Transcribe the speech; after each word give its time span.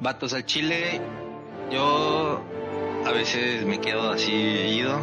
Vatos 0.00 0.32
al 0.32 0.46
chile, 0.46 0.98
yo 1.70 2.42
a 3.04 3.12
veces 3.12 3.66
me 3.66 3.82
quedo 3.82 4.10
así 4.10 4.32
ido 4.32 4.98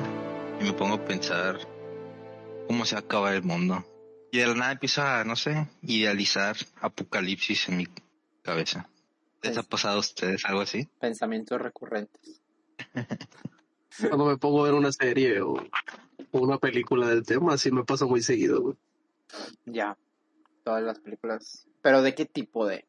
y 0.60 0.64
me 0.64 0.74
pongo 0.74 0.96
a 0.96 1.06
pensar 1.06 1.60
cómo 2.66 2.84
se 2.84 2.98
acaba 2.98 3.36
el 3.36 3.44
mundo. 3.44 3.86
Y 4.32 4.40
de 4.40 4.48
la 4.48 4.56
nada 4.56 4.72
empiezo 4.72 5.04
a, 5.04 5.24
no 5.24 5.36
sé, 5.36 5.68
idealizar 5.84 6.56
apocalipsis 6.82 7.70
en 7.70 7.78
mi 7.78 7.88
cabeza. 8.42 8.90
¿Les 9.44 9.56
ha 9.60 9.62
pasado 9.62 9.98
a 9.98 10.00
ustedes 10.00 10.44
algo 10.46 10.62
así? 10.62 10.90
Pensamientos 11.00 11.62
recurrentes. 11.62 12.42
Cuando 14.00 14.26
me 14.26 14.38
pongo 14.38 14.62
a 14.62 14.64
ver 14.64 14.74
una 14.74 14.92
serie 14.92 15.42
o, 15.42 15.54
o 16.32 16.40
una 16.40 16.58
película 16.58 17.08
del 17.08 17.24
tema, 17.24 17.54
así 17.54 17.72
me 17.72 17.84
pasa 17.84 18.08
muy 18.08 18.24
seguido, 18.24 18.62
güey. 18.62 18.76
Ya. 19.66 19.96
Todas 20.64 20.82
las 20.82 21.00
películas. 21.00 21.68
Pero 21.84 22.02
¿de 22.02 22.16
qué 22.16 22.26
tipo 22.26 22.66
de? 22.66 22.84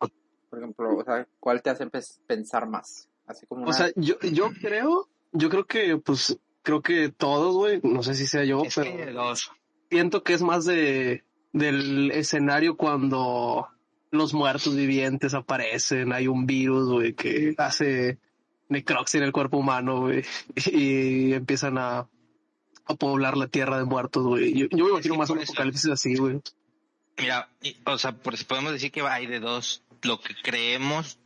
Por 0.51 0.59
ejemplo, 0.61 0.97
o 0.97 1.05
sea, 1.05 1.27
¿cuál 1.41 1.63
te 1.63 1.71
hace 1.71 1.87
pensar 2.27 2.67
más? 2.69 3.09
Así 3.27 3.47
como 3.47 3.63
una... 3.63 3.71
O 3.71 3.73
sea, 3.75 3.91
yo, 3.97 4.19
yo 4.21 4.51
creo, 4.61 5.09
yo 5.33 5.51
creo 5.51 5.67
que, 5.67 5.97
pues, 5.99 6.39
creo 6.63 6.81
que 6.83 7.11
todos, 7.11 7.55
güey, 7.55 7.81
no 7.83 8.03
sé 8.03 8.15
si 8.15 8.27
sea 8.27 8.45
yo, 8.45 8.63
Es 8.65 8.75
pero 8.75 8.97
que 8.97 9.11
los... 9.13 9.51
siento 9.91 10.23
que 10.23 10.33
es 10.33 10.43
más 10.43 10.65
de, 10.65 11.25
del 11.53 12.11
escenario 12.13 12.77
cuando 12.77 13.69
los 14.11 14.33
muertos 14.33 14.75
vivientes 14.75 15.35
aparecen, 15.35 16.13
hay 16.15 16.29
un 16.29 16.47
virus, 16.47 16.89
güey, 16.91 17.13
que 17.15 17.55
hace 17.59 18.19
necroxia 18.71 19.19
en 19.19 19.25
el 19.25 19.33
cuerpo 19.33 19.59
humano, 19.59 20.01
güey, 20.01 20.25
y 20.57 21.35
empiezan 21.35 21.77
a, 21.77 22.09
a 22.87 22.95
poblar 22.99 23.37
la 23.37 23.49
tierra 23.49 23.77
de 23.79 23.85
muertos, 23.85 24.25
güey. 24.25 24.55
Yo, 24.55 24.67
yo 24.71 24.85
me 24.87 24.91
imagino 24.93 25.15
que 25.15 25.19
más 25.19 25.29
un 25.31 25.37
por 25.37 25.43
eso- 25.43 25.53
apocalipsis 25.53 25.91
así, 25.91 26.17
güey. 26.17 26.41
Mira, 27.19 27.49
y- 27.63 27.77
o 27.85 27.99
sea, 27.99 28.13
pues 28.13 28.45
podemos 28.45 28.73
decir 28.73 28.91
que 28.93 29.03
hay 29.03 29.27
de 29.27 29.41
dos. 29.41 29.83
Lo 30.03 30.21
que 30.21 30.35
creemos 30.43 31.19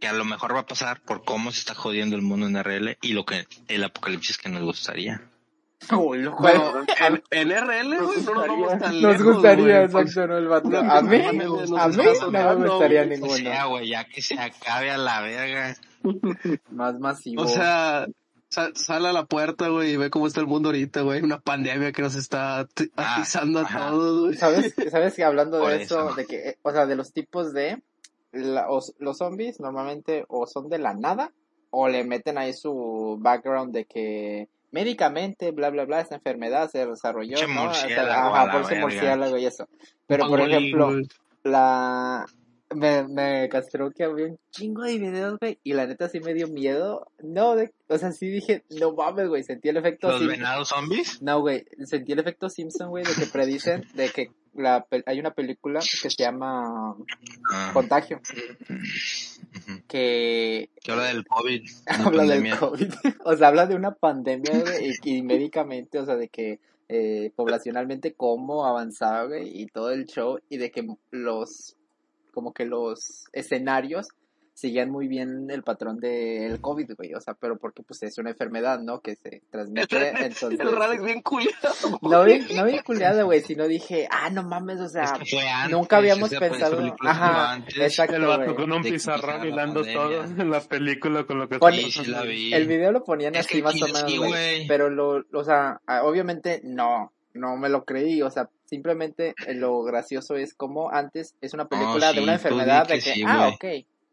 que 0.00 0.08
a 0.08 0.12
lo 0.12 0.24
mejor 0.24 0.54
va 0.54 0.60
a 0.60 0.66
pasar 0.66 1.00
por 1.02 1.24
cómo 1.24 1.52
se 1.52 1.58
está 1.60 1.74
jodiendo 1.74 2.16
el 2.16 2.22
mundo 2.22 2.46
en 2.46 2.56
RL 2.62 2.96
y 3.02 3.12
lo 3.12 3.24
que 3.26 3.46
el 3.68 3.84
apocalipsis 3.84 4.38
que 4.38 4.48
nos 4.48 4.62
gustaría. 4.62 5.22
Uy, 5.92 6.18
lo 6.18 6.36
Bueno, 6.36 6.60
juego. 6.72 6.84
en, 7.00 7.22
en 7.30 7.50
RL, 7.50 7.98
güey, 8.04 8.22
no 8.22 8.34
nos 8.34 8.46
vamos 8.48 8.78
tan 8.78 9.00
Nos 9.00 9.12
lejos, 9.18 9.34
gustaría, 9.34 9.82
exacto, 9.84 10.26
¿no? 10.26 10.36
El 10.38 10.46
vato. 10.48 10.68
A 10.78 11.02
mí, 11.02 11.16
a 11.22 11.32
mí 11.32 11.38
no 11.38 11.56
me 11.56 12.68
gustaría 12.68 13.04
güey. 13.04 13.18
O 13.18 13.20
ninguno. 13.20 13.36
sea, 13.36 13.64
güey, 13.66 13.88
ya 13.88 14.04
que 14.04 14.20
se 14.22 14.38
acabe 14.38 14.90
a 14.90 14.98
la 14.98 15.20
verga. 15.22 15.76
Más 16.70 16.98
masivo. 16.98 17.42
O 17.42 17.46
sea, 17.46 18.06
sa- 18.48 18.72
sale 18.74 19.08
a 19.08 19.12
la 19.12 19.24
puerta, 19.24 19.68
güey, 19.68 19.92
y 19.92 19.96
ve 19.96 20.10
cómo 20.10 20.26
está 20.26 20.40
el 20.40 20.46
mundo 20.46 20.68
ahorita, 20.68 21.00
güey. 21.02 21.22
Una 21.22 21.40
pandemia 21.40 21.92
que 21.92 22.02
nos 22.02 22.14
está 22.14 22.60
Ah, 22.96 23.16
atizando 23.16 23.60
a 23.60 23.66
todos, 23.68 24.20
güey. 24.26 24.36
¿Sabes, 24.36 24.74
sabes 24.90 25.14
que 25.14 25.24
hablando 25.24 25.66
de 25.66 25.82
eso, 25.82 26.08
eso. 26.08 26.14
de 26.14 26.26
que, 26.26 26.36
eh, 26.50 26.58
o 26.62 26.72
sea, 26.72 26.84
de 26.86 26.96
los 26.96 27.12
tipos 27.12 27.52
de, 27.54 27.82
la- 28.32 28.70
os- 28.70 28.94
los 28.98 29.18
zombies 29.18 29.60
normalmente 29.60 30.24
o 30.28 30.46
son 30.46 30.68
de 30.68 30.78
la 30.78 30.94
nada 30.94 31.32
o 31.70 31.88
le 31.88 32.04
meten 32.04 32.38
ahí 32.38 32.52
su 32.52 33.16
background 33.20 33.72
de 33.72 33.84
que 33.84 34.48
médicamente, 34.72 35.50
bla, 35.50 35.70
bla, 35.70 35.84
bla, 35.84 36.00
esa 36.00 36.14
enfermedad 36.16 36.70
se 36.70 36.86
desarrolló, 36.86 37.36
¿no? 37.48 37.64
murciélago 37.64 38.34
Ajá, 38.34 38.52
por 38.52 38.60
ese 38.62 38.70
verga. 38.74 38.80
murciélago 38.86 39.36
y 39.38 39.46
eso. 39.46 39.68
Pero, 40.06 40.28
por 40.28 40.40
ejemplo, 40.40 40.90
la 41.42 42.24
me, 42.74 43.06
me 43.08 43.48
castró 43.48 43.90
que 43.90 44.04
había 44.04 44.26
un 44.26 44.38
chingo 44.50 44.82
de 44.82 44.98
videos, 44.98 45.38
güey, 45.40 45.58
y 45.62 45.72
la 45.72 45.86
neta 45.86 46.08
sí 46.08 46.20
me 46.20 46.34
dio 46.34 46.48
miedo. 46.48 47.10
No, 47.18 47.56
de, 47.56 47.72
o 47.88 47.98
sea, 47.98 48.12
sí 48.12 48.28
dije, 48.28 48.64
no 48.70 48.92
mames, 48.92 49.28
güey, 49.28 49.42
sentí 49.42 49.68
el 49.68 49.76
efecto 49.76 50.08
Los 50.08 50.26
venados 50.26 50.68
zombies. 50.68 51.20
No, 51.22 51.40
güey, 51.40 51.64
sentí 51.84 52.12
el 52.12 52.20
efecto 52.20 52.48
Simpson, 52.48 52.90
güey, 52.90 53.04
de 53.04 53.14
que 53.14 53.26
predicen 53.26 53.84
de 53.94 54.08
que 54.10 54.30
la, 54.54 54.86
hay 55.06 55.20
una 55.20 55.32
película 55.32 55.80
que 55.80 56.10
se 56.10 56.22
llama 56.22 56.96
Ah, 57.52 57.70
Contagio, 57.72 58.20
que 59.88 60.70
Que 60.82 60.92
habla 60.92 61.04
del 61.06 61.24
COVID. 61.26 61.62
la 61.86 62.04
habla 62.04 62.24
del. 62.24 62.58
COVID. 62.58 62.92
o 63.24 63.36
sea, 63.36 63.48
habla 63.48 63.66
de 63.66 63.74
una 63.74 63.94
pandemia, 63.94 64.60
güey, 64.60 64.92
y, 65.02 65.18
y 65.18 65.22
médicamente, 65.22 65.98
o 65.98 66.06
sea, 66.06 66.16
de 66.16 66.28
que 66.28 66.60
eh, 66.88 67.30
poblacionalmente 67.36 68.14
cómo 68.14 68.66
avanzaba, 68.66 69.24
güey, 69.26 69.60
y 69.60 69.66
todo 69.66 69.90
el 69.90 70.06
show, 70.06 70.40
y 70.48 70.56
de 70.56 70.72
que 70.72 70.86
los, 71.12 71.76
como 72.30 72.52
que 72.52 72.64
los 72.66 73.24
escenarios 73.32 74.08
seguían 74.52 74.90
muy 74.90 75.08
bien 75.08 75.46
el 75.50 75.62
patrón 75.62 76.00
del 76.00 76.60
COVID, 76.60 76.90
güey, 76.94 77.14
o 77.14 77.20
sea, 77.22 77.32
pero 77.32 77.56
porque 77.56 77.82
pues 77.82 78.02
es 78.02 78.18
una 78.18 78.28
enfermedad, 78.30 78.78
¿no? 78.80 79.00
Que 79.00 79.16
se 79.16 79.40
transmite, 79.50 80.10
entonces... 80.22 80.60
El 80.60 80.72
Radix 80.76 81.02
bien 81.02 81.22
culiado. 81.22 81.72
No 82.02 82.24
vi, 82.24 82.40
no 82.54 82.66
vi 82.66 82.78
culiada, 82.80 83.22
güey, 83.22 83.40
sino 83.40 83.66
dije, 83.66 84.06
ah, 84.10 84.28
no 84.28 84.42
mames, 84.42 84.80
o 84.80 84.84
Es 84.84 84.92
sea, 84.92 85.14
que 85.18 85.24
fue 85.24 85.48
antes, 85.48 85.70
nunca 85.78 85.96
habíamos 85.96 86.28
pensado- 86.28 86.94
ajá, 87.00 87.52
antes. 87.52 87.78
exacto. 87.78 88.16
El 88.16 88.26
vato 88.26 88.44
güey. 88.44 88.56
con 88.56 88.72
un 88.72 88.82
De 88.82 88.88
que 88.90 88.94
pizarrón 88.96 89.46
hilando 89.46 89.82
todo 89.82 90.24
en 90.24 90.50
la 90.50 90.60
película 90.60 91.24
con 91.24 91.38
lo 91.38 91.48
que 91.48 91.58
pasando. 91.58 92.10
la 92.10 92.22
vi. 92.24 92.52
el 92.52 92.66
video 92.66 92.92
lo 92.92 93.02
ponían 93.02 93.34
Es 93.36 93.46
así 93.46 93.58
que 93.58 93.62
más 93.62 93.80
o 93.80 93.86
menos, 93.86 94.02
sí, 94.10 94.18
güey, 94.18 94.28
güey. 94.30 94.66
pero 94.68 94.90
lo, 94.90 95.24
o 95.32 95.44
sea, 95.44 95.80
obviamente 96.02 96.60
no, 96.64 97.14
no 97.32 97.56
me 97.56 97.70
lo 97.70 97.86
creí, 97.86 98.20
o 98.20 98.30
sea, 98.30 98.50
simplemente 98.70 99.34
eh, 99.46 99.54
lo 99.54 99.82
gracioso 99.82 100.36
es 100.36 100.54
como 100.54 100.90
antes 100.90 101.34
es 101.40 101.52
una 101.52 101.66
película 101.66 102.08
de 102.08 102.14
sí, 102.14 102.20
una 102.22 102.34
enfermedad 102.34 102.86
de 102.86 102.94
que 102.94 103.00
sí, 103.00 103.22
ah, 103.26 103.48
ok, 103.48 103.64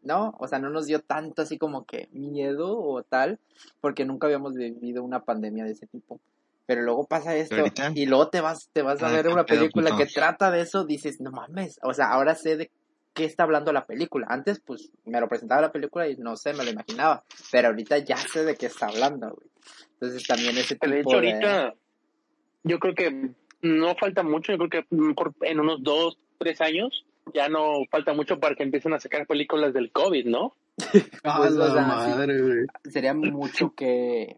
¿no? 0.02 0.34
O 0.38 0.48
sea, 0.48 0.58
no 0.58 0.68
nos 0.68 0.86
dio 0.86 1.00
tanto 1.00 1.42
así 1.42 1.56
como 1.58 1.86
que 1.86 2.08
miedo 2.12 2.76
o 2.76 3.02
tal, 3.04 3.38
porque 3.80 4.04
nunca 4.04 4.26
habíamos 4.26 4.54
vivido 4.54 5.04
una 5.04 5.20
pandemia 5.20 5.64
de 5.64 5.72
ese 5.72 5.86
tipo. 5.86 6.20
Pero 6.66 6.82
luego 6.82 7.06
pasa 7.06 7.34
esto 7.34 7.56
ahorita? 7.56 7.92
y 7.94 8.04
luego 8.04 8.28
te 8.28 8.40
vas, 8.40 8.68
te 8.72 8.82
vas 8.82 9.02
a 9.02 9.08
Ah, 9.08 9.12
ver 9.12 9.28
una 9.28 9.44
película 9.44 9.96
que 9.96 10.06
trata 10.06 10.50
de 10.50 10.60
eso, 10.62 10.84
dices, 10.84 11.20
no 11.20 11.30
mames, 11.30 11.78
o 11.82 11.94
sea, 11.94 12.10
ahora 12.10 12.34
sé 12.34 12.56
de 12.56 12.70
qué 13.14 13.24
está 13.24 13.44
hablando 13.44 13.72
la 13.72 13.86
película. 13.86 14.26
Antes, 14.28 14.60
pues, 14.60 14.90
me 15.06 15.20
lo 15.20 15.28
presentaba 15.28 15.62
la 15.62 15.72
película 15.72 16.08
y 16.08 16.16
no 16.16 16.36
sé, 16.36 16.52
me 16.52 16.64
lo 16.64 16.70
imaginaba. 16.70 17.24
Pero 17.50 17.68
ahorita 17.68 17.98
ya 17.98 18.16
sé 18.16 18.44
de 18.44 18.54
qué 18.54 18.66
está 18.66 18.86
hablando, 18.86 19.30
güey. 19.30 19.48
Entonces 19.94 20.26
también 20.26 20.58
ese 20.58 20.74
tipo 20.74 20.92
De 20.92 21.00
hecho, 21.00 21.14
ahorita 21.14 21.74
yo 22.64 22.78
creo 22.78 22.94
que 22.94 23.30
no 23.62 23.94
falta 23.96 24.22
mucho, 24.22 24.52
yo 24.52 24.58
creo 24.58 24.70
que 24.70 24.94
mejor 24.94 25.34
en 25.42 25.60
unos 25.60 25.82
dos, 25.82 26.18
tres 26.38 26.60
años 26.60 27.04
ya 27.34 27.48
no 27.48 27.84
falta 27.90 28.12
mucho 28.14 28.38
para 28.40 28.54
que 28.54 28.62
empiecen 28.62 28.92
a 28.94 29.00
sacar 29.00 29.26
películas 29.26 29.74
del 29.74 29.90
COVID, 29.92 30.26
¿no? 30.26 30.54
Ah, 31.24 31.36
Pues, 31.38 31.52
o 31.56 31.72
sea, 31.72 31.82
madre, 31.82 32.40
güey. 32.40 32.66
sería 32.90 33.12
mucho 33.14 33.74
que, 33.74 34.36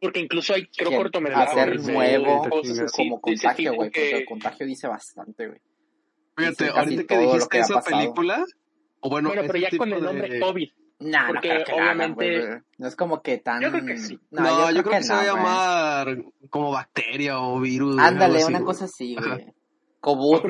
Porque 0.00 0.20
incluso 0.20 0.54
hay, 0.54 0.66
creo, 0.66 0.90
que 0.90 0.96
cortometrajes. 0.96 1.50
hacer 1.56 1.80
nuevo 1.92 2.48
cosas 2.48 2.90
como 2.92 3.20
contagio, 3.20 3.74
güey, 3.74 3.90
porque 3.90 4.10
que- 4.10 4.16
el 4.18 4.24
contagio 4.26 4.66
dice 4.66 4.88
bastante, 4.88 5.46
güey. 5.48 5.60
Fíjate, 6.36 6.68
ahorita 6.70 7.04
que 7.04 7.18
dijiste 7.18 7.48
que 7.50 7.58
esa 7.58 7.74
pasado. 7.74 7.98
película, 8.00 8.44
o 9.00 9.10
bueno, 9.10 9.28
Bueno, 9.28 9.42
pero 9.46 9.58
ya 9.58 9.68
con 9.76 9.92
el 9.92 10.02
nombre 10.02 10.28
de- 10.30 10.40
COVID. 10.40 10.70
Nah, 11.00 11.28
Porque 11.28 11.48
no 11.48 11.54
creo 11.54 11.64
que 11.64 11.72
la 11.72 11.82
hagan, 11.82 11.96
obviamente- 11.96 12.46
güey. 12.46 12.60
No 12.78 12.86
es 12.88 12.96
como 12.96 13.22
que 13.22 13.38
tan... 13.38 13.62
Yo 13.62 13.70
creo 13.70 13.86
que 13.86 13.96
sí. 13.96 14.20
No, 14.30 14.70
yo, 14.70 14.82
creo 14.82 14.98
que, 14.98 15.02
se 15.02 15.12
va 15.12 15.20
a 15.20 15.24
llamar 15.24 16.24
como 16.50 16.70
bacteria 16.70 17.40
o 17.40 17.58
virus. 17.58 17.98
Ándale, 17.98 18.38
así, 18.38 18.48
una 18.52 18.62
cosa 18.62 18.84
así, 18.84 19.16
güey. 19.16 19.46
Cobut, 20.00 20.42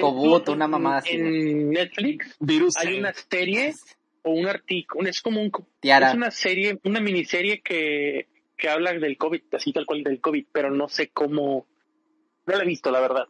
Cobut, 0.00 0.48
una 0.50 0.68
mamada 0.68 0.98
así, 0.98 1.16
En 1.16 1.70
Netflix 1.70 2.36
Virus 2.38 2.76
hay 2.76 2.98
una 2.98 3.12
serie 3.12 3.74
o 4.22 4.30
un 4.30 4.46
artículo, 4.46 5.08
es 5.08 5.20
como 5.20 5.40
un, 5.40 5.50
Tiara. 5.80 6.10
es 6.10 6.14
una 6.14 6.30
serie, 6.30 6.78
una 6.84 7.00
miniserie 7.00 7.60
que, 7.60 8.28
que 8.56 8.68
habla 8.68 8.92
del 8.92 9.16
COVID, 9.16 9.42
así 9.52 9.72
tal 9.72 9.84
cual 9.84 10.04
del 10.04 10.20
COVID, 10.20 10.46
pero 10.52 10.70
no 10.70 10.88
sé 10.88 11.08
cómo, 11.08 11.66
no 12.46 12.56
la 12.56 12.62
he 12.62 12.66
visto, 12.66 12.90
la 12.92 13.00
verdad. 13.00 13.26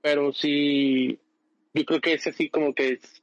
Pero 0.00 0.32
sí, 0.32 1.18
yo 1.74 1.84
creo 1.84 2.00
que 2.00 2.14
es 2.14 2.26
así 2.26 2.48
como 2.48 2.74
que 2.74 2.92
es 2.92 3.22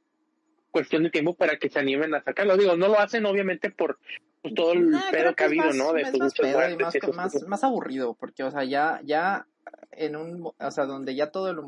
cuestión 0.78 1.02
de 1.02 1.10
tiempo 1.10 1.34
para 1.34 1.56
que 1.58 1.68
se 1.68 1.78
animen 1.80 2.14
a 2.14 2.22
sacarlo. 2.22 2.56
Digo, 2.56 2.76
no 2.76 2.86
lo 2.88 3.00
hacen 3.00 3.26
obviamente 3.26 3.70
por 3.70 3.98
pues, 4.42 4.54
todo 4.54 4.72
el 4.72 4.90
Nah, 4.90 5.10
pedo 5.10 5.34
que 5.34 5.42
ha 5.42 5.46
habido, 5.46 5.66
más- 5.66 5.76
¿no? 5.76 5.92
De 5.92 6.02
es 6.02 6.18
más 6.18 6.34
pedo 6.34 6.70
y 6.70 6.76
más, 6.76 6.94
esas 6.94 7.42
más, 7.48 7.64
aburrido, 7.64 8.14
porque, 8.14 8.44
o 8.44 8.50
sea, 8.50 8.62
ya, 8.64 9.00
ya 9.04 9.46
en 9.90 10.14
un, 10.14 10.44
o 10.56 10.70
sea, 10.70 10.86
donde 10.86 11.16
ya 11.16 11.30
todo 11.30 11.50
el 11.50 11.58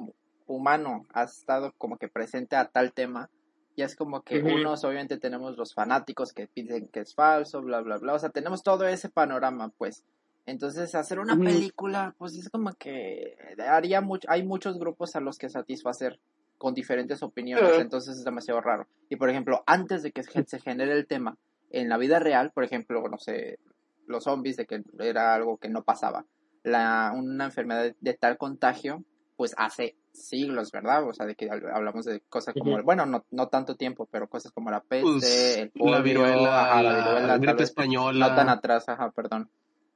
humano 0.47 1.07
ha 1.13 1.25
estado 1.25 1.75
como 1.77 1.97
que 1.99 2.09
presente 2.09 2.55
a 2.55 2.67
tal 2.67 2.93
tema, 2.93 3.29
ya 3.77 3.85
es 3.87 3.97
como 3.97 4.23
que 4.23 4.39
Ujú. 4.39 4.55
unos, 4.57 4.85
obviamente, 4.85 5.19
tenemos 5.19 5.57
los 5.57 5.75
fanáticos 5.75 6.33
que 6.33 6.49
dicen 6.55 6.89
que 6.93 7.01
es 7.01 7.15
falso, 7.15 7.61
bla, 7.63 7.81
bla, 7.81 7.99
bla, 7.99 8.15
o 8.15 8.19
sea, 8.19 8.31
tenemos 8.31 8.63
todo 8.63 8.87
ese 8.87 9.09
panorama, 9.09 9.71
pues. 9.77 10.05
Entonces, 10.47 10.95
hacer 10.95 11.19
una 11.19 11.37
película, 11.37 12.15
pues 12.19 12.35
es 12.37 12.49
como 12.49 12.73
que 12.73 13.37
haría 13.69 14.01
mucho, 14.01 14.29
hay 14.31 14.43
muchos 14.45 14.79
grupos 14.79 15.15
a 15.15 15.21
los 15.21 15.37
que 15.39 15.49
satisfacer 15.49 16.19
con 16.61 16.75
diferentes 16.75 17.23
opiniones, 17.23 17.73
entonces 17.81 18.19
es 18.19 18.25
demasiado 18.25 18.61
raro. 18.61 18.87
Y 19.09 19.17
por 19.17 19.31
ejemplo, 19.31 19.63
antes 19.67 20.03
de 20.03 20.13
que 20.13 20.23
se 20.23 20.61
genere 20.61 20.93
el 20.93 21.07
tema 21.07 21.39
en 21.71 21.89
la 21.89 21.97
vida 21.97 22.19
real, 22.19 22.51
por 22.53 22.65
ejemplo, 22.65 23.03
no 23.09 23.17
sé, 23.17 23.59
los 24.07 24.25
zombies, 24.25 24.59
de 24.59 24.67
que 24.67 24.83
era 24.99 25.35
algo 25.35 25.57
que 25.57 25.71
no 25.71 25.83
pasaba, 25.85 26.27
la, 26.63 27.13
una 27.17 27.47
enfermedad 27.47 27.83
de, 27.85 27.97
de 27.99 28.13
tal 28.13 28.37
contagio, 28.37 29.03
pues 29.39 29.55
hace 29.57 29.97
siglos, 30.13 30.71
¿verdad? 30.71 31.09
O 31.09 31.15
sea, 31.15 31.25
de 31.25 31.35
que 31.35 31.49
hab- 31.49 31.73
hablamos 31.75 32.05
de 32.05 32.21
cosas 32.29 32.55
como, 32.59 32.75
Ujú. 32.75 32.85
bueno, 32.85 33.07
no, 33.07 33.25
no 33.31 33.49
tanto 33.49 33.77
tiempo, 33.77 34.07
pero 34.11 34.29
cosas 34.29 34.53
como 34.53 34.71
la 34.71 34.81
peste, 34.83 35.05
Pues, 35.05 35.57
el 35.57 35.71
polio, 35.71 35.95
la 35.95 36.03
viruela, 36.03 36.61
ajá, 36.63 36.83
la 36.83 36.93
la, 36.93 36.99
viruela, 36.99 37.27
tal 37.29 37.39
gripe 37.41 37.55
vez 37.55 37.69
española. 37.71 38.29
no 38.29 38.35
tan 38.35 38.49
atrás, 38.51 38.87
ajá, 38.87 39.11
perdón. 39.13 39.49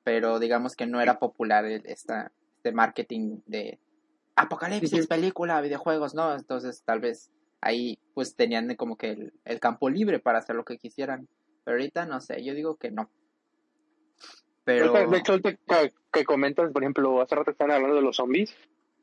Pero 0.03 0.39
digamos 0.39 0.77
que 0.77 0.87
no 0.87 1.03
era 1.03 1.19
popular 1.19 1.67
el- 1.67 1.85
esta, 1.85 2.33
este 2.57 2.73
marketing 2.73 3.41
de 3.45 3.79
apocalipsis, 4.37 5.07
película, 5.07 5.61
videojuegos, 5.61 6.15
¿no? 6.15 6.35
Entonces 6.35 6.83
tal 6.85 7.01
vez 7.01 7.31
ahí 7.61 7.99
pues 8.15 8.37
tenían 8.37 8.75
como 8.77 8.97
que 8.97 9.11
el, 9.11 9.33
el 9.45 9.61
campo 9.61 9.89
libre 9.89 10.19
para 10.19 10.39
hacer 10.39 10.57
lo 10.57 10.65
que 10.65 10.79
quisieran. 10.79 11.29
Pero 11.65 11.77
ahorita 11.77 12.07
no 12.07 12.21
sé, 12.21 12.45
yo 12.45 12.55
digo 12.55 12.77
que 12.77 12.91
no. 12.91 13.11
Pero... 14.65 14.93
De 14.93 15.19
hecho, 15.19 15.33
ahorita 15.33 15.55
que, 15.55 15.93
que 16.13 16.25
comentas, 16.25 16.73
por 16.73 16.83
ejemplo, 16.83 17.21
hace 17.21 17.35
rato 17.35 17.51
estaban 17.51 17.75
hablando 17.75 17.97
de 17.97 18.03
los 18.03 18.17
zombies. 18.17 18.55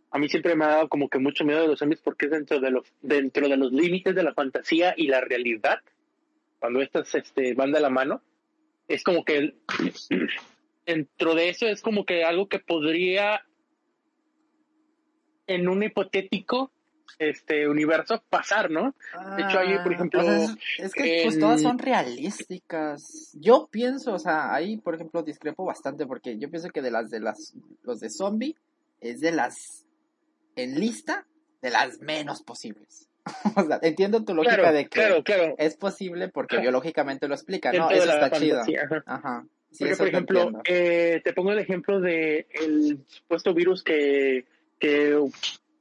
A 0.10 0.20
mí 0.20 0.28
siempre 0.28 0.56
me 0.56 0.66
ha 0.66 0.70
dado 0.70 0.90
como 0.90 1.10
que 1.10 1.20
mucho 1.20 1.46
miedo 1.46 1.62
de 1.62 1.68
los 1.68 1.80
zombies 1.80 2.02
porque 2.02 2.26
es 2.26 2.32
dentro 2.32 2.60
de 2.60 2.72
los, 2.72 2.94
dentro 3.02 3.48
de 3.48 3.58
los 3.58 3.72
límites 3.72 4.14
de 4.14 4.24
la 4.24 4.34
fantasía 4.34 4.94
y 4.98 5.08
la 5.08 5.22
realidad. 5.22 5.80
Cuando 6.60 6.82
estas 6.82 7.14
este, 7.16 7.54
van 7.54 7.72
de 7.72 7.80
la 7.80 7.90
mano, 7.90 8.22
es 8.88 9.04
como 9.04 9.24
que 9.24 9.56
dentro 10.86 11.36
de 11.36 11.50
eso 11.50 11.68
es 11.68 11.82
como 11.82 12.06
que 12.06 12.24
algo 12.24 12.50
que 12.50 12.60
podría 12.60 13.46
en 15.56 15.68
un 15.68 15.84
hipotético 15.84 16.72
este 17.20 17.68
universo 17.68 18.24
pasar, 18.30 18.72
¿no? 18.72 18.96
De 19.36 19.44
hecho, 19.44 19.60
ahí, 19.60 19.78
por 19.84 19.92
Ah, 19.92 19.96
ejemplo, 19.96 20.24
sea, 20.24 20.44
es, 20.44 20.52
es 20.78 20.94
que 20.94 21.22
pues 21.24 21.40
todas 21.40 21.62
son 21.62 21.78
realísticas. 21.78 23.32
Yo 23.40 23.68
pienso, 23.72 24.14
o 24.14 24.20
sea, 24.20 24.54
ahí 24.54 24.78
por 24.78 24.96
ejemplo 24.96 25.22
discrepo 25.24 25.66
bastante 25.66 26.06
porque 26.06 26.38
yo 26.38 26.50
pienso 26.50 26.70
que 26.70 26.82
de 26.82 26.92
las 26.92 27.10
de 27.10 27.20
las 27.20 27.54
los 27.84 28.00
de 28.00 28.10
zombie 28.10 28.56
es 29.02 29.20
de 29.20 29.32
las 29.32 29.86
en 30.56 30.80
lista 30.80 31.26
de 31.62 31.70
las 31.70 32.00
menos 32.00 32.42
posibles. 32.42 33.08
o 33.56 33.64
sea, 33.64 33.80
entiendo 33.84 34.24
tu 34.24 34.34
lógica 34.34 34.56
claro, 34.56 34.74
de 34.74 34.84
que 34.86 34.90
claro, 34.90 35.24
claro. 35.24 35.56
es 35.58 35.76
posible 35.76 36.30
porque 36.30 36.60
biológicamente 36.60 37.28
lo 37.28 37.36
explica, 37.36 37.72
¿no? 37.72 37.90
Eso 37.92 38.12
está 38.12 38.32
chido. 38.32 38.62
ajá. 38.62 39.04
Ajá. 39.06 39.46
Sí, 39.72 39.86
Porque, 39.86 39.96
por 39.96 40.06
lo 40.06 40.12
ejemplo, 40.12 40.62
eh, 40.66 41.22
te 41.24 41.34
pongo 41.34 41.54
el 41.54 41.60
ejemplo 41.60 42.02
de 42.02 42.46
el 42.50 43.06
supuesto 43.08 43.54
virus 43.54 43.84
que, 43.84 44.44
que 44.82 45.18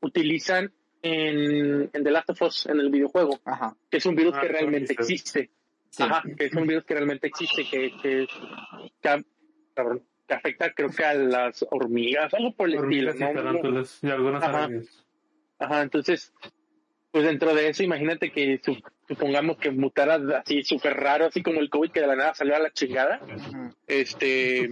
utilizan 0.02 0.72
en, 1.02 1.90
en 1.92 2.04
The 2.04 2.10
Last 2.10 2.30
of 2.30 2.42
Us, 2.42 2.66
en 2.66 2.78
el 2.78 2.90
videojuego, 2.90 3.40
Ajá. 3.44 3.74
que 3.90 3.96
es 3.96 4.06
un 4.06 4.14
virus 4.14 4.34
Ah, 4.36 4.40
que 4.42 4.48
realmente 4.48 4.92
existe. 4.92 5.50
Sí. 5.88 6.02
Ajá, 6.04 6.22
que 6.36 6.44
es 6.44 6.52
un 6.54 6.66
virus 6.68 6.84
que 6.84 6.94
realmente 6.94 7.26
existe, 7.26 7.64
que, 7.68 7.90
que, 8.00 8.28
que, 9.02 9.24
afecta 10.34 10.72
creo 10.72 10.90
que 10.90 11.04
a 11.04 11.14
las 11.14 11.66
hormigas, 11.70 12.32
algo 12.34 12.54
por 12.54 12.68
el 12.68 12.78
Hormigas 12.78 13.14
estilo. 13.16 13.30
y 13.30 13.72
¿no? 13.72 13.82
y 14.02 14.10
algunas 14.10 14.42
Ajá. 14.44 14.64
arañas. 14.64 15.06
Ajá, 15.58 15.82
entonces, 15.82 16.32
pues 17.10 17.24
dentro 17.24 17.52
de 17.54 17.68
eso, 17.68 17.82
imagínate 17.82 18.30
que 18.30 18.60
su- 18.62 18.80
supongamos 19.08 19.56
que 19.56 19.70
mutara 19.72 20.20
así 20.38 20.62
súper 20.62 20.94
raro, 20.94 21.26
así 21.26 21.42
como 21.42 21.58
el 21.60 21.68
COVID 21.70 21.90
que 21.90 22.00
de 22.00 22.06
la 22.06 22.14
nada 22.16 22.34
salió 22.34 22.54
a 22.54 22.60
la 22.60 22.70
chingada. 22.70 23.20
Este, 23.88 24.70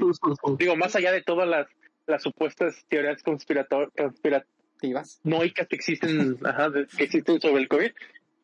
digo, 0.59 0.77
más 0.77 0.95
allá 0.95 1.11
de 1.11 1.23
todas 1.23 1.49
las, 1.49 1.67
las 2.09 2.23
supuestas 2.23 2.85
teorías 2.89 3.23
conspirator 3.23 3.93
conspiranoicas 3.97 4.49
Activas. 4.77 5.21
que 5.69 5.77
existen, 5.77 6.39
ajá, 6.45 6.71
que 6.97 7.05
existen 7.05 7.41
sobre 7.41 7.63
el 7.63 7.69
COVID, 7.69 7.91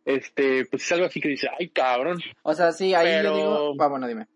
este, 0.05 0.67
pues 0.67 0.83
es 0.85 0.93
algo 0.93 1.07
así 1.07 1.21
que 1.21 1.29
dice, 1.29 1.49
ay 1.59 1.69
cabrón. 1.71 2.21
O 2.43 2.55
sea, 2.55 2.73
sí, 2.73 2.93
ahí 2.95 3.07
Pero- 3.07 3.31
yo 3.31 3.37
digo, 3.37 3.77
va, 3.77 3.89
bueno, 3.89 4.07
dime. 4.07 4.27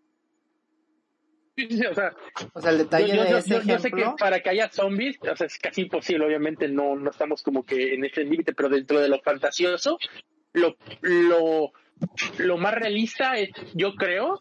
Sí, 1.57 1.67
sí, 1.69 1.77
sí, 1.77 1.85
o 1.85 1.93
sea, 1.93 2.13
O 2.53 2.61
sea, 2.61 2.71
el 2.71 2.77
detalle 2.77 3.15
yo- 3.15 3.23
de 3.23 3.29
yo- 3.31 3.37
ese 3.39 3.49
yo 3.49 3.59
sé 3.79 3.87
ejemplo, 3.89 4.15
que 4.15 4.19
para 4.19 4.39
que 4.39 4.49
haya 4.49 4.69
zombies, 4.71 5.17
o 5.29 5.35
sea, 5.35 5.45
es 5.47 5.57
casi 5.59 5.81
imposible, 5.81 6.25
obviamente 6.25 6.69
no, 6.69 6.95
no 6.95 7.09
estamos 7.11 7.43
como 7.43 7.65
que 7.65 7.93
en 7.95 8.05
ese 8.05 8.23
límite, 8.23 8.53
pero 8.53 8.69
dentro 8.69 8.99
de 9.01 9.09
lo 9.09 9.19
fantasioso, 9.21 9.99
lo, 10.53 10.77
lo, 11.01 11.71
lo 12.37 12.57
más 12.57 12.73
realista 12.75 13.37
es, 13.37 13.49
yo 13.73 13.93
creo, 13.95 14.39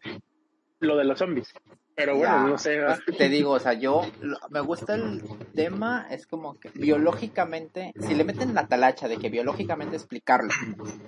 lo 0.78 0.96
de 0.96 1.04
los 1.04 1.18
zombies. 1.18 1.52
Pero 1.98 2.16
bueno, 2.16 2.48
no 2.50 2.58
sé. 2.58 2.76
¿verdad? 2.78 2.98
te 3.18 3.28
digo, 3.28 3.50
o 3.50 3.58
sea, 3.58 3.72
yo 3.72 4.02
lo- 4.20 4.38
me 4.50 4.60
gusta 4.60 4.94
el 4.94 5.20
tema, 5.56 6.06
es 6.10 6.28
como 6.28 6.54
que 6.54 6.70
biológicamente, 6.70 7.92
si 7.98 8.14
le 8.14 8.22
meten 8.22 8.54
la 8.54 8.68
talacha 8.68 9.08
de 9.08 9.16
que 9.16 9.28
biológicamente 9.30 9.96
explicarlo, 9.96 10.50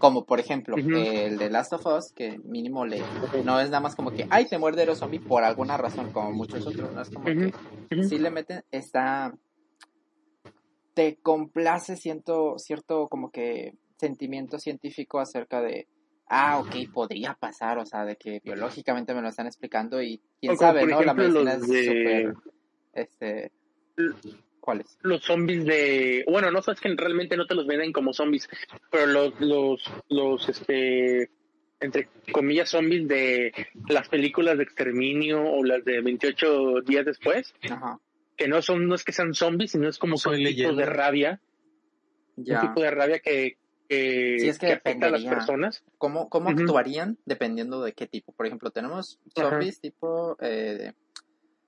como 0.01 0.25
por 0.25 0.41
ejemplo 0.41 0.75
el 0.97 1.39
de 1.39 1.49
Last 1.49 1.73
of 1.75 1.87
Us, 1.87 2.13
que 2.13 2.39
mínimo 2.41 2.85
le, 2.87 3.01
no 3.45 3.61
es 3.61 3.71
nada 3.71 3.81
más 3.81 3.95
como 3.95 4.11
que, 4.11 4.27
ay, 4.31 4.47
te 4.47 4.59
muerde 4.59 4.83
el 4.83 4.97
zombie 4.97 5.21
por 5.21 5.45
alguna 5.45 5.77
razón, 5.77 6.11
como 6.13 6.33
muchos 6.33 6.67
otros, 6.67 6.93
no 6.93 7.01
es 7.03 7.11
como 7.11 7.27
que, 7.27 7.53
si 8.09 8.19
le 8.19 8.31
meten, 8.33 8.65
está, 8.73 9.33
te 10.95 11.17
complace 11.23 11.97
siento, 11.97 12.59
cierto 12.59 13.07
como 13.09 13.31
que 13.31 13.75
sentimiento 13.97 14.59
científico 14.59 15.21
acerca 15.21 15.61
de, 15.63 15.87
ah, 16.31 16.59
ok, 16.61 16.91
podría 16.93 17.35
pasar, 17.35 17.79
o 17.79 17.85
sea, 17.85 18.05
de 18.05 18.17
que 18.17 18.41
biológicamente 18.43 19.13
me 19.15 19.21
lo 19.21 19.29
están 19.29 19.47
explicando 19.47 20.01
y 20.03 20.21
quién 20.41 20.57
sabe, 20.57 20.87
¿no? 20.87 21.03
La 21.03 21.13
ejemplo, 21.13 21.43
medicina 21.43 21.55
los 21.57 21.63
es 21.65 21.69
de- 21.69 21.85
súper, 21.85 22.35
este, 22.95 23.53
¿cuáles? 24.61 24.99
los 25.03 25.23
zombies 25.25 25.65
de 25.65 26.25
bueno 26.29 26.51
no 26.51 26.63
sabes 26.63 26.81
que 26.81 26.93
realmente 26.97 27.37
no 27.37 27.47
te 27.47 27.55
los 27.55 27.67
venden 27.67 27.93
como 27.93 28.13
zombies 28.13 28.49
pero 28.91 29.07
los 29.07 29.41
los 29.41 29.83
los 30.09 30.49
este 30.49 31.31
entre 31.81 32.09
comillas 32.33 32.69
zombies 32.71 33.09
de 33.09 33.53
las 33.89 34.09
películas 34.09 34.57
de 34.59 34.65
exterminio 34.65 35.43
o 35.43 35.65
las 35.65 35.85
de 35.85 36.01
28 36.01 36.81
días 36.87 37.05
después 37.07 37.55
Ajá, 37.71 37.99
que 38.37 38.49
no 38.49 38.61
son 38.63 38.87
no 38.87 38.95
es 38.95 39.05
que 39.05 39.13
sean 39.13 39.35
zombies 39.35 39.73
sino 39.73 39.89
es 39.89 39.99
como 39.99 40.17
Soy 40.17 40.45
un 40.47 40.55
tipo 40.55 40.73
de 40.75 40.87
rabia 40.87 41.41
ya. 42.37 42.61
un 42.61 42.69
tipo 42.69 42.81
de 42.83 42.91
rabia 42.91 43.19
que 43.21 43.57
que, 43.91 44.39
Sí, 44.39 44.49
es 44.49 44.59
que 44.59 44.69
que 44.69 44.73
afecta 44.75 45.07
a 45.07 45.11
las 45.11 45.25
personas 45.25 45.83
¿Cómo, 45.99 46.29
cómo 46.29 46.49
actuarían 46.49 47.19
dependiendo 47.27 47.83
de 47.83 47.93
qué 47.93 48.07
tipo? 48.07 48.33
Por 48.33 48.47
ejemplo, 48.47 48.71
tenemos 48.71 49.19
zombies 49.35 49.81
tipo 49.81 50.37
eh, 50.41 50.93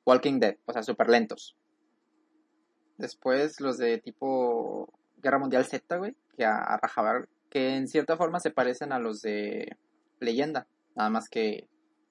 Walking 0.07 0.39
Dead, 0.39 0.57
o 0.65 0.73
sea, 0.73 0.83
súper 0.83 1.09
lentos. 1.09 1.57
Después 2.97 3.61
los 3.61 3.77
de 3.79 3.99
tipo 3.99 4.93
Guerra 5.21 5.39
Mundial 5.39 5.65
Z, 5.65 5.97
güey, 5.97 6.15
que 6.37 6.45
a, 6.45 6.59
a 6.59 6.77
rajabar, 6.77 7.29
que 7.51 7.75
en 7.75 7.89
cierta 7.89 8.17
forma 8.17 8.39
se 8.39 8.51
parecen 8.51 8.93
a 8.93 9.01
los 9.01 9.21
de 9.23 9.77
Leyenda, 10.21 10.69
nada 10.95 11.11
más 11.11 11.29
que 11.29 11.67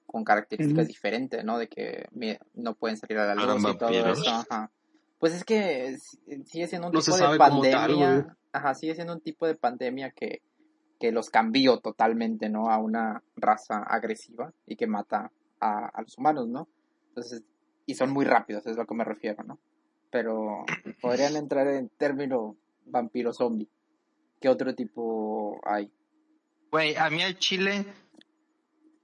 con 0.05 0.25
características 0.25 0.89
diferentes, 0.89 1.45
¿no? 1.45 1.57
De 1.57 1.69
que 1.69 2.09
no 2.53 2.75
pueden 2.75 2.97
salir 2.97 3.17
a 3.17 3.33
la 3.33 3.35
luz 3.35 3.63
y 3.63 3.77
todo 3.77 3.89
eso, 3.89 4.29
ajá. 4.29 4.69
Pues 5.21 5.33
es 5.35 5.45
que 5.45 5.85
s- 5.89 6.17
sigue 6.45 6.67
siendo 6.67 6.87
un 6.87 6.93
No 6.93 6.99
tipo 6.99 7.15
de 7.15 7.21
tal, 7.21 7.37
pandemia, 7.37 8.37
ajá, 8.51 8.73
sigue 8.73 8.95
siendo 8.95 9.13
un 9.13 9.21
tipo 9.21 9.45
de 9.47 9.55
pandemia 9.55 10.09
que, 10.11 10.41
que 10.99 11.11
los 11.11 11.29
cambió 11.29 11.77
totalmente, 11.79 12.49
¿no? 12.49 12.69
A 12.71 12.77
una 12.79 13.23
raza 13.35 13.77
agresiva 13.83 14.51
y 14.65 14.75
que 14.75 14.87
mata 14.87 15.31
a, 15.59 15.85
a 15.87 16.01
los 16.01 16.17
humanos, 16.17 16.47
¿no? 16.49 16.67
Entonces, 17.09 17.43
y 17.85 17.93
son 17.95 18.09
muy 18.11 18.25
rápidos, 18.25 18.65
es 18.65 18.75
a 18.77 18.81
lo 18.81 18.87
que 18.87 18.95
me 18.95 19.03
refiero, 19.05 19.43
¿no? 19.43 19.59
Pero 20.09 20.65
podrían 21.01 21.35
entrar 21.35 21.67
en 21.67 21.89
término 21.89 22.57
vampiro 22.85 23.31
zombie. 23.31 23.69
¿Qué 24.39 24.49
otro 24.49 24.73
tipo 24.73 25.61
hay? 25.65 25.91
Güey, 26.71 26.95
a 26.95 27.09
mí 27.11 27.21
al 27.21 27.37
chile, 27.37 27.85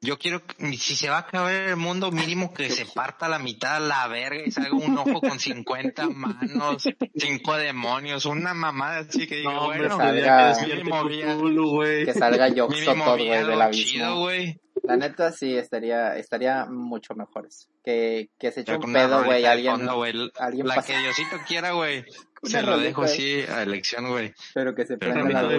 yo 0.02 0.18
quiero, 0.18 0.46
que- 0.46 0.78
si 0.78 0.96
se 0.96 1.10
va 1.10 1.18
a 1.18 1.20
acabar 1.22 1.54
el 1.54 1.76
mundo, 1.76 2.12
mínimo 2.12 2.54
que 2.54 2.70
se 2.70 2.86
parta 2.86 3.28
la 3.28 3.40
mitad 3.40 3.78
a 3.78 3.80
la 3.80 4.08
verga 4.08 4.42
y 4.46 4.52
salga 4.52 4.74
un 4.76 4.98
ojo 4.98 5.20
con 5.22 5.40
50 5.40 6.08
manos, 6.10 6.84
cinco 7.16 7.56
demonios, 7.56 8.26
una 8.26 8.54
mamada 8.54 9.00
así 9.00 9.26
que 9.28 9.38
diga, 9.38 9.54
No, 9.54 9.62
hombre, 9.64 9.80
bueno, 9.80 9.98
salga- 9.98 10.56
que 10.60 10.76
mínimo. 10.76 11.82
Que 12.06 12.14
salga 12.14 12.48
Yoxo 12.56 12.76
mínimo 12.76 13.04
todo, 13.04 13.14
había 13.14 13.42
güey, 13.42 13.50
del 13.52 13.62
abismo. 13.62 14.20
güey. 14.20 14.60
La 14.84 14.96
neta 14.96 15.32
sí, 15.32 15.58
estaría, 15.58 16.16
estaría 16.18 16.66
mucho 16.66 17.16
mejor 17.16 17.48
eso. 17.48 17.68
Que, 17.84 18.30
que 18.40 18.52
se 18.52 18.62
eche 18.62 18.76
un 18.76 18.94
pedo, 18.94 19.24
güey, 19.26 19.44
alguien, 19.46 19.78
fondo, 19.78 19.96
alguien 20.40 20.68
La 20.68 20.76
pasa- 20.76 20.94
que 20.94 21.00
Diosito 21.00 21.38
quiera, 21.48 21.72
güey. 21.72 22.06
Se 22.44 22.62
lo 22.62 22.78
dejo 22.80 23.02
así 23.04 23.42
a 23.50 23.64
elección, 23.64 24.10
güey. 24.10 24.34
pero 24.54 24.74
que 24.76 24.86
se 24.86 24.98
prenda 24.98 25.24
la 25.34 25.42
de. 25.50 25.56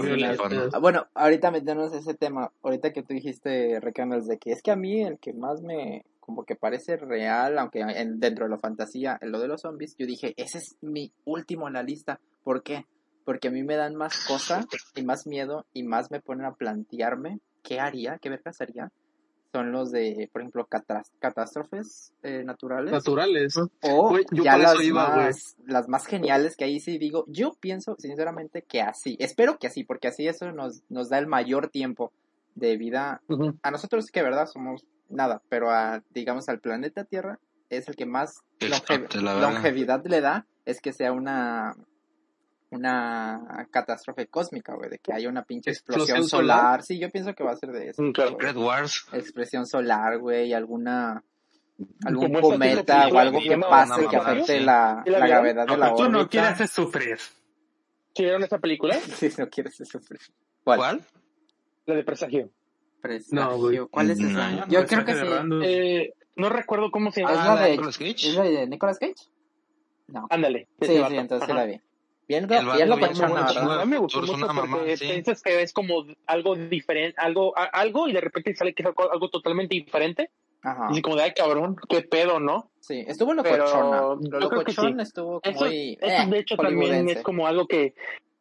Ah, 0.75 0.78
Bueno, 0.78 1.06
ahorita 1.14 1.50
meternos 1.50 1.92
a 1.92 1.99
ese 1.99 2.14
tema, 2.14 2.50
ahorita 2.62 2.92
que 2.92 3.02
tú 3.02 3.14
dijiste, 3.14 3.80
Recanals, 3.80 4.26
de 4.26 4.38
que 4.38 4.52
es 4.52 4.62
que 4.62 4.70
a 4.70 4.76
mí 4.76 5.02
el 5.02 5.18
que 5.18 5.32
más 5.32 5.61
me, 5.62 6.04
como 6.20 6.44
que 6.44 6.56
parece 6.56 6.97
real, 6.97 7.58
aunque 7.58 7.80
en- 7.80 8.20
dentro 8.20 8.44
de 8.44 8.50
la 8.50 8.58
fantasía, 8.58 9.18
en 9.20 9.32
lo 9.32 9.40
de 9.40 9.49
los 9.49 9.62
zombies, 9.62 9.97
yo 9.99 10.06
dije, 10.06 10.35
ese 10.37 10.58
es 10.58 10.76
mi 10.80 11.12
último 11.25 11.66
en 11.68 11.75
la 11.75 11.82
lista. 11.82 12.20
¿Por 12.44 12.62
qué? 12.62 12.85
Porque 13.25 13.49
a 13.49 13.50
mí 13.50 13.62
me 13.62 13.76
dan 13.76 13.94
más 13.94 14.25
cosa 14.26 14.64
y 14.94 15.02
más 15.02 15.26
miedo 15.26 15.66
y 15.75 15.82
más 15.82 16.11
me 16.11 16.20
ponen 16.20 16.47
a 16.47 16.54
plantearme 16.54 17.40
qué 17.62 17.80
haría, 17.80 18.18
qué 18.23 18.30
vergas 18.30 18.61
haría. 18.61 18.90
Son 19.52 19.73
los 19.73 19.90
de, 19.90 20.28
por 20.31 20.43
ejemplo, 20.43 20.67
catás- 20.69 21.11
catástrofes 21.21 22.12
eh, 22.23 22.43
naturales. 22.45 22.93
Naturales. 22.93 23.57
O 23.83 24.19
yo 24.31 24.43
ya 24.45 24.59
las 24.59 24.78
iba, 24.83 25.09
más, 25.17 25.57
las 25.64 25.88
más 25.88 26.05
geniales 26.07 26.55
que 26.55 26.64
ahí 26.64 26.81
sí 26.81 26.99
digo, 26.99 27.25
yo 27.28 27.55
pienso 27.59 27.97
sinceramente 27.99 28.61
que 28.62 28.83
así, 28.83 29.17
espero 29.21 29.59
que 29.59 29.67
así, 29.69 29.85
porque 29.85 30.09
así 30.09 30.28
eso 30.28 30.52
nos, 30.52 30.83
nos 30.90 31.09
da 31.09 31.19
el 31.19 31.26
mayor 31.26 31.69
tiempo 31.69 32.12
de 32.57 32.76
vida. 32.76 33.23
A 33.62 33.71
nosotros 33.71 34.11
que 34.11 34.23
verdad 34.23 34.47
somos 34.47 34.85
nada, 35.09 35.40
pero 35.49 35.71
a, 35.71 36.02
digamos, 36.11 36.49
al 36.50 36.61
planeta 36.61 37.05
Tierra 37.05 37.38
es 37.71 37.88
el 37.88 37.97
que 37.97 38.05
más 38.05 38.40
Que 38.59 38.69
longe- 38.69 38.75
explote 38.97 39.23
la 39.23 39.35
verga. 39.35 39.50
longevidad 39.50 40.05
le 40.07 40.21
da, 40.21 40.47
es 40.67 40.81
que 40.83 40.93
sea 40.93 41.12
una 41.12 41.75
una 42.70 43.66
catástrofe 43.70 44.26
cósmica, 44.26 44.75
güey, 44.75 44.90
de 44.90 44.98
que 44.98 45.12
haya 45.12 45.28
una 45.28 45.42
pinche 45.44 45.70
explosión, 45.70 46.02
¿Explosión 46.18 46.28
solar. 46.28 46.58
solar? 46.58 46.82
Sí, 46.82 46.98
yo 46.98 47.08
pienso 47.10 47.34
que 47.34 47.44
va 47.44 47.52
a 47.52 47.56
ser 47.56 47.70
de 47.72 47.88
eso. 47.90 48.02
Mm, 48.02 48.12
claro. 48.12 48.37
Red 48.38 48.56
Wars. 48.56 49.06
Expresión 49.12 49.66
solar, 49.66 50.18
güey, 50.18 50.52
alguna 50.52 51.22
algún 52.04 52.26
esta 52.26 52.40
cometa 52.40 53.08
o 53.08 53.18
algo 53.18 53.38
que 53.40 53.56
pase 53.58 54.06
que 54.08 54.16
afecte 54.16 54.60
la, 54.60 55.02
¿Sí 55.04 55.10
la 55.12 55.26
gravedad 55.26 55.64
de 55.66 55.70
Lo 55.72 55.76
la 55.76 55.94
tú 55.94 56.08
no 56.08 56.28
quieres 56.28 56.60
es 56.60 56.70
sufrir. 56.70 57.18
¿Sí 58.14 58.22
vieron 58.25 58.42
esa 58.42 58.58
película? 58.58 58.96
Sí, 59.16 59.28
no 59.38 59.48
quieres 59.48 59.76
sufrir. 59.76 60.20
¿Cuál? 60.64 60.78
¿Cuál? 60.78 61.02
La 61.87 61.94
de 61.94 62.04
presagio. 62.04 62.50
Presagio. 63.00 63.40
No, 63.44 63.56
güey. 63.58 63.78
¿Cuál 63.90 64.10
es 64.10 64.18
No. 64.18 64.28
esa? 64.28 64.66
Yo 64.68 64.84
creo 64.87 65.04
que 65.04 65.14
sí. 65.14 65.20
de. 65.20 66.00
Eh, 66.02 66.14
no 66.37 66.48
recuerdo 66.48 66.90
cómo 66.90 67.10
se 67.12 67.22
Ah, 67.22 67.28
llama. 67.32 67.40
es 67.40 67.46
la 67.46 67.54
de 67.56 67.62
de, 67.64 67.70
Nicolas 67.70 67.98
Cage. 67.98 68.28
¿Es 68.28 68.34
la 68.34 68.42
de 68.44 68.66
Nicolas 68.66 68.98
Cage? 68.98 69.14
No. 70.08 70.26
Ándale. 70.30 70.68
de 70.78 70.87
Sí, 70.87 70.92
sí, 71.08 71.16
entonces 71.16 71.48
sí 71.48 71.54
la 71.54 71.64
vi. 71.64 71.80
Bien, 72.28 72.44
El 72.44 72.49
bien 72.49 72.88
lo 72.90 72.97
bien 72.97 73.08
persona, 73.08 73.47
¿verdad? 73.47 73.87
Me 73.87 73.97
gustó 73.99 74.20
mucho 74.20 74.32
porque 74.32 74.52
mamá, 74.68 74.78
sí. 74.97 75.06
piensas 75.06 75.42
que 75.42 75.62
es 75.62 75.73
como 75.73 76.04
algo 76.26 76.56
diferente, 76.56 77.14
algo, 77.18 77.56
a- 77.56 77.64
algo 77.64 78.06
y 78.06 78.12
de 78.12 78.20
repente 78.20 78.54
sale 78.54 78.75
que 78.75 78.82
es 78.82 78.87
algo, 78.87 79.11
algo 79.11 79.30
totalmente 79.30 79.75
diferente. 79.75 80.30
Ajá. 80.62 80.88
Así 80.88 81.00
como 81.00 81.16
de, 81.16 81.23
ay 81.23 81.32
cabrón, 81.35 81.76
qué 81.88 82.02
pedo, 82.02 82.38
¿no? 82.38 82.70
Sí, 82.80 83.02
estuvo 83.06 83.35
Pero 83.42 83.56
locochona. 83.64 84.00
yo 84.00 84.18
Lo 84.20 84.49
creo 84.50 84.50
que 84.50 84.56
locochón 84.73 84.97
sí. 84.97 85.02
estuvo 85.02 85.40
Eso, 85.42 85.64
muy... 85.64 85.97
eso 86.00 86.23
eh, 86.23 86.26
de 86.28 86.38
hecho 86.38 86.56
también 86.56 87.08
es 87.08 87.23
como 87.23 87.47
algo 87.47 87.66
que 87.66 87.94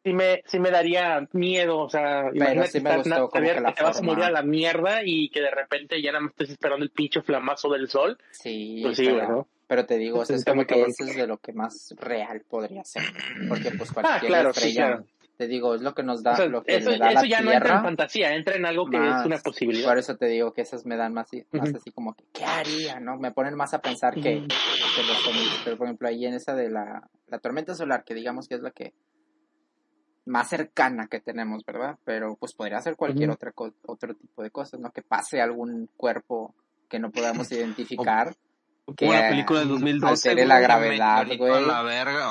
sí 0.04 0.12
me, 0.12 0.42
sí 0.46 0.58
me 0.58 0.70
daría 0.70 1.26
miedo, 1.32 1.78
o 1.78 1.88
sea, 1.88 2.30
imagínate 2.34 2.68
sí 2.72 2.80
me 2.80 2.90
estar- 2.90 2.96
gustó 2.98 3.10
na- 3.10 3.16
como 3.16 3.30
saber 3.30 3.54
que 3.54 3.60
la 3.62 3.68
que 3.70 3.74
te 3.76 3.82
vas 3.84 3.98
a 3.98 4.02
morir 4.02 4.24
a 4.24 4.30
la 4.30 4.42
mierda 4.42 5.00
y 5.04 5.30
que 5.30 5.40
de 5.40 5.50
repente 5.50 6.02
ya 6.02 6.12
nada 6.12 6.24
más 6.24 6.32
estés 6.32 6.50
esperando 6.50 6.84
el 6.84 6.90
pinche 6.90 7.22
flamazo 7.22 7.70
del 7.70 7.88
sol. 7.88 8.18
Sí, 8.32 8.80
Pues 8.82 8.96
sí, 8.96 9.04
pero, 9.06 9.16
güey, 9.16 9.28
¿no? 9.28 9.48
Pero 9.68 9.86
te 9.86 9.96
digo, 9.98 10.18
o 10.20 10.24
sea, 10.24 10.34
es 10.36 10.44
como 10.44 10.64
que 10.66 10.82
eso 10.82 11.04
es 11.04 11.14
de 11.14 11.26
lo 11.26 11.38
que 11.38 11.52
más 11.52 11.94
real 11.98 12.42
podría 12.48 12.82
ser. 12.84 13.02
Porque 13.48 13.70
pues 13.70 13.92
cualquier 13.92 14.16
Ah, 14.16 14.26
claro, 14.26 14.52
sí, 14.52 14.58
estrella, 14.68 14.86
claro. 14.88 15.06
te 15.36 15.46
digo, 15.46 15.74
es 15.76 15.82
lo 15.82 15.94
que 15.94 16.02
nos 16.02 16.22
da, 16.22 16.32
O 16.32 16.36
sea, 16.36 16.46
lo 16.46 16.64
que 16.64 16.76
eso, 16.76 16.90
le 16.90 16.98
da 16.98 17.10
eso 17.10 17.20
la 17.22 17.28
ya 17.28 17.40
no 17.42 17.52
entra 17.52 17.56
en 17.56 17.62
Tierra. 17.76 17.82
fantasía, 17.82 18.34
entra 18.34 18.56
en 18.56 18.66
algo 18.66 18.88
que 18.90 18.98
más. 18.98 19.20
es 19.20 19.26
una 19.26 19.38
posibilidad. 19.38 19.88
Por 19.88 19.98
eso 19.98 20.16
te 20.16 20.26
digo 20.26 20.52
que 20.52 20.62
esas 20.62 20.84
me 20.86 20.96
dan 20.96 21.12
más, 21.14 21.28
más 21.52 21.74
así 21.74 21.92
como 21.92 22.14
que, 22.14 22.24
¿qué 22.32 22.44
haría? 22.44 22.98
¿No? 22.98 23.16
Me 23.18 23.30
ponen 23.30 23.54
más 23.54 23.74
a 23.74 23.80
pensar 23.80 24.14
que, 24.20 24.40
los 24.40 25.22
zombies. 25.22 25.60
Pero 25.64 25.76
por 25.76 25.86
ejemplo, 25.86 26.08
ahí 26.08 26.24
en 26.26 26.34
esa 26.34 26.54
de 26.54 26.70
la, 26.70 27.08
la 27.28 27.38
tormenta 27.38 27.74
solar, 27.74 28.02
que 28.04 28.14
digamos 28.14 28.48
que 28.48 28.54
es 28.56 28.62
la 28.62 28.70
que 28.70 28.94
más 30.24 30.48
cercana 30.48 31.06
que 31.08 31.20
tenemos, 31.20 31.64
¿verdad? 31.64 31.98
Pero 32.04 32.36
pues 32.36 32.52
podría 32.54 32.80
ser 32.82 32.96
cualquier 32.96 33.30
otra 33.30 33.52
co- 33.52 33.72
otro 33.86 34.14
tipo 34.14 34.42
de 34.42 34.50
cosas, 34.50 34.78
¿no? 34.80 34.90
Que 34.90 35.02
pase 35.02 35.40
algún 35.40 35.88
cuerpo 35.96 36.54
que 36.88 36.98
no 36.98 37.10
podamos 37.10 37.50
identificar, 37.52 38.34
que 38.96 39.06
la 39.06 39.28
película 39.28 39.60
del 39.60 39.68
2012. 39.68 40.30
altere 40.30 40.46
la 40.46 40.60
gravedad, 40.60 41.26
güey. 41.36 41.52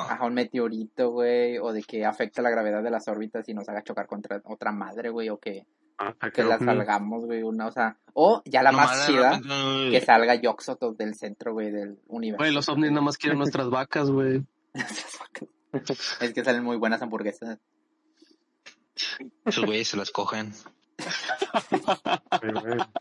Ajá, 0.09 0.25
un 0.25 0.33
meteorito, 0.33 1.11
güey, 1.11 1.57
o 1.57 1.71
de 1.71 1.83
que 1.83 2.05
afecta 2.05 2.41
la 2.41 2.49
gravedad 2.49 2.83
de 2.83 2.91
las 2.91 3.07
órbitas 3.07 3.47
y 3.49 3.53
nos 3.53 3.67
haga 3.69 3.83
chocar 3.83 4.07
contra 4.07 4.41
otra 4.45 4.71
madre, 4.71 5.09
güey, 5.09 5.29
o 5.29 5.37
que, 5.37 5.65
Ah, 5.99 6.13
que 6.31 6.43
la 6.43 6.59
salgamos, 6.59 7.25
güey, 7.25 7.41
una, 7.41 7.65
o 7.65 7.71
sea, 7.71 7.97
o 8.13 8.43
ya 8.45 8.61
la 8.61 8.71
más 8.71 9.07
chida, 9.07 9.41
que 9.89 9.99
salga 9.99 10.35
Yoxotot 10.35 10.95
del 10.95 11.15
centro, 11.15 11.53
güey, 11.53 11.71
del 11.71 11.97
universo. 12.05 12.43
Güey, 12.43 12.53
los 12.53 12.69
ovnis 12.69 12.91
nada 12.91 13.01
más 13.01 13.17
quieren 13.17 13.39
nuestras 13.39 13.69
vacas, 13.71 14.11
güey. 14.11 14.43
es 16.21 16.33
que 16.33 16.43
salen 16.43 16.63
muy 16.63 16.77
buenas 16.77 17.01
hamburguesas. 17.01 17.57
Esos 19.45 19.65
güeyes 19.65 19.87
se 19.87 19.97
las 19.97 20.11
cogen. 20.11 20.53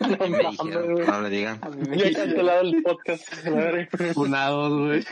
No 0.02 0.18
Me 0.18 0.30
mames, 0.30 0.50
dijeron, 0.50 0.92
güey. 0.94 1.06
no 1.06 1.20
le 1.22 1.30
digan. 1.30 1.60
Me 1.88 1.96
Ya 1.98 2.06
he 2.06 2.12
cancelado 2.12 2.60
el 2.62 2.82
podcast. 2.82 3.28
Funados, 4.14 4.72
güey. 4.86 5.02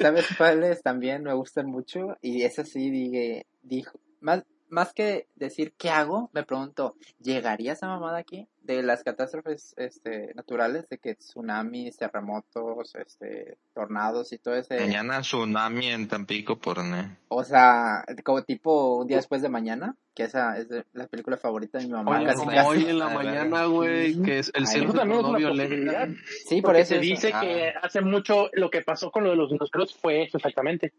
¿Sabes 0.00 0.26
cuáles 0.36 0.82
también 0.82 1.22
me 1.22 1.32
gustan 1.34 1.66
mucho? 1.66 2.16
Y 2.22 2.42
eso 2.42 2.64
sí, 2.64 2.90
dije, 2.90 3.46
dijo, 3.62 3.98
más, 4.20 4.42
más 4.74 4.92
que 4.92 5.28
decir 5.36 5.72
qué 5.78 5.88
hago, 5.90 6.28
me 6.32 6.42
pregunto, 6.42 6.96
¿llegaría 7.20 7.72
esa 7.72 7.86
mamada 7.86 8.18
aquí? 8.18 8.48
De 8.62 8.82
las 8.82 9.04
catástrofes 9.04 9.74
este, 9.76 10.32
naturales, 10.34 10.88
de 10.88 10.98
que 10.98 11.14
tsunamis, 11.14 11.96
terremotos, 11.96 12.94
este, 12.96 13.56
tornados 13.74 14.32
y 14.32 14.38
todo 14.38 14.56
ese... 14.56 14.80
Mañana 14.80 15.20
tsunami 15.20 15.86
en 15.88 16.08
Tampico 16.08 16.58
por 16.58 16.82
ne. 16.82 17.16
O 17.28 17.44
sea, 17.44 18.04
como 18.24 18.42
tipo 18.42 18.96
un 18.96 19.06
día 19.06 19.18
después 19.18 19.42
de 19.42 19.48
mañana, 19.48 19.94
que 20.14 20.24
esa 20.24 20.56
es 20.58 20.68
de- 20.68 20.84
la 20.94 21.06
película 21.06 21.36
favorita 21.36 21.78
de 21.78 21.84
mi 21.86 21.92
mamá. 21.92 22.16
Oye, 22.18 22.26
casi, 22.26 22.40
hoy 22.66 22.84
en 22.88 22.98
la 22.98 23.10
mañana, 23.10 23.66
güey, 23.66 24.20
que 24.22 24.38
es 24.40 24.50
el 24.54 24.66
cielo 24.66 24.92
también 24.92 25.18
es 25.20 25.22
tornó 25.22 25.28
una 25.30 25.38
violento. 25.38 25.68
posibilidad. 25.70 26.08
Sí, 26.46 26.62
por 26.62 26.76
eso. 26.76 26.88
se 26.88 26.94
eso. 26.96 27.02
dice 27.02 27.30
Ah. 27.34 27.40
que 27.40 27.72
hace 27.82 28.00
mucho 28.00 28.48
lo 28.54 28.70
que 28.70 28.80
pasó 28.82 29.10
con 29.10 29.24
lo 29.24 29.30
de 29.30 29.36
los 29.36 29.50
dinosaurios 29.50 29.94
fue 29.94 30.22
eso 30.24 30.38
exactamente. 30.38 30.92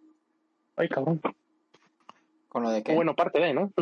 Ay, 0.78 0.88
cabrón. 0.90 1.20
¿Con 2.56 2.64
lo 2.64 2.70
de 2.70 2.84
qué? 2.84 2.96
bueno, 2.96 3.14
parte 3.18 3.38
de, 3.42 3.54
¿no? 3.54 3.74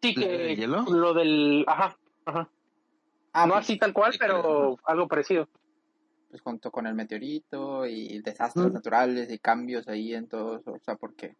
Sí, 0.00 0.14
¿Lo 0.14 0.26
que 0.26 0.56
hielo? 0.56 0.82
lo 0.88 1.12
del... 1.12 1.62
Ajá, 1.66 1.98
ajá. 2.24 2.48
ah, 3.34 3.46
no 3.46 3.52
pues, 3.52 3.64
así 3.66 3.78
tal 3.78 3.92
cual, 3.92 4.14
pero 4.18 4.78
algo 4.84 5.06
parecido. 5.08 5.46
pues 6.30 6.40
junto 6.40 6.70
con 6.70 6.86
el 6.86 6.94
meteorito 6.94 7.84
y 7.84 8.22
desastres 8.22 8.70
Mm. 8.70 8.72
naturales 8.72 9.30
y 9.30 9.38
cambios 9.38 9.86
ahí 9.88 10.14
en 10.14 10.26
todo, 10.26 10.62
o 10.64 10.78
sea, 10.78 10.94
porque 10.96 11.36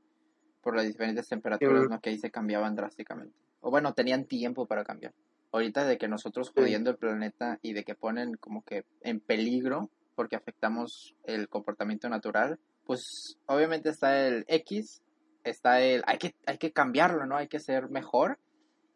por 0.61 0.77
las 0.77 0.85
diferentes 0.85 1.27
temperaturas, 1.27 1.87
Mm. 1.87 1.91
¿no? 1.91 2.01
Que 2.03 2.11
ahí 2.11 2.19
se 2.19 2.31
cambiaban 2.31 2.75
drásticamente. 2.77 3.35
O 3.63 3.71
bueno, 3.71 3.95
tenían 3.95 4.27
tiempo 4.27 4.67
para 4.67 4.85
cambiar. 4.85 5.15
Ahorita 5.53 5.87
de 5.87 5.97
que 5.97 6.07
nosotros 6.07 6.49
Sí. 6.49 6.53
jodiendo 6.61 6.91
el 6.91 6.99
planeta 6.99 7.59
y 7.63 7.73
de 7.73 7.83
que 7.83 7.95
ponen 7.95 8.35
como 8.37 8.63
que 8.63 8.85
en 9.01 9.21
peligro 9.21 9.89
porque 10.17 10.37
afectamos 10.37 11.15
el 11.25 11.49
comportamiento 11.49 12.11
natural, 12.11 12.59
pues 12.85 13.39
obviamente 13.47 13.89
está 13.89 14.27
el 14.27 14.45
X, 14.49 15.01
está 15.45 15.81
el 15.81 16.03
hay 16.07 16.19
que 16.19 16.35
hay 16.47 16.59
que 16.59 16.73
cambiarlo, 16.73 17.27
¿no? 17.27 17.37
Hay 17.37 17.49
que 17.49 17.61
ser 17.61 17.89
mejor 17.91 18.39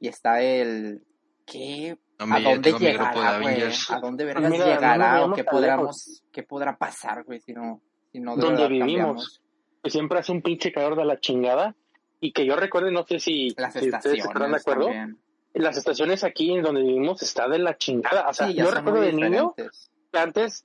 y 0.01 0.09
está 0.09 0.41
el 0.43 1.03
¿qué 1.47 1.99
Hombre, 2.21 2.39
¿A 2.47 2.51
dónde 2.53 2.73
llegará, 2.79 3.41
güey? 3.41 3.63
¿A 3.89 4.01
dónde 4.01 4.25
vergas 4.25 4.51
Mira, 4.51 4.65
no 4.67 4.71
llegará 4.73 5.19
nos 5.19 5.31
o 5.31 5.35
qué 5.35 5.45
podremos, 5.45 6.23
qué 6.33 6.43
podrá 6.45 6.77
pasar, 6.77 7.25
güey, 7.25 7.41
si 7.41 7.53
no, 7.53 7.83
si 8.13 8.21
no 8.21 8.37
de 8.37 8.43
Donde 8.43 8.69
vivimos. 8.69 8.87
cambiamos? 8.87 9.43
Que 9.83 9.91
siempre 9.91 10.19
hace 10.21 10.31
un 10.33 10.41
pinche 10.41 10.73
calor 10.73 10.97
de 10.97 11.05
la 11.05 11.19
chingada. 11.19 11.75
Y 12.21 12.33
que 12.33 12.47
yo 12.47 12.55
recuerdo, 12.57 12.91
no 12.93 13.05
sé 13.05 13.19
si, 13.19 13.51
Las 13.57 13.73
si 13.75 13.91
ustedes 13.91 14.19
estarán 14.21 14.53
de 14.53 14.57
estaciones 14.57 14.61
acuerdo, 14.63 14.85
también. 14.87 15.19
las 15.55 15.77
estaciones 15.77 16.25
aquí 16.25 16.53
en 16.53 16.63
donde 16.63 16.83
vivimos 16.83 17.21
está 17.23 17.49
de 17.49 17.59
la 17.59 17.77
chingada. 17.77 18.29
O 18.29 18.33
sea, 18.33 18.47
Sí, 18.47 18.55
ya 18.55 18.65
yo 18.65 18.71
recuerdo 18.71 19.01
de 19.01 19.13
niño 19.13 19.55
que 19.57 20.19
antes 20.19 20.65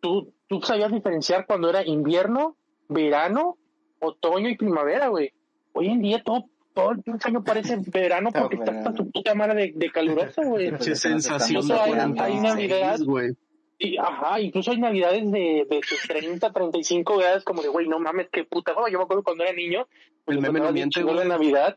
tú, 0.00 0.34
tú 0.46 0.60
sabías 0.60 0.92
diferenciar 0.92 1.46
cuando 1.46 1.70
era 1.70 1.84
invierno, 1.84 2.56
verano, 2.88 3.56
otoño 4.02 4.48
y 4.48 4.56
primavera, 4.56 5.08
güey. 5.08 5.32
Hoy 5.72 5.88
en 5.88 6.02
día 6.02 6.22
todo, 6.22 6.44
todo 6.74 6.90
el 6.92 7.02
pinche 7.02 7.28
año 7.28 7.42
parece 7.42 7.76
verano 7.86 8.30
porque 8.32 8.56
está 8.56 8.72
hasta 8.72 8.92
tu 8.94 9.10
puta 9.10 9.34
madre 9.34 9.54
de, 9.54 9.72
de 9.74 9.90
caluroso, 9.90 10.42
güey. 10.44 10.70
Pues 10.70 10.88
nos 10.88 10.98
sensación 10.98 11.66
de 11.66 11.74
hay- 11.74 11.92
hay 11.92 12.12
46, 12.12 12.42
Navidad. 12.42 12.98
güey. 13.04 13.30
Y, 13.78 13.96
ajá, 13.98 14.40
incluso 14.40 14.70
hay 14.70 14.78
navidades 14.78 15.28
de, 15.32 15.66
de 15.68 15.80
30, 16.06 16.52
35 16.52 17.16
grados, 17.16 17.42
como 17.42 17.62
de, 17.62 17.68
güey, 17.68 17.88
no 17.88 17.98
mames, 17.98 18.28
qué 18.30 18.44
puta. 18.44 18.74
No, 18.74 18.86
yo 18.88 18.98
me 18.98 19.04
acuerdo 19.04 19.24
cuando 19.24 19.42
era 19.42 19.52
niño, 19.52 19.88
El 20.26 20.36
me 20.36 20.42
meme 20.50 20.60
no 20.60 20.72
miente, 20.72 21.02
güey. 21.02 21.16
la 21.16 21.24
Navidad, 21.24 21.76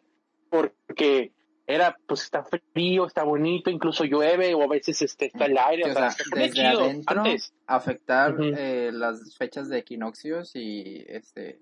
porque 0.50 1.32
era, 1.66 1.98
pues 2.08 2.22
está 2.22 2.44
frío, 2.44 3.08
está 3.08 3.24
bonito, 3.24 3.72
incluso 3.72 4.04
llueve, 4.04 4.54
o 4.54 4.62
a 4.62 4.68
veces 4.68 5.02
este, 5.02 5.26
está 5.28 5.46
el 5.46 5.58
aire, 5.58 5.84
Sí, 5.86 5.90
o 5.90 5.94
o 5.94 5.96
sea, 5.96 6.12
sea, 6.12 6.24
se 6.24 6.30
pone 6.30 6.42
desde 6.44 6.56
chido 6.70 6.82
adentro 6.84 7.22
antes. 7.22 7.54
afectar 7.66 8.36
eh, 8.40 8.92
las 8.94 9.36
fechas 9.36 9.68
de 9.70 9.80
equinoccios 9.80 10.52
y 10.56 11.04
este 11.08 11.60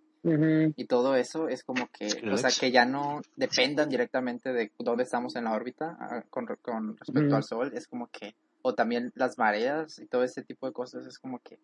Y 0.77 0.85
todo 0.85 1.15
eso 1.15 1.49
es 1.49 1.63
como 1.63 1.87
que, 1.89 2.07
o 2.33 2.37
sea, 2.37 2.49
que 2.57 2.71
ya 2.71 2.85
no 2.85 3.21
dependan 3.35 3.89
directamente 3.89 4.53
de 4.53 4.71
dónde 4.79 5.03
estamos 5.03 5.35
en 5.35 5.43
la 5.43 5.53
órbita 5.53 5.97
ah, 5.99 6.23
con, 6.29 6.47
re- 6.47 6.57
con 6.57 6.95
respecto 6.97 7.35
al 7.35 7.43
Sol, 7.43 7.71
es 7.75 7.87
como 7.87 8.07
que, 8.07 8.33
o 8.61 8.73
también 8.73 9.11
las 9.15 9.37
mareas 9.37 9.99
y 9.99 10.07
todo 10.07 10.23
ese 10.23 10.41
tipo 10.43 10.65
de 10.65 10.73
cosas, 10.73 11.05
es 11.05 11.19
como 11.19 11.39
que, 11.39 11.59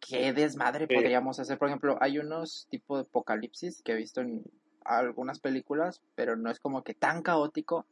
¿qué 0.00 0.32
desmadre 0.32 0.86
Sí. 0.88 0.94
podríamos 0.94 1.38
hacer? 1.38 1.58
Por 1.58 1.68
ejemplo, 1.68 1.98
hay 2.00 2.18
unos 2.18 2.66
tipos 2.70 2.98
de 2.98 3.02
apocalipsis 3.08 3.82
que 3.82 3.92
he 3.92 3.96
visto 3.96 4.20
en 4.22 4.42
algunas 4.84 5.38
películas, 5.40 6.00
pero 6.14 6.36
no 6.36 6.50
es 6.50 6.58
como 6.58 6.82
que 6.82 6.94
tan 6.94 7.22
caótico, 7.22 7.86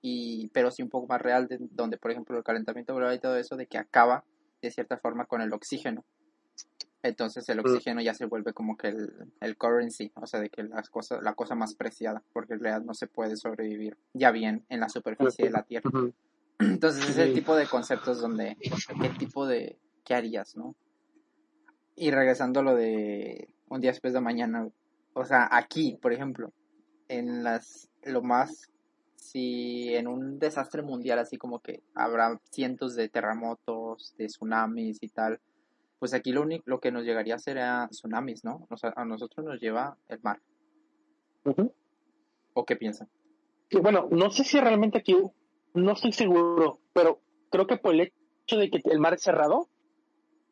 y 0.00 0.48
pero 0.50 0.70
sí 0.70 0.82
un 0.82 0.90
poco 0.90 1.06
más 1.08 1.20
real, 1.20 1.48
de- 1.48 1.58
donde, 1.72 1.98
por 1.98 2.10
ejemplo, 2.12 2.36
el 2.38 2.44
calentamiento 2.44 2.94
global 2.94 3.16
y 3.16 3.20
todo 3.20 3.36
eso, 3.36 3.56
de 3.56 3.66
que 3.66 3.78
acaba 3.78 4.22
de 4.62 4.70
cierta 4.70 4.96
forma 4.98 5.26
con 5.26 5.40
el 5.42 5.52
oxígeno. 5.52 6.04
Entonces 7.04 7.46
el 7.50 7.60
oxígeno 7.60 8.00
ya 8.00 8.14
se 8.14 8.24
vuelve 8.24 8.54
como 8.54 8.78
que 8.78 8.88
el, 8.88 9.12
el 9.42 9.58
currency, 9.58 10.10
o 10.14 10.26
sea, 10.26 10.40
de 10.40 10.48
que 10.48 10.62
las 10.62 10.88
cosas, 10.88 11.22
la 11.22 11.34
cosa 11.34 11.54
más 11.54 11.74
preciada, 11.74 12.22
porque 12.32 12.54
en 12.54 12.60
realidad 12.60 12.82
no 12.82 12.94
se 12.94 13.06
puede 13.06 13.36
sobrevivir 13.36 13.98
ya 14.14 14.30
bien 14.30 14.64
en 14.70 14.80
la 14.80 14.88
superficie 14.88 15.44
de 15.44 15.50
la 15.50 15.64
Tierra. 15.64 15.90
Entonces 16.58 17.10
es 17.10 17.18
el 17.18 17.34
tipo 17.34 17.54
de 17.56 17.66
conceptos 17.66 18.22
donde, 18.22 18.56
¿qué 18.58 19.08
tipo 19.18 19.46
de, 19.46 19.78
qué 20.02 20.14
harías, 20.14 20.56
no? 20.56 20.74
Y 21.94 22.10
regresando 22.10 22.60
a 22.60 22.62
lo 22.62 22.74
de 22.74 23.54
un 23.68 23.82
día 23.82 23.90
después 23.90 24.14
de 24.14 24.22
mañana, 24.22 24.66
o 25.12 25.24
sea, 25.26 25.46
aquí, 25.52 25.98
por 26.00 26.14
ejemplo, 26.14 26.54
en 27.08 27.44
las, 27.44 27.90
lo 28.02 28.22
más, 28.22 28.70
si 29.16 29.94
en 29.94 30.08
un 30.08 30.38
desastre 30.38 30.80
mundial 30.80 31.18
así 31.18 31.36
como 31.36 31.58
que 31.58 31.82
habrá 31.94 32.40
cientos 32.50 32.94
de 32.94 33.10
terremotos, 33.10 34.14
de 34.16 34.24
tsunamis 34.24 35.02
y 35.02 35.08
tal, 35.10 35.38
pues 36.04 36.12
aquí 36.12 36.32
lo 36.32 36.42
único, 36.42 36.64
lo 36.66 36.80
que 36.80 36.92
nos 36.92 37.02
llegaría 37.02 37.38
será 37.38 37.88
tsunamis, 37.88 38.44
¿no? 38.44 38.66
O 38.68 38.76
sea, 38.76 38.92
a 38.94 39.06
nosotros 39.06 39.42
nos 39.46 39.58
lleva 39.58 39.96
el 40.08 40.20
mar. 40.22 40.38
¿O 42.52 42.66
qué 42.66 42.76
piensan? 42.76 43.08
Bueno, 43.80 44.08
no 44.10 44.28
sé 44.28 44.44
si 44.44 44.60
realmente 44.60 44.98
aquí, 44.98 45.16
no 45.72 45.92
estoy 45.92 46.12
seguro, 46.12 46.78
pero 46.92 47.22
creo 47.50 47.66
que 47.66 47.78
por 47.78 47.94
el 47.94 48.12
hecho 48.42 48.58
de 48.58 48.68
que 48.68 48.82
el 48.84 49.00
mar 49.00 49.14
es 49.14 49.22
cerrado, 49.22 49.70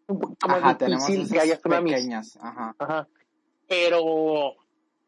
un 0.06 0.21
poquito 0.21 0.49
más 0.49 0.64
Ajá, 0.64 0.87
difícil 0.87 1.30
que 1.30 1.40
haya 1.40 1.59
tsunamis. 1.59 1.92
pequeñas, 1.97 2.38
ajá. 2.40 2.75
Ajá. 2.78 3.09
Pero 3.68 4.54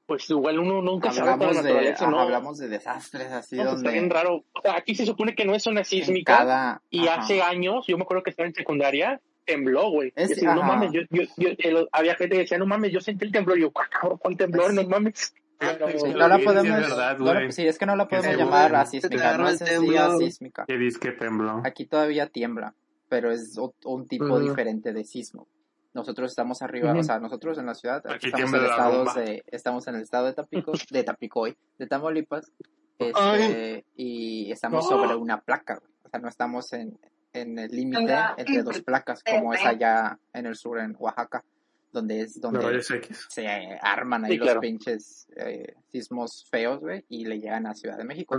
pues 0.04 0.28
igual 0.28 0.58
uno 0.58 0.82
nunca 0.82 1.10
sabe 1.10 1.30
Hablamos 1.30 1.56
de, 1.56 1.62
naturaleza, 1.62 2.04
ajá, 2.04 2.10
¿no? 2.10 2.20
hablamos 2.20 2.58
de 2.58 2.68
desastres 2.68 3.32
así 3.32 3.56
No, 3.56 3.62
pues, 3.62 3.76
está 3.76 3.88
donde 3.88 3.98
bien 3.98 4.10
raro. 4.10 4.44
O 4.52 4.60
sea, 4.60 4.76
aquí 4.76 4.94
se 4.94 5.06
supone 5.06 5.34
que 5.34 5.46
no 5.46 5.54
es 5.54 5.66
en 5.66 5.82
sísmica 5.86 6.36
cada... 6.36 6.82
y 6.90 7.08
hace 7.08 7.40
años, 7.40 7.86
yo 7.86 7.96
me 7.96 8.02
acuerdo 8.02 8.22
que 8.22 8.28
estaba 8.28 8.46
en 8.46 8.54
secundaria, 8.54 9.22
tembló, 9.44 9.90
güey. 9.90 10.12
No 10.42 10.62
mames, 10.62 10.92
yo, 10.92 11.02
yo, 11.10 11.22
yo, 11.36 11.48
el- 11.58 11.88
había 11.92 12.14
gente 12.16 12.36
que 12.36 12.42
decía, 12.42 12.58
no 12.58 12.66
mames, 12.66 12.92
yo 12.92 13.00
sentí 13.00 13.24
el 13.24 13.32
temblor. 13.32 13.58
Yo, 13.58 13.70
"Ah, 13.74 13.88
cabrón, 13.90 14.18
¿cuál 14.18 14.36
temblor? 14.36 14.70
Es- 14.70 14.74
No 14.76 14.88
mames. 14.88 15.34
Pero, 15.56 15.88
Sí, 15.98 16.12
no 16.12 16.28
la 16.28 16.36
sí, 16.38 16.44
podemos, 16.44 16.78
es 16.78 16.88
verdad, 16.90 17.18
no 17.18 17.52
sí, 17.52 17.66
es 17.66 17.78
que 17.78 17.86
no 17.86 17.94
la 17.96 18.08
podemos 18.08 18.26
se 18.32 18.36
llamar 18.36 18.74
asísmica, 18.74 19.38
no 19.38 19.48
es 19.48 19.60
el 19.60 19.68
en 19.68 19.80
sí 19.80 19.86
temblor. 19.86 20.14
asísmica. 20.16 20.64
Que 20.66 20.76
dice 20.76 20.98
que 20.98 21.12
tembló. 21.12 21.62
Aquí 21.64 21.86
todavía 21.86 22.26
tiembla, 22.26 22.74
pero 23.08 23.30
es 23.30 23.56
o- 23.56 23.74
un 23.84 24.06
tipo 24.08 24.38
diferente 24.40 24.92
de 24.92 25.04
sismo. 25.04 25.46
Nosotros 25.94 26.32
estamos 26.32 26.60
arriba, 26.60 26.92
o 26.92 27.02
sea, 27.04 27.20
nosotros 27.20 27.56
en 27.58 27.66
la 27.66 27.74
ciudad, 27.74 28.02
Aquí 28.04 28.26
estamos 28.26 28.32
en, 28.32 28.32
tiembla 28.36 28.58
el 28.58 28.64
la 28.64 28.70
estado 28.70 28.96
bomba. 29.04 29.14
de, 29.14 29.44
estamos 29.46 29.86
en 29.86 29.94
el 29.94 30.02
estado 30.02 30.26
de 30.26 30.32
Tapico, 30.34 30.72
de 30.90 31.04
Tapicoy, 31.04 31.56
de 31.78 31.86
Tamaulipas, 31.86 32.50
este, 32.98 33.84
y 33.96 34.50
estamos 34.50 34.88
sobre 34.88 35.14
una 35.14 35.40
placa, 35.40 35.76
güey. 35.78 35.90
o 36.04 36.08
sea, 36.08 36.20
no 36.20 36.28
estamos 36.28 36.72
en, 36.72 36.98
en 37.34 37.58
el 37.58 37.70
límite 37.70 38.14
entre 38.38 38.62
dos 38.62 38.80
placas, 38.86 39.22
como 39.22 39.52
es 39.52 39.64
allá 39.64 40.18
en 40.32 40.46
el 40.46 40.56
sur, 40.56 40.78
en 40.78 40.96
Oaxaca, 40.98 41.44
donde 41.92 42.22
es 42.22 42.40
donde 42.40 42.82
se 43.28 43.46
arman 43.82 44.24
ahí 44.24 44.32
Sí, 44.32 44.36
los 44.38 44.46
claro. 44.46 44.60
pinches 44.60 45.28
eh, 45.36 45.74
sismos 45.92 46.46
feos, 46.50 46.80
güey, 46.80 47.04
y 47.08 47.26
le 47.26 47.38
llegan 47.38 47.66
a 47.66 47.74
Ciudad 47.74 47.98
de 47.98 48.04
México. 48.04 48.36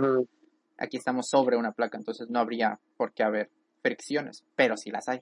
Aquí 0.78 0.96
estamos 0.96 1.28
sobre 1.28 1.56
una 1.56 1.72
placa, 1.72 1.96
entonces 1.96 2.28
no 2.28 2.38
habría 2.40 2.78
por 2.96 3.12
qué 3.12 3.22
haber 3.22 3.50
fricciones, 3.82 4.44
pero 4.56 4.76
sí 4.76 4.90
las 4.90 5.08
hay. 5.08 5.20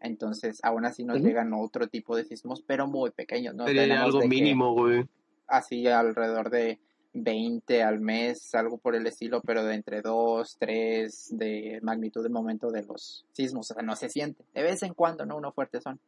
Entonces, 0.00 0.58
aún 0.62 0.84
así 0.84 1.04
nos 1.04 1.20
llegan 1.20 1.52
otro 1.54 1.88
tipo 1.88 2.16
de 2.16 2.24
sismos, 2.24 2.62
pero 2.66 2.86
muy 2.86 3.10
pequeños, 3.10 3.54
¿no? 3.54 3.66
Sería 3.66 3.82
Tenemos 3.82 4.04
algo 4.06 4.26
mínimo, 4.28 4.72
güey. 4.74 5.04
así 5.46 5.86
alrededor 5.86 6.50
de 6.50 6.80
20 7.22 7.82
al 7.82 8.00
mes, 8.00 8.54
algo 8.54 8.78
por 8.78 8.94
el 8.94 9.06
estilo, 9.06 9.40
pero 9.40 9.64
de 9.64 9.74
entre 9.74 10.02
2, 10.02 10.56
3 10.58 11.28
de 11.32 11.80
magnitud 11.82 12.22
de 12.22 12.28
momento 12.28 12.70
de 12.70 12.82
los 12.82 13.24
sismos, 13.32 13.70
o 13.70 13.74
sea, 13.74 13.82
no 13.82 13.96
se 13.96 14.08
siente. 14.08 14.44
De 14.54 14.62
vez 14.62 14.82
en 14.82 14.94
cuando, 14.94 15.24
¿no? 15.24 15.36
Uno 15.36 15.52
fuerte 15.52 15.80
son. 15.80 15.98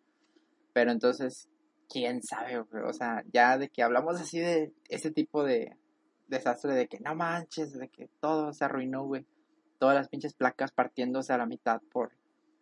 Pero 0.73 0.91
entonces, 0.93 1.49
quién 1.89 2.23
sabe, 2.23 2.59
o 2.59 2.93
sea, 2.93 3.25
ya 3.33 3.57
de 3.57 3.69
que 3.69 3.83
hablamos 3.83 4.21
así 4.21 4.39
de 4.39 4.73
ese 4.89 5.11
tipo 5.11 5.43
de 5.45 5.77
desastre 6.29 6.75
de 6.75 6.89
que 6.89 7.01
no 7.01 7.15
manches, 7.15 7.73
de 7.73 7.89
que 7.89 8.09
todo 8.21 8.53
se 8.53 8.65
arruinó, 8.65 9.05
güey. 9.05 9.25
Todas 9.79 9.95
las 9.95 10.09
pinches 10.09 10.35
placas 10.35 10.73
partiéndose 10.73 11.33
a 11.33 11.39
la 11.39 11.47
mitad 11.47 11.81
por, 11.91 12.13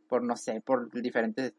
por 0.09 0.23
no 0.23 0.37
sé, 0.37 0.61
por 0.61 0.91
diferentes 0.93 1.55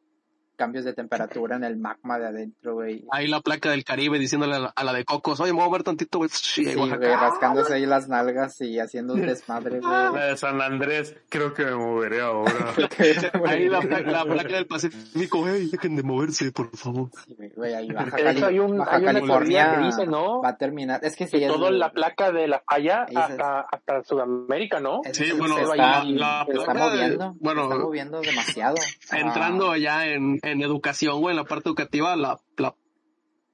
cambios 0.57 0.83
de 0.83 0.93
temperatura 0.93 1.55
en 1.55 1.63
el 1.63 1.77
magma 1.77 2.19
de 2.19 2.27
adentro, 2.27 2.73
güey. 2.73 3.05
Ahí 3.11 3.27
la 3.27 3.39
placa 3.39 3.71
del 3.71 3.85
Caribe 3.85 4.19
diciéndole 4.19 4.55
a 4.55 4.59
la, 4.59 4.73
a 4.75 4.83
la 4.83 4.91
de 4.93 5.05
Cocos, 5.05 5.39
oye, 5.39 5.53
me 5.53 5.59
voy 5.59 5.69
a 5.69 5.71
ver 5.71 5.83
tantito, 5.83 6.17
güey. 6.17 6.29
Sí, 6.33 6.65
Sí, 6.65 6.73
güey, 6.73 6.89
rascándose 6.91 7.75
ahí 7.75 7.85
las 7.85 8.09
nalgas 8.09 8.59
y 8.61 8.79
haciendo 8.79 9.13
un 9.13 9.21
desmadre, 9.21 9.79
La 9.81 10.09
güey. 10.09 10.29
de 10.29 10.37
San 10.37 10.61
Andrés, 10.61 11.15
creo 11.29 11.53
que 11.53 11.63
me 11.63 11.75
moveré 11.75 12.21
ahora. 12.21 12.51
Ahí 13.45 13.69
la, 13.69 13.79
placa- 13.81 14.11
la 14.11 14.25
placa 14.25 14.55
del 14.55 14.65
Pacífico, 14.67 15.39
güey, 15.39 15.69
dejen 15.69 15.95
de 15.95 16.03
moverse, 16.03 16.51
por 16.51 16.75
favor. 16.75 17.09
Sí, 17.25 17.35
güey, 17.55 17.73
ahí 17.73 17.91
Baja, 17.91 18.17
De 18.17 18.31
hecho, 18.31 18.47
hay, 18.47 18.59
un, 18.59 18.77
Baja 18.77 18.95
hay 18.97 19.03
una 19.03 19.13
California 19.13 19.75
que 19.75 19.85
dice, 19.85 20.05
¿no? 20.07 20.41
va 20.41 20.49
a 20.49 20.57
terminar. 20.57 20.99
Es 21.03 21.15
que 21.15 21.27
sí, 21.27 21.37
es, 21.43 21.47
toda 21.51 21.71
la 21.71 21.91
placa 21.91 22.31
de 22.31 22.47
la 22.47 22.61
falla 22.67 23.05
se- 23.07 23.17
hasta, 23.17 23.61
hasta 23.61 24.03
Sudamérica, 24.03 24.79
¿no? 24.79 25.01
Sí, 25.11 25.25
se 25.25 25.33
bueno, 25.33 25.57
está, 25.59 25.75
la, 25.75 26.01
se 26.03 26.11
la 26.13 26.41
está 26.41 26.71
placa 26.73 26.89
de- 26.89 26.89
moviendo, 26.97 27.35
bueno, 27.39 27.61
se 27.61 27.67
está 27.73 27.83
moviendo 27.83 28.21
demasiado. 28.21 28.75
Ah, 29.11 29.19
entrando 29.19 29.71
allá 29.71 30.05
en, 30.07 30.39
en 30.51 30.61
educación, 30.61 31.19
güey, 31.19 31.33
en 31.33 31.37
la 31.37 31.45
parte 31.45 31.69
educativa, 31.69 32.15
la, 32.15 32.39
la 32.57 32.75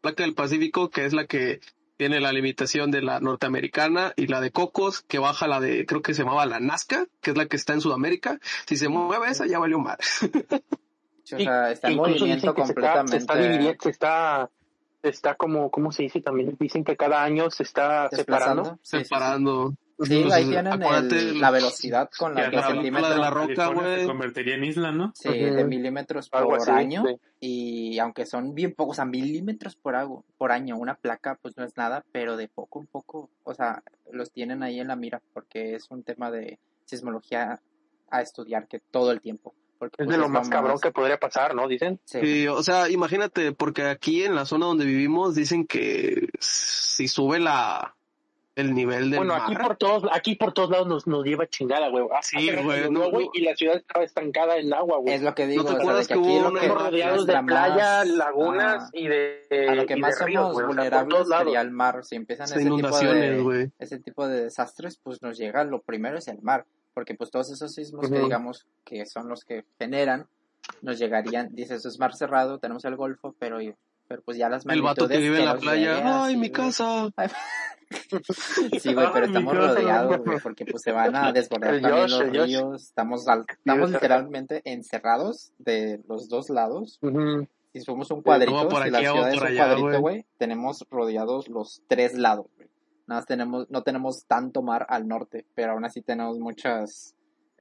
placa 0.01 0.23
del 0.23 0.36
Pacífico, 0.36 0.89
que 0.89 1.06
es 1.06 1.13
la 1.13 1.25
que 1.25 1.60
tiene 1.97 2.19
la 2.19 2.34
limitación 2.34 2.91
de 2.91 3.01
la 3.01 3.19
norteamericana 3.19 4.13
y 4.15 4.27
la 4.27 4.41
de 4.41 4.51
Cocos, 4.51 5.01
que 5.01 5.19
baja 5.19 5.47
la 5.47 5.60
de, 5.60 5.86
creo 5.86 6.01
que 6.01 6.13
se 6.13 6.23
llamaba 6.23 6.45
la 6.45 6.60
Nazca, 6.60 7.06
que 7.21 7.32
es 7.32 7.38
la 7.38 7.45
que 7.45 7.56
está 7.56 7.73
en 7.73 7.82
Sudamérica. 7.82 8.39
Si 8.65 8.77
se 8.77 8.89
mueve 8.89 9.29
esa, 9.29 9.45
ya 9.45 9.60
valió 9.60 9.79
madre. 9.79 10.03
o 10.21 11.25
sea, 11.25 11.71
está 11.71 11.89
en 11.89 11.97
movimiento 11.97 12.53
que 12.53 12.65
se 12.65 12.71
está, 12.71 12.73
completamente. 12.73 13.12
se 13.12 13.17
está 13.17 13.36
dividiendo, 13.36 13.77
se 13.82 13.89
está, 13.89 14.49
está 15.03 15.36
como, 15.36 15.71
¿cómo 15.71 15.91
se 15.91 16.03
dice 16.03 16.21
también? 16.21 16.58
Dicen 16.60 16.84
que 16.84 16.97
cada 16.97 17.23
año 17.23 17.49
se 17.51 17.63
está 17.63 18.10
separando. 18.10 18.79
desplazando. 18.82 19.69
Sí, 19.69 19.77
sí, 19.77 19.77
sí. 19.77 19.83
Separando. 20.05 20.05
Sí, 20.05 20.15
Entonces, 20.15 20.33
ahí 20.33 20.49
tienen 20.49 21.33
el- 21.33 21.41
la 21.41 21.51
velocidad 21.51 22.09
con 22.17 22.35
la 22.35 22.49
Que 22.49 22.55
la 22.55 22.67
centímetros 22.67 23.09
de 23.09 23.17
la 23.17 23.29
roca, 23.29 23.67
güey. 23.67 23.99
Se 24.01 24.05
convertiría 24.07 24.55
en 24.55 24.63
isla, 24.63 24.91
¿no? 24.91 25.11
sí, 25.15 25.29
de 25.29 25.63
milímetros 25.63 26.29
Algo 26.31 26.49
por 26.49 26.61
así, 26.61 26.71
año. 26.71 27.03
sí. 27.07 27.15
Y 27.39 27.99
aunque 27.99 28.25
son 28.25 28.53
bien 28.53 28.73
pocos, 28.73 28.93
o 28.93 28.97
sea, 28.97 29.05
milímetros 29.05 29.75
por, 29.75 29.95
agu- 29.95 30.23
por 30.37 30.51
año, 30.51 30.77
una 30.77 30.95
placa 30.95 31.37
pues 31.41 31.57
no 31.57 31.63
es 31.65 31.75
nada, 31.77 32.03
pero 32.11 32.37
de 32.37 32.47
poco 32.47 32.79
en 32.81 32.87
poco, 32.87 33.29
o 33.43 33.53
sea, 33.53 33.83
los 34.11 34.31
tienen 34.31 34.63
ahí 34.63 34.79
en 34.79 34.87
la 34.87 34.95
mira 34.95 35.21
porque 35.33 35.75
es 35.75 35.89
un 35.91 36.03
tema 36.03 36.31
de 36.31 36.59
sismología 36.85 37.61
a 38.09 38.21
estudiar 38.21 38.67
que 38.67 38.79
todo 38.79 39.11
el 39.11 39.21
tiempo. 39.21 39.55
Porque, 39.79 39.95
Es 40.03 40.05
pues, 40.05 40.15
de 40.17 40.21
lo 40.21 40.29
más 40.29 40.47
cabrón 40.47 40.79
que 40.79 40.91
podría 40.91 41.19
pasar, 41.19 41.55
¿no? 41.55 41.67
Dicen. 41.67 41.99
Sí. 42.05 42.19
Sí, 42.21 42.47
o 42.47 42.63
sea, 42.63 42.89
imagínate, 42.89 43.51
porque 43.51 43.83
aquí 43.83 44.23
en 44.23 44.33
la 44.35 44.45
zona 44.45 44.67
donde 44.67 44.85
vivimos 44.85 45.35
dicen 45.35 45.67
que 45.67 46.29
si 46.39 47.07
sube 47.09 47.39
la 47.39 47.93
el 48.55 48.73
nivel 48.75 49.09
del 49.09 49.19
Bueno, 49.19 49.33
mar, 49.33 49.43
aquí 49.45 49.55
por 49.55 49.77
todos, 49.77 50.03
aquí 50.11 50.35
por 50.35 50.53
todos 50.53 50.69
lados 50.69 50.87
nos, 50.87 51.07
nos 51.07 51.23
lleva 51.23 51.47
chingada, 51.47 51.89
güey. 51.89 52.05
Sí, 52.21 52.37
Hace 52.49 52.51
rato 52.57 52.63
güey, 52.67 52.89
no, 52.91 53.09
güey, 53.09 53.25
no. 53.25 53.31
y 53.33 53.41
la 53.41 53.55
ciudad 53.55 53.77
estaba 53.77 54.05
estancada 54.05 54.57
en 54.57 54.73
agua, 54.73 54.99
güey. 54.99 55.15
Es 55.15 55.21
lo 55.23 55.33
que 55.33 55.47
digo, 55.47 55.63
te 55.63 55.69
o 55.69 55.71
sea, 55.71 55.77
de 55.77 55.81
acuerdas 55.83 56.07
que 56.07 56.13
que 56.13 56.19
aquí 56.19 56.29
hubo 56.29 56.49
lo 56.49 56.51
que 56.59 56.65
Estamos 56.65 56.83
rodeados 56.83 57.25
de 57.25 57.43
playa, 57.43 57.75
más- 57.99 58.07
lagunas 58.09 58.89
y 58.93 59.07
de 59.07 59.41
a 59.69 59.75
lo 59.75 59.85
que 59.85 59.95
de 59.95 59.99
más 60.01 60.21
ríos, 60.23 60.41
somos 60.43 60.55
o 60.55 60.57
sea, 60.59 60.67
vulnerables 60.67 61.27
lados. 61.27 61.43
sería 61.45 61.61
el 61.61 61.71
mar. 61.71 62.03
Si 62.03 62.15
empiezan 62.15 62.45
de 62.47 62.51
ese 62.55 62.63
tipo 62.63 62.77
inundaciones, 62.77 63.37
de, 63.37 63.41
güey. 63.41 63.71
ese 63.79 63.99
tipo 63.99 64.27
de 64.27 64.43
desastres, 64.43 64.99
pues 65.01 65.21
nos 65.21 65.37
llega, 65.37 65.63
lo 65.63 65.81
primero 65.81 66.17
es 66.19 66.27
el 66.27 66.41
mar, 66.41 66.65
porque 66.93 67.15
pues 67.15 67.31
todos 67.31 67.51
esos 67.51 67.73
sismos 67.73 68.09
que 68.09 68.19
digamos 68.19 68.67
que 68.85 69.05
son 69.07 69.27
los 69.29 69.43
que 69.45 69.65
generan, 69.79 70.27
nos 70.81 70.99
llegarían, 70.99 71.49
dice, 71.55 71.75
eso 71.75 71.89
es 71.89 71.97
mar 71.99 72.13
cerrado, 72.15 72.59
tenemos 72.59 72.85
el 72.85 72.95
golfo, 72.95 73.35
pero, 73.39 73.59
pero 74.07 74.21
pues 74.23 74.37
ya 74.37 74.49
las 74.49 74.65
El 74.65 74.81
vato 74.81 75.07
que 75.07 75.17
vive 75.17 75.39
en 75.39 75.45
la 75.45 75.57
playa, 75.57 76.23
ay, 76.25 76.33
sí, 76.33 76.37
mi 76.39 76.49
güey. 76.49 76.51
casa. 76.51 77.09
Sí, 78.81 78.93
güey, 78.93 79.07
pero 79.13 79.25
estamos 79.27 79.55
rodeados, 79.55 80.17
güey, 80.25 80.39
porque 80.39 80.65
pues 80.65 80.81
se 80.81 80.91
van 80.91 81.15
a 81.15 81.31
desbordar 81.31 81.79
también 81.79 81.93
Josh, 82.07 82.11
los 82.11 82.29
ríos, 82.29 82.83
estamos, 82.83 83.27
al- 83.27 83.45
estamos 83.47 83.91
literalmente 83.91 84.61
encerrados 84.65 85.51
de 85.59 86.01
los 86.07 86.27
dos 86.27 86.49
lados, 86.49 86.97
Ujú. 87.03 87.47
si 87.71 87.81
somos 87.81 88.09
un 88.09 88.21
cuadrito, 88.23 88.67
por 88.67 88.83
si 88.83 88.89
la 88.89 88.99
ciudad 88.99 89.31
es 89.31 89.39
un 89.41 89.47
allá, 89.47 89.65
cuadrito, 89.65 89.87
güey. 89.87 89.99
güey, 90.01 90.25
tenemos 90.39 90.85
rodeados 90.89 91.49
los 91.49 91.83
tres 91.87 92.15
lados, 92.15 92.47
güey. 92.55 92.67
Nada 93.05 93.19
más 93.19 93.25
tenemos, 93.27 93.69
no 93.69 93.83
tenemos 93.83 94.25
tanto 94.25 94.61
mar 94.63 94.85
al 94.89 95.07
norte, 95.07 95.45
pero 95.53 95.73
aún 95.73 95.85
así 95.85 96.01
tenemos 96.01 96.39
muchas, 96.39 97.13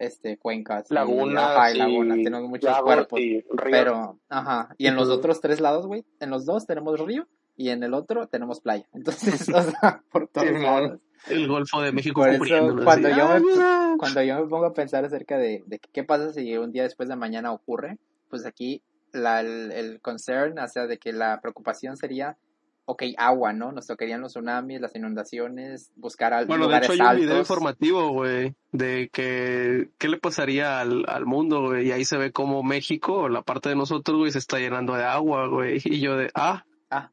este, 0.02 0.36
cuencas. 0.38 0.90
y- 0.90 0.94
Lagunas, 0.94 1.44
ajá, 1.56 1.70
y 1.72 2.24
tenemos 2.24 2.48
muchos 2.48 2.80
cuerpos. 2.82 3.20
y. 3.20 3.44
Pero, 3.70 4.18
ajá, 4.28 4.74
y 4.78 4.86
en 4.86 4.96
los 4.96 5.08
otros 5.08 5.40
tres 5.40 5.60
lados, 5.60 5.86
güey, 5.86 6.04
en 6.20 6.30
los 6.30 6.44
dos 6.44 6.66
tenemos 6.66 6.98
río 7.00 7.26
y 7.56 7.68
en 7.70 7.82
el 7.82 7.94
otro 7.94 8.26
tenemos 8.26 8.60
playa. 8.60 8.86
Entonces, 8.92 9.48
o 9.54 9.62
sea, 9.62 10.02
por 10.10 10.28
todos 10.28 10.48
Sí, 10.48 10.54
lados. 10.62 11.00
El 11.28 11.46
Golfo 11.46 11.80
de 11.80 11.92
México 11.92 12.20
Por 12.22 12.30
eso, 12.30 12.76
cuando 12.82 13.08
así, 13.08 13.16
yo 13.16 13.28
"Ay, 13.28 13.40
me- 13.42 13.52
mira". 13.52 13.94
Cuando 13.96 14.22
yo 14.22 14.40
me 14.42 14.48
pongo 14.48 14.64
a 14.66 14.72
pensar 14.74 15.04
acerca 15.04 15.38
de, 15.38 15.62
de 15.66 15.78
que 15.78 15.88
qué 15.92 16.02
pasa 16.02 16.32
si 16.32 16.56
un 16.56 16.72
día 16.72 16.82
después 16.82 17.08
de 17.08 17.14
mañana 17.14 17.52
ocurre, 17.52 17.98
pues 18.28 18.44
aquí 18.44 18.82
la, 19.12 19.40
el, 19.40 19.70
el 19.70 20.00
concern, 20.00 20.58
o 20.58 20.66
sea, 20.66 20.86
de 20.88 20.98
que 20.98 21.12
la 21.12 21.40
preocupación 21.40 21.96
sería, 21.96 22.36
ok, 22.84 23.02
agua, 23.16 23.52
¿no? 23.52 23.70
Nos 23.72 23.86
tocarían 23.86 24.20
los 24.20 24.32
tsunamis, 24.32 24.80
las 24.80 24.94
inundaciones, 24.96 25.92
buscar 25.96 26.32
al, 26.34 26.46
Bueno, 26.46 26.66
de 26.68 26.78
hecho 26.78 26.92
hay 26.92 27.00
un 27.00 27.16
video 27.16 27.38
informativo, 27.38 28.10
güey, 28.12 28.54
de 28.72 29.08
que 29.12 29.88
qué 29.98 30.08
le 30.08 30.18
pasaría 30.18 30.80
al, 30.80 31.04
al 31.08 31.24
mundo, 31.26 31.62
güey, 31.68 31.88
y 31.88 31.92
ahí 31.92 32.04
se 32.04 32.16
ve 32.18 32.32
como 32.32 32.62
México, 32.62 33.28
la 33.28 33.42
parte 33.42 33.68
de 33.68 33.76
nosotros, 33.76 34.18
güey, 34.18 34.32
se 34.32 34.38
está 34.38 34.58
llenando 34.58 34.94
de 34.94 35.04
agua, 35.04 35.46
güey, 35.48 35.80
y 35.84 36.00
yo 36.00 36.16
de, 36.16 36.30
ah, 36.34 36.64
Ah. 36.90 37.10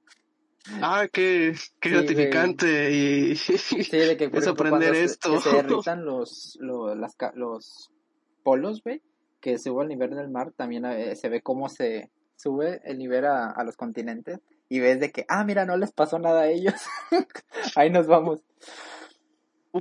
ah, 0.82 1.08
qué, 1.12 1.54
qué 1.80 1.90
Sí, 1.90 1.96
gratificante, 1.96 2.92
y 2.92 3.36
Sí, 3.36 3.98
de 3.98 4.18
que 4.18 4.26
es 4.34 4.48
aprender 4.48 4.94
se- 4.96 5.04
esto. 5.04 5.32
que 5.36 5.40
se 5.42 5.50
derritan 5.64 6.04
los, 6.06 6.58
los, 6.60 6.98
las 6.98 7.16
los 7.36 7.92
polos, 8.44 8.82
güey, 8.84 9.02
que 9.40 9.58
sube 9.58 9.84
el 9.84 9.90
nivel 9.90 10.10
del 10.12 10.30
mar, 10.30 10.52
también 10.56 10.84
eh, 10.86 11.16
se 11.16 11.30
ve 11.30 11.42
cómo 11.42 11.70
se 11.70 12.10
sube 12.36 12.82
el 12.84 12.98
nivel 12.98 13.26
a, 13.26 13.52
a 13.52 13.64
los 13.64 13.78
continentes 13.78 14.40
y 14.70 14.80
ves 14.80 15.00
de 15.00 15.12
que, 15.12 15.26
ah, 15.28 15.44
mira, 15.44 15.66
no 15.66 15.76
les 15.78 15.92
pasó 15.92 16.20
nada 16.20 16.42
a 16.42 16.48
ellos. 16.48 16.76
Ahí 17.76 17.90
nos 17.90 18.08
vamos. 18.08 18.40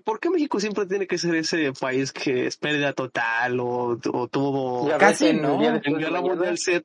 ¿por 0.04 0.20
qué 0.20 0.28
México 0.28 0.60
siempre 0.60 0.84
tiene 0.84 1.06
que 1.06 1.16
ser 1.16 1.34
ese 1.34 1.72
país 1.72 2.12
que 2.12 2.46
es 2.46 2.58
pérdida 2.58 2.92
total 2.92 3.58
o, 3.58 3.98
o 4.12 4.28
tuvo 4.28 4.86
Casi 4.98 5.32
no. 5.32 5.54
el 5.54 5.58
día 5.60 5.68
en 5.68 5.74
después 5.76 5.94
de 5.94 6.00
Guerra 6.00 6.10
mañana- 6.20 6.34
Mundial 6.34 6.58
Z, 6.58 6.84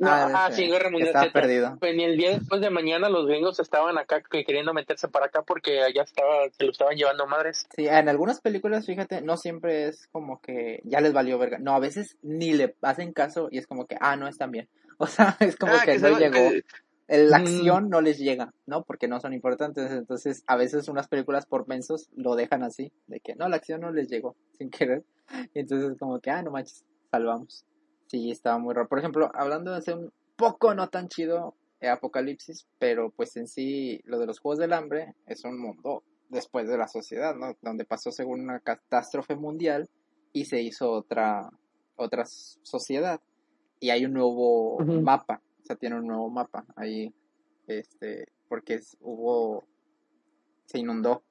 Ah, 0.00 0.30
ah, 0.46 0.50
sí, 0.50 0.66
Guerra 0.66 0.90
Mundial 0.90 1.12
Z. 1.12 1.30
perdido. 1.30 1.76
Pues 1.78 1.94
ni 1.94 2.04
el 2.04 2.16
día 2.16 2.30
después 2.38 2.62
de 2.62 2.70
mañana 2.70 3.10
los 3.10 3.26
gringos 3.26 3.60
estaban 3.60 3.98
acá 3.98 4.22
que 4.22 4.44
queriendo 4.44 4.72
meterse 4.72 5.08
para 5.08 5.26
acá 5.26 5.42
porque 5.42 5.82
allá 5.82 6.02
estaba, 6.04 6.48
se 6.56 6.64
lo 6.64 6.70
estaban 6.72 6.96
llevando 6.96 7.26
madres. 7.26 7.66
Sí, 7.76 7.86
en 7.86 8.08
algunas 8.08 8.40
películas, 8.40 8.86
fíjate, 8.86 9.20
no 9.20 9.36
siempre 9.36 9.88
es 9.88 10.08
como 10.10 10.40
que 10.40 10.80
ya 10.84 11.00
les 11.02 11.12
valió 11.12 11.38
verga. 11.38 11.58
No, 11.58 11.74
a 11.74 11.80
veces 11.80 12.16
ni 12.22 12.54
le 12.54 12.74
hacen 12.80 13.12
caso 13.12 13.48
y 13.50 13.58
es 13.58 13.66
como 13.66 13.86
que, 13.86 13.98
ah, 14.00 14.16
no 14.16 14.26
están 14.26 14.50
bien. 14.50 14.68
O 14.98 15.06
sea, 15.06 15.36
es 15.40 15.56
como 15.56 15.74
Ah, 15.74 15.82
que, 15.84 15.92
que 15.92 15.98
no 15.98 16.18
llegó. 16.18 16.32
que- 16.32 16.64
la 17.18 17.38
Mm. 17.38 17.42
acción 17.42 17.88
no 17.90 18.00
les 18.00 18.18
llega, 18.18 18.52
¿no? 18.66 18.84
Porque 18.84 19.06
no 19.08 19.20
son 19.20 19.32
importantes. 19.34 19.90
Entonces, 19.90 20.42
a 20.46 20.56
veces 20.56 20.88
unas 20.88 21.08
películas 21.08 21.46
por 21.46 21.68
mensos 21.68 22.08
lo 22.14 22.34
dejan 22.36 22.62
así, 22.62 22.92
de 23.06 23.20
que 23.20 23.34
no, 23.34 23.48
la 23.48 23.56
acción 23.56 23.80
no 23.82 23.90
les 23.92 24.08
llegó 24.08 24.34
sin 24.58 24.70
querer. 24.70 25.04
Y 25.54 25.60
entonces, 25.60 25.98
como 25.98 26.20
que, 26.20 26.30
ah, 26.30 26.42
no 26.42 26.50
manches, 26.50 26.84
salvamos. 27.10 27.64
Sí, 28.06 28.30
estaba 28.30 28.58
muy 28.58 28.74
raro. 28.74 28.88
Por 28.88 28.98
ejemplo, 28.98 29.30
hablando 29.34 29.70
de 29.70 29.78
hacer 29.78 29.96
un 29.96 30.12
poco 30.36 30.74
no 30.74 30.88
tan 30.88 31.08
chido 31.08 31.54
eh, 31.80 31.88
Apocalipsis, 31.88 32.66
pero 32.78 33.10
pues 33.10 33.36
en 33.36 33.46
sí, 33.48 34.00
lo 34.04 34.18
de 34.18 34.26
los 34.26 34.38
Juegos 34.38 34.58
del 34.58 34.72
Hambre 34.72 35.14
es 35.26 35.44
un 35.44 35.58
mundo 35.60 36.04
después 36.28 36.68
de 36.68 36.78
la 36.78 36.88
sociedad, 36.88 37.34
¿no? 37.34 37.56
Donde 37.60 37.84
pasó 37.84 38.10
según 38.12 38.40
una 38.42 38.60
catástrofe 38.60 39.34
mundial 39.36 39.88
y 40.32 40.44
se 40.46 40.62
hizo 40.62 40.90
otra, 40.92 41.50
otra 41.96 42.24
sociedad. 42.26 43.20
Y 43.80 43.90
hay 43.90 44.04
un 44.04 44.12
nuevo 44.12 44.78
mapa, 45.02 45.40
o 45.62 45.64
sea, 45.66 45.76
tiene 45.76 45.96
un 45.96 46.06
nuevo 46.06 46.28
mapa 46.30 46.64
ahí, 46.76 47.14
este, 47.66 48.26
porque 48.48 48.74
es- 48.74 48.96
hubo, 49.00 49.64
se 50.66 50.78
inundó. 50.78 51.22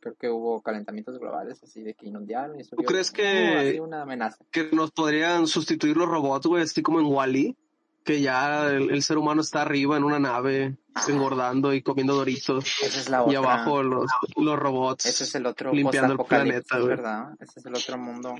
Creo 0.00 0.14
que 0.16 0.28
hubo 0.28 0.60
calentamientos 0.62 1.18
globales, 1.18 1.62
así 1.62 1.82
de 1.82 1.94
que 1.94 2.08
inundaron 2.08 2.58
y 2.58 2.64
subió, 2.64 2.84
crees 2.86 3.10
uh, 3.10 3.14
que- 3.14 3.68
así 3.70 3.78
una 3.80 4.02
amenaza. 4.02 4.44
Que 4.50 4.68
nos 4.72 4.90
podrían 4.90 5.46
sustituir 5.46 5.96
los 5.96 6.08
robots, 6.08 6.46
güey, 6.46 6.62
así 6.64 6.82
como 6.82 7.00
en 7.00 7.06
Wally. 7.06 7.56
Que 8.04 8.20
ya 8.20 8.66
el, 8.68 8.90
el 8.90 9.00
ser 9.04 9.16
humano 9.16 9.42
está 9.42 9.62
arriba 9.62 9.96
en 9.96 10.02
una 10.02 10.18
nave, 10.18 10.76
engordando 11.08 11.72
y 11.72 11.82
comiendo 11.82 12.16
doritos. 12.16 12.64
Esa 12.82 12.98
es 12.98 13.08
la 13.08 13.18
Y 13.28 13.36
otra. 13.36 13.38
abajo 13.38 13.80
los, 13.84 14.06
los 14.34 14.58
robots. 14.58 15.06
Ese 15.06 15.22
es 15.22 15.32
el 15.36 15.46
otro 15.46 15.72
limpiando 15.72 16.14
el 16.14 16.18
planeta, 16.26 16.78
güey. 16.78 16.88
¿verdad? 16.88 17.28
Ese 17.38 17.60
es 17.60 17.66
el 17.66 17.76
otro 17.76 17.98
mundo 17.98 18.34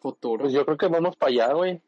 futuro. 0.00 0.42
Pues 0.42 0.52
yo 0.52 0.64
creo 0.64 0.76
que 0.76 0.86
vamos 0.86 1.16
para 1.16 1.30
allá, 1.32 1.52
güey. 1.54 1.82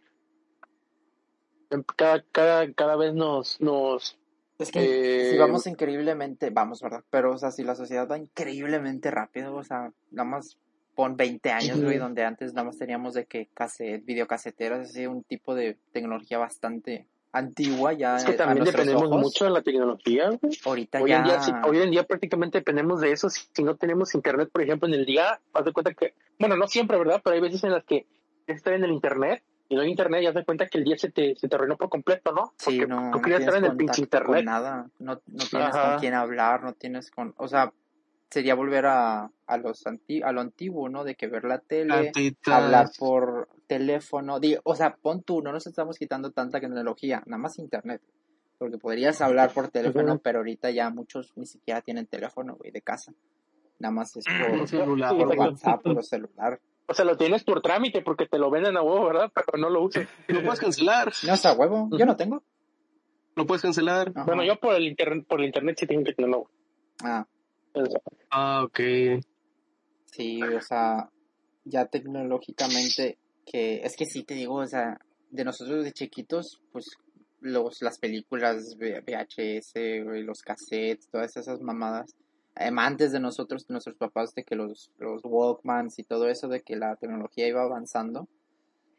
Cada, 1.96 2.22
cada, 2.33 2.72
cada 2.72 2.96
vez 2.96 3.14
nos, 3.14 3.61
nos, 3.61 4.18
Es 4.59 4.70
que 4.70 5.29
Eh, 5.29 5.31
si 5.33 5.38
vamos 5.38 5.66
increíblemente, 5.66 6.50
vamos, 6.50 6.81
¿verdad? 6.81 7.05
Pero, 7.11 7.33
o 7.33 7.38
sea, 7.38 7.50
si 7.50 7.64
la 7.64 7.74
sociedad 7.74 8.09
va 8.09 8.18
increíblemente 8.18 9.11
rápido, 9.11 9.55
o 9.55 9.64
sea, 9.64 9.92
nada 10.11 10.29
más 10.29 10.59
pon 10.94 11.16
20 11.16 11.50
años, 11.50 11.83
güey, 11.83 11.98
donde 11.98 12.24
antes 12.24 12.55
nada 12.55 12.66
más 12.66 12.79
teníamos 12.79 13.14
de 13.14 13.26
que 13.26 13.48
cassette, 13.52 14.05
videocaseteras, 14.05 14.88
así, 14.88 15.07
un 15.07 15.22
tipo 15.22 15.55
de 15.55 15.76
tecnología 15.92 16.38
bastante 16.38 17.07
antigua 17.37 17.92
ya 17.92 18.16
es 18.16 18.24
que 18.24 18.33
también 18.33 18.64
dependemos 18.64 19.05
ojos. 19.05 19.20
mucho 19.20 19.44
de 19.44 19.50
la 19.50 19.62
tecnología, 19.62 20.31
güey. 20.31 20.59
Ahorita 20.64 21.02
Hoy 21.02 21.11
ya... 21.11 21.18
en, 21.18 21.24
día, 21.24 21.62
hoy 21.66 21.79
en 21.79 21.90
día 21.90 22.05
prácticamente 22.05 22.59
dependemos 22.59 23.00
de 23.00 23.12
eso. 23.12 23.29
Si, 23.29 23.42
si 23.52 23.62
no 23.62 23.76
tenemos 23.76 24.14
internet, 24.14 24.48
por 24.50 24.62
ejemplo, 24.62 24.88
en 24.88 24.94
el 24.94 25.05
día, 25.05 25.38
haz 25.52 25.64
de 25.64 25.72
cuenta 25.72 25.92
que, 25.92 26.14
bueno, 26.38 26.57
no 26.57 26.66
siempre, 26.66 26.98
¿verdad? 26.98 27.20
Pero 27.22 27.35
hay 27.35 27.42
veces 27.42 27.62
en 27.64 27.72
las 27.72 27.85
que 27.85 28.07
estás 28.46 28.74
en 28.74 28.85
el 28.85 28.92
internet 28.92 29.42
y 29.68 29.74
no 29.74 29.83
hay 29.83 29.90
internet 29.90 30.22
y 30.22 30.26
haz 30.26 30.35
de 30.35 30.44
cuenta 30.44 30.66
que 30.66 30.79
el 30.79 30.85
día 30.85 30.96
se 30.96 31.11
te, 31.11 31.35
se 31.37 31.48
te 31.48 31.57
arruinó 31.57 31.76
por 31.76 31.88
completo, 31.88 32.33
¿no? 32.33 32.52
Sí, 32.59 32.79
Porque 32.79 32.87
no, 32.87 33.11
tú 33.11 33.18
no 33.18 33.22
querías 33.22 33.40
estar 33.40 33.55
en 33.57 33.61
tienes 33.62 33.70
el 33.72 33.76
pinche 33.76 34.02
contacto 34.02 34.26
con 34.26 34.38
internet. 34.38 34.44
nada, 34.44 34.90
no, 34.98 35.14
no 35.26 35.44
tienes 35.50 35.68
Ajá. 35.74 35.90
con 35.90 36.00
quién 36.00 36.14
hablar, 36.14 36.62
no 36.62 36.72
tienes 36.74 37.11
con, 37.11 37.35
o 37.37 37.48
sea, 37.48 37.72
sería 38.31 38.55
volver 38.55 38.87
a, 38.87 39.31
a 39.46 39.57
los 39.59 39.87
anti, 39.87 40.22
a 40.22 40.33
lo 40.33 40.40
antiguo, 40.40 40.88
¿no? 40.88 41.05
De 41.05 41.14
que 41.14 41.26
ver 41.29 41.44
la 41.44 41.59
tele, 41.59 42.12
hablar 42.46 42.90
por 42.98 43.48
teléfono, 43.66 44.40
digo, 44.40 44.61
o 44.64 44.74
sea, 44.74 44.94
pon 45.00 45.22
tú, 45.22 45.42
no 45.42 45.52
nos 45.52 45.66
estamos 45.66 45.98
quitando 45.98 46.31
tanta 46.31 46.61
tecnología, 46.61 47.22
nada 47.26 47.38
más 47.42 47.59
internet, 47.59 48.00
porque 48.59 48.79
podrías 48.79 49.20
hablar 49.20 49.52
por 49.52 49.68
teléfono, 49.68 50.18
pero 50.18 50.38
ahorita 50.38 50.70
ya 50.70 50.90
muchos 50.90 51.33
ni 51.37 51.46
siquiera 51.46 51.81
tienen 51.83 52.07
teléfono, 52.07 52.57
güey, 52.57 52.70
de 52.70 52.83
casa, 52.83 53.12
nada 53.79 53.92
más 53.92 54.16
es 54.16 54.24
por, 54.24 54.59
Por 54.59 54.68
celular. 54.68 55.11
Sí, 55.11 55.16
por 55.18 55.33
exacto. 55.35 55.50
WhatsApp, 55.50 55.83
por 55.83 56.05
celular, 56.05 56.61
O 56.88 56.94
sea, 56.94 57.05
lo 57.05 57.16
tienes 57.16 57.42
por 57.44 57.62
trámite 57.62 58.03
porque 58.03 58.27
te 58.27 58.38
lo 58.38 58.51
venden 58.51 58.77
a 58.77 58.83
huevo, 58.83 59.07
¿verdad? 59.07 59.31
Pero 59.35 59.59
no 59.59 59.70
lo 59.70 59.83
usas. 59.83 60.09
Lo 60.29 60.42
puedes 60.42 60.61
cancelar. 60.61 61.12
no 61.27 61.35
está 61.35 61.53
huevo, 61.53 61.88
yo 61.99 62.07
no 62.07 62.16
tengo, 62.16 62.42
Lo 63.35 63.46
puedes 63.46 63.62
cancelar. 63.62 64.12
Ajá. 64.14 64.25
Bueno, 64.25 64.44
yo 64.44 64.57
por 64.61 64.75
el 64.75 64.87
internet, 64.87 65.27
por 65.29 65.40
el 65.40 65.46
internet 65.46 65.77
sí 65.79 65.87
tengo 65.87 66.05
que 66.05 66.14
tenerlo. 66.14 66.49
ah, 67.03 67.27
Ah, 68.31 68.62
ok. 68.64 68.81
Sí, 70.07 70.42
o 70.42 70.61
sea, 70.62 71.11
ya 71.64 71.87
tecnológicamente, 71.87 73.18
que 73.44 73.83
es 73.83 73.96
que 73.96 74.07
sí 74.07 74.22
te 74.22 74.35
digo, 74.35 74.55
o 74.55 74.66
sea, 74.66 74.99
de 75.31 75.44
nosotros 75.44 75.85
de 75.85 75.92
chiquitos, 75.92 76.62
pues 76.72 76.87
los, 77.40 77.83
las 77.83 77.99
películas 77.99 78.77
VHS, 78.79 79.75
los 80.25 80.42
cassettes, 80.42 81.09
todas 81.11 81.37
esas 81.37 81.61
mamadas, 81.61 82.14
antes 82.56 83.12
de 83.12 83.20
nosotros, 83.20 83.68
nuestros 83.68 83.96
papás, 83.96 84.34
de 84.34 84.44
que 84.44 84.56
los, 84.56 84.90
los 84.98 85.22
Walkmans 85.24 85.98
y 85.98 86.04
todo 86.04 86.28
eso, 86.28 86.48
de 86.48 86.62
que 86.62 86.76
la 86.76 86.96
tecnología 86.96 87.46
iba 87.46 87.62
avanzando, 87.62 88.28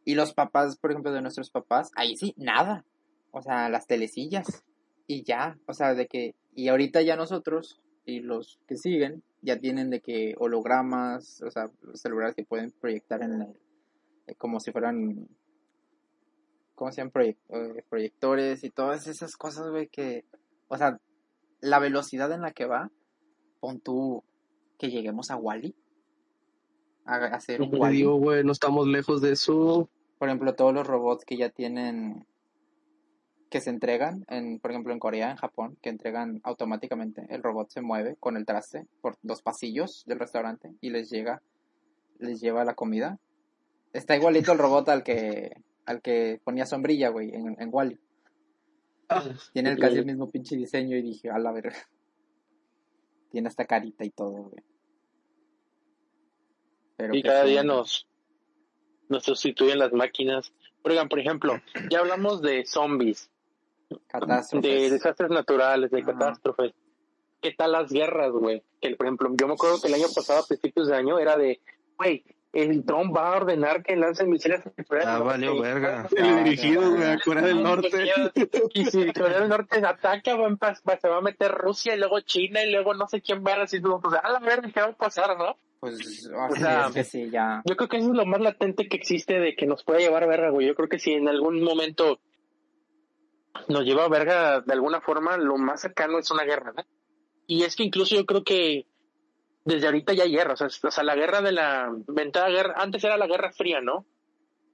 y 0.06 0.16
los 0.16 0.34
papás, 0.34 0.78
por 0.78 0.92
ejemplo, 0.92 1.12
de 1.12 1.22
nuestros 1.22 1.50
papás, 1.50 1.92
ahí 1.96 2.16
sí, 2.16 2.34
nada, 2.38 2.86
o 3.32 3.42
sea, 3.42 3.70
las 3.70 3.88
telecillas, 3.88 4.64
y 5.08 5.24
ya, 5.24 5.58
o 5.68 5.74
sea, 5.74 5.94
de 5.96 6.08
que, 6.08 6.36
y 6.56 6.70
ahorita 6.70 7.02
ya 7.02 7.16
nosotros, 7.16 7.82
y 8.06 8.20
los 8.22 8.60
que 8.68 8.78
siguen, 8.78 9.24
ya 9.42 9.60
tienen 9.60 9.90
de 9.90 10.02
que 10.02 10.34
hologramas, 10.38 11.42
o 11.42 11.52
sea, 11.52 11.70
celulares 11.94 12.36
que 12.36 12.46
pueden 12.46 12.72
proyectar 12.72 13.22
en 13.22 13.42
el, 13.42 13.48
eh, 14.28 14.36
como 14.36 14.60
si 14.60 14.72
fueran, 14.72 15.28
¿cómo 16.76 16.92
se 16.92 17.02
llaman? 17.02 17.12
Proyec- 17.14 17.38
eh, 17.50 17.84
proyectores 17.90 18.64
y 18.64 18.70
todas 18.70 19.08
esas 19.08 19.36
cosas, 19.36 19.70
güey, 19.70 19.88
que, 19.88 20.26
o 20.68 20.78
sea, 20.78 21.00
la 21.60 21.80
velocidad 21.80 22.32
en 22.32 22.42
la 22.42 22.52
que 22.52 22.66
va, 22.66 22.92
pon 23.60 23.80
tú 23.80 24.24
que 24.78 24.90
lleguemos 24.90 25.32
a 25.32 25.36
Wally, 25.38 25.76
a, 27.06 27.16
hacer 27.28 27.62
un 27.62 27.74
Wally. 27.74 27.98
digo, 27.98 28.16
güey, 28.16 28.44
no 28.44 28.52
estamos 28.52 28.88
lejos 28.88 29.22
de 29.22 29.32
eso. 29.32 29.90
Por 30.20 30.30
ejemplo, 30.30 30.56
todos 30.56 30.74
los 30.74 30.86
robots 30.86 31.26
que 31.26 31.38
ya 31.38 31.50
tienen, 31.50 32.26
que 33.50 33.62
se 33.62 33.70
entregan, 33.70 34.26
en, 34.30 34.60
por 34.60 34.72
ejemplo, 34.72 34.94
en 34.94 35.00
Corea, 35.00 35.32
en 35.32 35.38
Japón, 35.38 35.78
que 35.82 35.90
entregan 35.90 36.42
automáticamente, 36.44 37.26
el 37.30 37.44
robot 37.44 37.70
se 37.70 37.82
mueve 37.82 38.16
con 38.20 38.36
el 38.36 38.46
traste 38.46 38.86
por 39.02 39.18
los 39.24 39.42
pasillos 39.42 40.04
del 40.06 40.20
restaurante 40.20 40.74
y 40.82 40.90
les 40.90 41.10
llega, 41.10 41.42
les 42.20 42.42
lleva 42.42 42.66
la 42.66 42.74
comida. 42.74 43.20
Está 43.94 44.16
igualito 44.16 44.52
el 44.52 44.60
robot 44.60 44.90
al 44.90 45.04
que, 45.04 45.52
al 45.86 46.02
que 46.02 46.42
ponía 46.44 46.66
sombrilla, 46.66 47.10
güey, 47.10 47.34
en, 47.34 47.56
en 47.60 47.70
Wally. 47.72 48.00
Ah, 49.10 49.24
Tiene 49.54 49.70
el, 49.70 49.76
Ok. 49.78 49.82
casi 49.82 49.98
el 49.98 50.06
mismo 50.06 50.30
pinche 50.30 50.58
diseño 50.58 50.98
y 50.98 51.02
dije, 51.02 51.30
a 51.30 51.40
la 51.40 51.52
verga. 51.54 51.78
Tiene 53.32 53.48
hasta 53.48 53.66
carita 53.66 54.06
y 54.06 54.10
todo, 54.10 54.32
güey. 54.32 54.64
Pero 56.96 57.14
Y 57.16 57.22
cada 57.22 57.44
día 57.44 57.64
nos, 57.64 58.08
nos 59.10 59.24
sustituyen 59.24 59.80
las 59.80 59.94
máquinas. 59.94 60.52
Oigan, 60.84 61.10
por 61.10 61.20
ejemplo, 61.20 61.62
ya 61.92 62.00
hablamos 62.00 62.42
de 62.42 62.66
zombies, 62.66 63.30
catástrofes. 64.08 64.72
de 64.72 64.90
desastres 64.90 65.30
naturales, 65.30 65.92
de 65.92 66.02
Ajá. 66.02 66.14
catástrofes. 66.14 66.74
¿Qué 67.42 67.52
tal 67.52 67.74
las 67.74 67.92
guerras, 67.92 68.32
güey? 68.32 68.64
Que, 68.82 68.96
por 68.96 69.06
ejemplo, 69.06 69.30
yo 69.38 69.48
me 69.48 69.54
acuerdo 69.54 69.80
que 69.80 69.88
el 69.88 69.94
año 69.94 70.08
pasado, 70.14 70.40
a 70.40 70.48
principios 70.48 70.88
de 70.88 70.96
año, 70.96 71.20
era 71.20 71.38
de, 71.38 71.62
güey, 71.98 72.24
el 72.54 72.86
Trump 72.86 73.16
va 73.16 73.34
a 73.34 73.38
ordenar 73.38 73.84
que 73.84 73.96
lancen 73.96 74.30
misiles 74.30 74.62
a 74.66 74.84
Corea 74.84 75.06
del 75.06 75.10
Ah, 75.10 75.20
Norte. 75.20 75.28
valió 75.28 75.62
verga. 75.62 76.08
el 76.16 76.44
dirigido, 76.44 76.82
a 76.82 77.18
Corea 77.24 77.44
del 77.46 77.62
Norte. 77.62 78.10
Y 78.74 78.86
si 78.86 79.12
Corea 79.14 79.40
del 79.42 79.50
Norte 79.50 79.78
ataca, 79.86 80.36
va 80.36 80.48
a 80.48 80.50
empa- 80.50 80.82
va- 80.88 80.98
se 80.98 81.08
va 81.10 81.18
a 81.18 81.22
meter 81.22 81.52
Rusia 81.52 81.94
y 81.96 82.00
luego 82.00 82.20
China 82.22 82.64
y 82.64 82.72
luego 82.72 82.94
no 82.94 83.08
sé 83.08 83.22
quién 83.22 83.44
va 83.46 83.54
a 83.56 83.60
decir, 83.60 83.82
pues 83.82 84.16
a 84.24 84.30
la 84.30 84.40
verga, 84.40 84.72
¿qué 84.74 84.80
va 84.80 84.88
a 84.88 84.94
pasar, 84.98 85.38
no? 85.38 85.58
Pues, 85.80 86.28
O 86.50 86.56
sea, 86.56 86.88
es 86.88 86.94
que 86.94 87.04
sí, 87.04 87.30
ya. 87.30 87.62
Yo 87.66 87.76
creo 87.76 87.88
que 87.88 87.98
eso 87.98 88.10
es 88.10 88.16
lo 88.18 88.26
más 88.26 88.42
latente 88.42 88.88
que 88.90 88.98
existe 88.98 89.40
de 89.40 89.56
que 89.56 89.68
nos 89.68 89.84
puede 89.84 90.00
llevar 90.02 90.24
a 90.24 90.28
verga, 90.28 90.50
güey. 90.50 90.66
Yo 90.66 90.74
creo 90.74 90.90
que 90.90 90.98
si 90.98 91.14
en 91.14 91.28
algún 91.28 91.62
momento 91.64 92.20
nos 93.68 93.84
lleva 93.84 94.06
a 94.06 94.10
verga 94.10 94.62
de 94.62 94.74
alguna 94.74 95.02
forma, 95.02 95.38
lo 95.38 95.58
más 95.58 95.82
cercano 95.82 96.18
es 96.20 96.32
una 96.32 96.44
guerra, 96.46 96.74
¿no? 96.76 96.84
Y 97.46 97.64
es 97.64 97.76
que 97.76 97.84
incluso 97.84 98.16
yo 98.16 98.26
creo 98.26 98.44
que 98.44 98.88
desde 99.68 99.88
ahorita 99.88 100.14
ya 100.14 100.24
hay 100.24 100.32
guerra, 100.32 100.54
o 100.54 100.58
sea, 100.58 100.68
es- 100.68 100.84
o 100.84 100.92
sea, 100.92 101.04
la 101.04 101.16
guerra 101.16 101.42
de 101.42 101.52
la 101.52 101.94
mentada 102.08 102.50
guerra, 102.50 102.76
antes 102.78 103.04
era 103.04 103.18
la 103.18 103.28
guerra 103.28 103.52
fría, 103.52 103.82
¿no? 103.82 104.06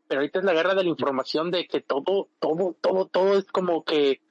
Pero 0.08 0.22
ahorita 0.22 0.40
es 0.40 0.46
la 0.46 0.54
guerra 0.54 0.76
de 0.76 0.84
la 0.84 0.90
información 0.90 1.50
de 1.52 1.66
que 1.68 1.82
todo, 1.82 2.30
todo, 2.40 2.76
todo, 2.80 3.08
todo 3.08 3.38
es 3.38 3.46
como 3.46 3.84
que 3.84 4.22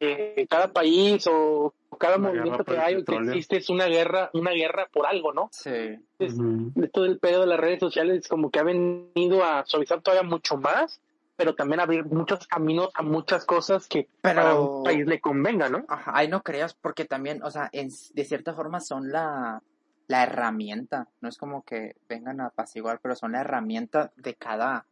eh, 0.00 0.46
cada 0.50 0.72
país 0.72 1.26
o 1.30 1.72
cada 1.98 2.16
Una 2.16 2.28
movimiento 2.28 2.64
que 2.64 2.76
hay 2.78 2.96
o 2.96 3.04
que 3.04 3.16
existe 3.16 3.56
es 3.56 3.70
una 3.70 3.86
guerra, 3.86 4.28
una 4.34 4.50
guerra 4.50 4.88
por 4.92 5.06
algo, 5.06 5.32
¿no? 5.32 5.48
Sí. 5.52 5.70
Es- 6.18 6.34
Ujú. 6.38 6.72
esto 6.82 7.02
del 7.02 7.18
pedo 7.18 7.40
de 7.40 7.46
las 7.46 7.58
redes 7.58 7.80
sociales 7.80 8.28
como 8.28 8.50
que 8.50 8.58
ha 8.58 8.62
venido 8.62 9.42
a 9.42 9.64
suavizar 9.64 10.02
todavía 10.02 10.28
mucho 10.28 10.58
más, 10.58 11.00
pero 11.36 11.54
también 11.54 11.80
abrir 11.80 12.04
muchos 12.06 12.46
caminos 12.46 12.90
a 12.94 13.02
muchas 13.02 13.44
cosas 13.46 13.86
que 13.88 14.08
Pero- 14.20 14.34
para 14.36 14.54
un 14.60 14.84
país 14.84 15.06
le 15.06 15.20
convenga, 15.20 15.68
¿no? 15.70 15.84
Ajá, 15.88 16.12
ay, 16.14 16.28
no 16.28 16.42
creas, 16.42 16.74
porque 16.74 17.04
también, 17.06 17.42
o 17.42 17.50
sea, 17.50 17.68
en, 17.72 17.88
de 18.12 18.24
cierta 18.24 18.52
forma 18.54 18.80
son 18.80 19.10
la, 19.10 19.62
la 20.08 20.22
herramienta. 20.22 21.08
No 21.20 21.28
es 21.28 21.36
como 21.38 21.62
que 21.64 21.96
vengan 22.08 22.40
a 22.40 22.46
apaciguar, 22.46 23.00
pero 23.02 23.14
son 23.14 23.32
la 23.32 23.40
herramienta 23.40 24.12
de 24.16 24.34
cada, 24.34 24.86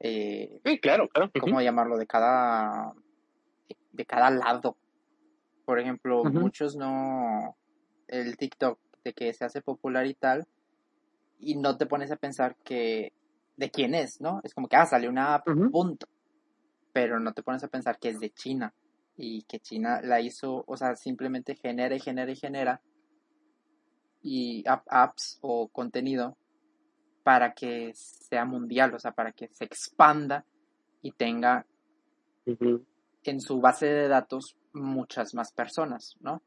eh, 0.00 0.60
Sí, 0.64 0.78
claro, 0.78 1.08
claro. 1.08 1.30
¿cómo 1.40 1.60
llamarlo? 1.60 1.96
De 1.96 2.06
cada, 2.06 2.92
de 3.92 4.04
cada 4.06 4.30
lado. 4.30 4.76
Por 5.64 5.80
ejemplo, 5.80 6.22
muchos 6.24 6.76
no, 6.76 7.56
el 8.08 8.36
TikTok 8.36 8.78
de 9.04 9.12
que 9.14 9.32
se 9.32 9.44
hace 9.44 9.62
popular 9.62 10.06
y 10.06 10.14
tal, 10.14 10.46
y 11.38 11.56
no 11.56 11.76
te 11.76 11.86
pones 11.86 12.10
a 12.12 12.16
pensar 12.16 12.56
que, 12.64 13.12
de 13.56 13.70
quién 13.70 13.94
es, 13.94 14.20
¿no? 14.20 14.40
Es 14.44 14.54
como 14.54 14.68
que, 14.68 14.76
ah, 14.76 14.86
salió 14.86 15.10
una 15.10 15.34
app, 15.34 15.46
punto. 15.72 16.06
Pero 16.92 17.18
no 17.20 17.32
te 17.32 17.42
pones 17.42 17.64
a 17.64 17.68
pensar 17.68 17.98
que 17.98 18.10
es 18.10 18.20
de 18.20 18.30
China. 18.30 18.72
y 19.18 19.44
que 19.44 19.60
China 19.60 20.00
la 20.02 20.20
hizo, 20.20 20.62
o 20.66 20.76
sea, 20.76 20.94
simplemente 20.94 21.54
genera 21.56 21.96
y 21.96 22.00
genera 22.00 22.30
y 22.30 22.36
genera 22.36 22.82
y 24.26 24.64
app- 24.66 24.86
apps 24.90 25.38
o 25.40 25.68
contenido 25.68 26.36
para 27.22 27.54
que 27.54 27.92
sea 27.94 28.44
mundial, 28.44 28.92
o 28.94 28.98
sea, 28.98 29.12
para 29.12 29.32
que 29.32 29.48
se 29.52 29.64
expanda 29.64 30.44
y 31.02 31.12
tenga 31.12 31.64
en 33.24 33.40
su 33.40 33.60
base 33.60 33.86
de 33.86 34.08
datos 34.08 34.56
muchas 34.72 35.34
más 35.34 35.52
personas, 35.52 36.16
¿no? 36.20 36.42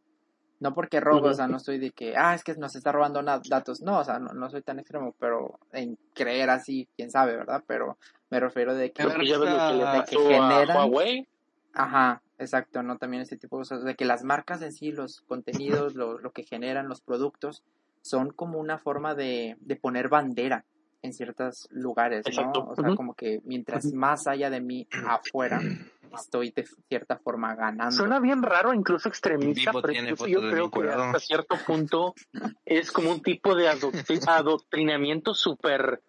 No 0.62 0.74
porque 0.74 1.00
robo, 1.00 1.20
o 1.30 1.34
sea, 1.34 1.48
no 1.48 1.58
estoy 1.58 1.78
de 1.80 1.92
que, 1.92 2.16
ah, 2.18 2.36
es 2.36 2.44
que 2.44 2.54
nos 2.56 2.76
está 2.76 2.92
robando 2.92 3.22
datos, 3.50 3.82
no, 3.82 4.00
o 4.00 4.04
sea, 4.04 4.20
no, 4.20 4.34
no 4.34 4.50
soy 4.50 4.62
tan 4.62 4.80
extremo, 4.80 5.16
pero 5.18 5.58
en 5.72 5.98
creer 6.14 6.50
así, 6.50 6.88
quién 6.98 7.10
sabe, 7.12 7.38
¿verdad? 7.38 7.64
Pero 7.66 7.98
me 8.30 8.40
refiero 8.42 8.76
de 8.76 8.92
que, 8.92 9.04
que 10.06 10.06
que 10.06 10.18
generan- 10.18 10.76
Huawei. 10.78 11.28
ajá, 11.74 12.22
exacto, 12.40 12.82
¿no? 12.84 12.98
También 12.98 13.22
ese 13.24 13.38
tipo 13.38 13.58
de 13.58 13.62
cosas, 13.62 13.84
de 13.84 13.96
que 13.96 14.06
las 14.06 14.24
marcas 14.24 14.62
en 14.62 14.72
sí, 14.72 14.92
los 14.92 15.22
contenidos, 15.28 15.96
lo, 15.96 16.18
lo 16.20 16.32
que 16.32 16.44
generan, 16.44 16.88
los 16.88 17.02
productos, 17.02 17.64
son 18.02 18.32
como 18.32 18.60
una 18.60 18.78
forma 18.78 19.14
de, 19.14 19.58
de 19.60 19.76
poner 19.76 20.10
bandera 20.10 20.66
en 21.02 21.14
ciertos 21.14 21.68
lugares, 21.72 22.26
¿no? 22.26 22.30
Exacto. 22.32 22.66
O 22.70 22.76
sea, 22.76 22.96
como 22.96 23.14
que 23.14 23.40
mientras 23.46 23.94
más 23.94 24.28
haya 24.28 24.50
de 24.50 24.60
mí 24.60 24.88
afuera, 25.08 25.62
estoy 26.14 26.52
de 26.52 26.66
cierta 26.90 27.18
forma 27.20 27.56
ganando. 27.56 27.96
Suena 27.96 28.20
bien 28.20 28.42
raro, 28.44 28.74
incluso 28.74 29.08
extremista, 29.08 29.72
pero 29.72 29.94
incluso 29.94 30.28
yo 30.28 30.40
creo 30.42 30.70
que 30.70 30.90
hasta 30.90 31.20
cierto 31.20 31.56
punto 31.66 32.16
es 32.66 32.92
como 32.92 33.12
un 33.12 33.22
tipo 33.22 33.56
de 33.56 33.70
adoctri- 33.70 34.22
adoctrinamiento 34.28 35.34
súper 35.34 36.02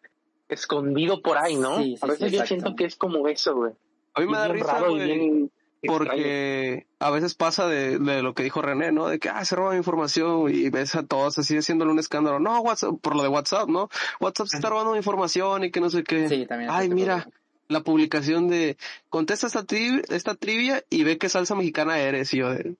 escondido 0.48 1.22
por 1.22 1.38
ahí, 1.38 1.56
¿no? 1.56 1.76
Sí, 1.78 1.96
sí, 1.96 1.98
a 2.02 2.06
veces 2.06 2.30
sí, 2.30 2.36
yo 2.38 2.46
siento 2.46 2.74
que 2.74 2.84
es 2.86 2.96
como 2.96 3.28
eso, 3.28 3.54
güey. 3.54 3.72
A 4.14 4.20
mí 4.20 4.26
me 4.26 4.36
da 4.36 4.48
risa, 4.48 4.72
raro 4.72 4.90
y 4.90 4.94
güey, 4.96 5.04
bien. 5.18 5.50
Porque 5.86 6.86
a 6.98 7.10
veces 7.10 7.34
pasa 7.34 7.66
de, 7.66 7.98
de 7.98 8.22
lo 8.22 8.34
que 8.34 8.42
dijo 8.42 8.60
René, 8.62 8.92
¿no? 8.92 9.08
De 9.08 9.18
que, 9.18 9.28
ah, 9.28 9.44
se 9.44 9.56
roba 9.56 9.72
mi 9.72 9.78
información 9.78 10.52
y 10.54 10.68
ves 10.70 10.94
a 10.94 11.02
todos 11.04 11.38
así 11.38 11.56
haciéndole 11.56 11.90
un 11.90 11.98
escándalo. 11.98 12.38
No, 12.38 12.60
WhatsApp, 12.60 12.94
por 13.00 13.16
lo 13.16 13.22
de 13.22 13.28
WhatsApp, 13.28 13.68
¿no? 13.68 13.88
WhatsApp 14.20 14.48
se 14.48 14.56
está 14.56 14.70
robando 14.70 14.92
mi 14.92 14.98
información 14.98 15.64
y 15.64 15.70
que 15.70 15.80
no 15.80 15.90
sé 15.90 16.04
qué. 16.04 16.28
Sí, 16.28 16.46
también. 16.46 16.70
Ay, 16.70 16.88
mira, 16.88 17.28
la 17.68 17.80
publicación 17.82 18.48
de, 18.48 18.76
contesta 19.08 19.46
esta, 19.46 19.64
tri- 19.64 20.04
esta 20.10 20.34
trivia 20.34 20.84
y 20.90 21.04
ve 21.04 21.18
qué 21.18 21.28
salsa 21.28 21.54
mexicana 21.54 21.98
eres. 21.98 22.34
Y 22.34 22.38
yo 22.38 22.50
de, 22.50 22.74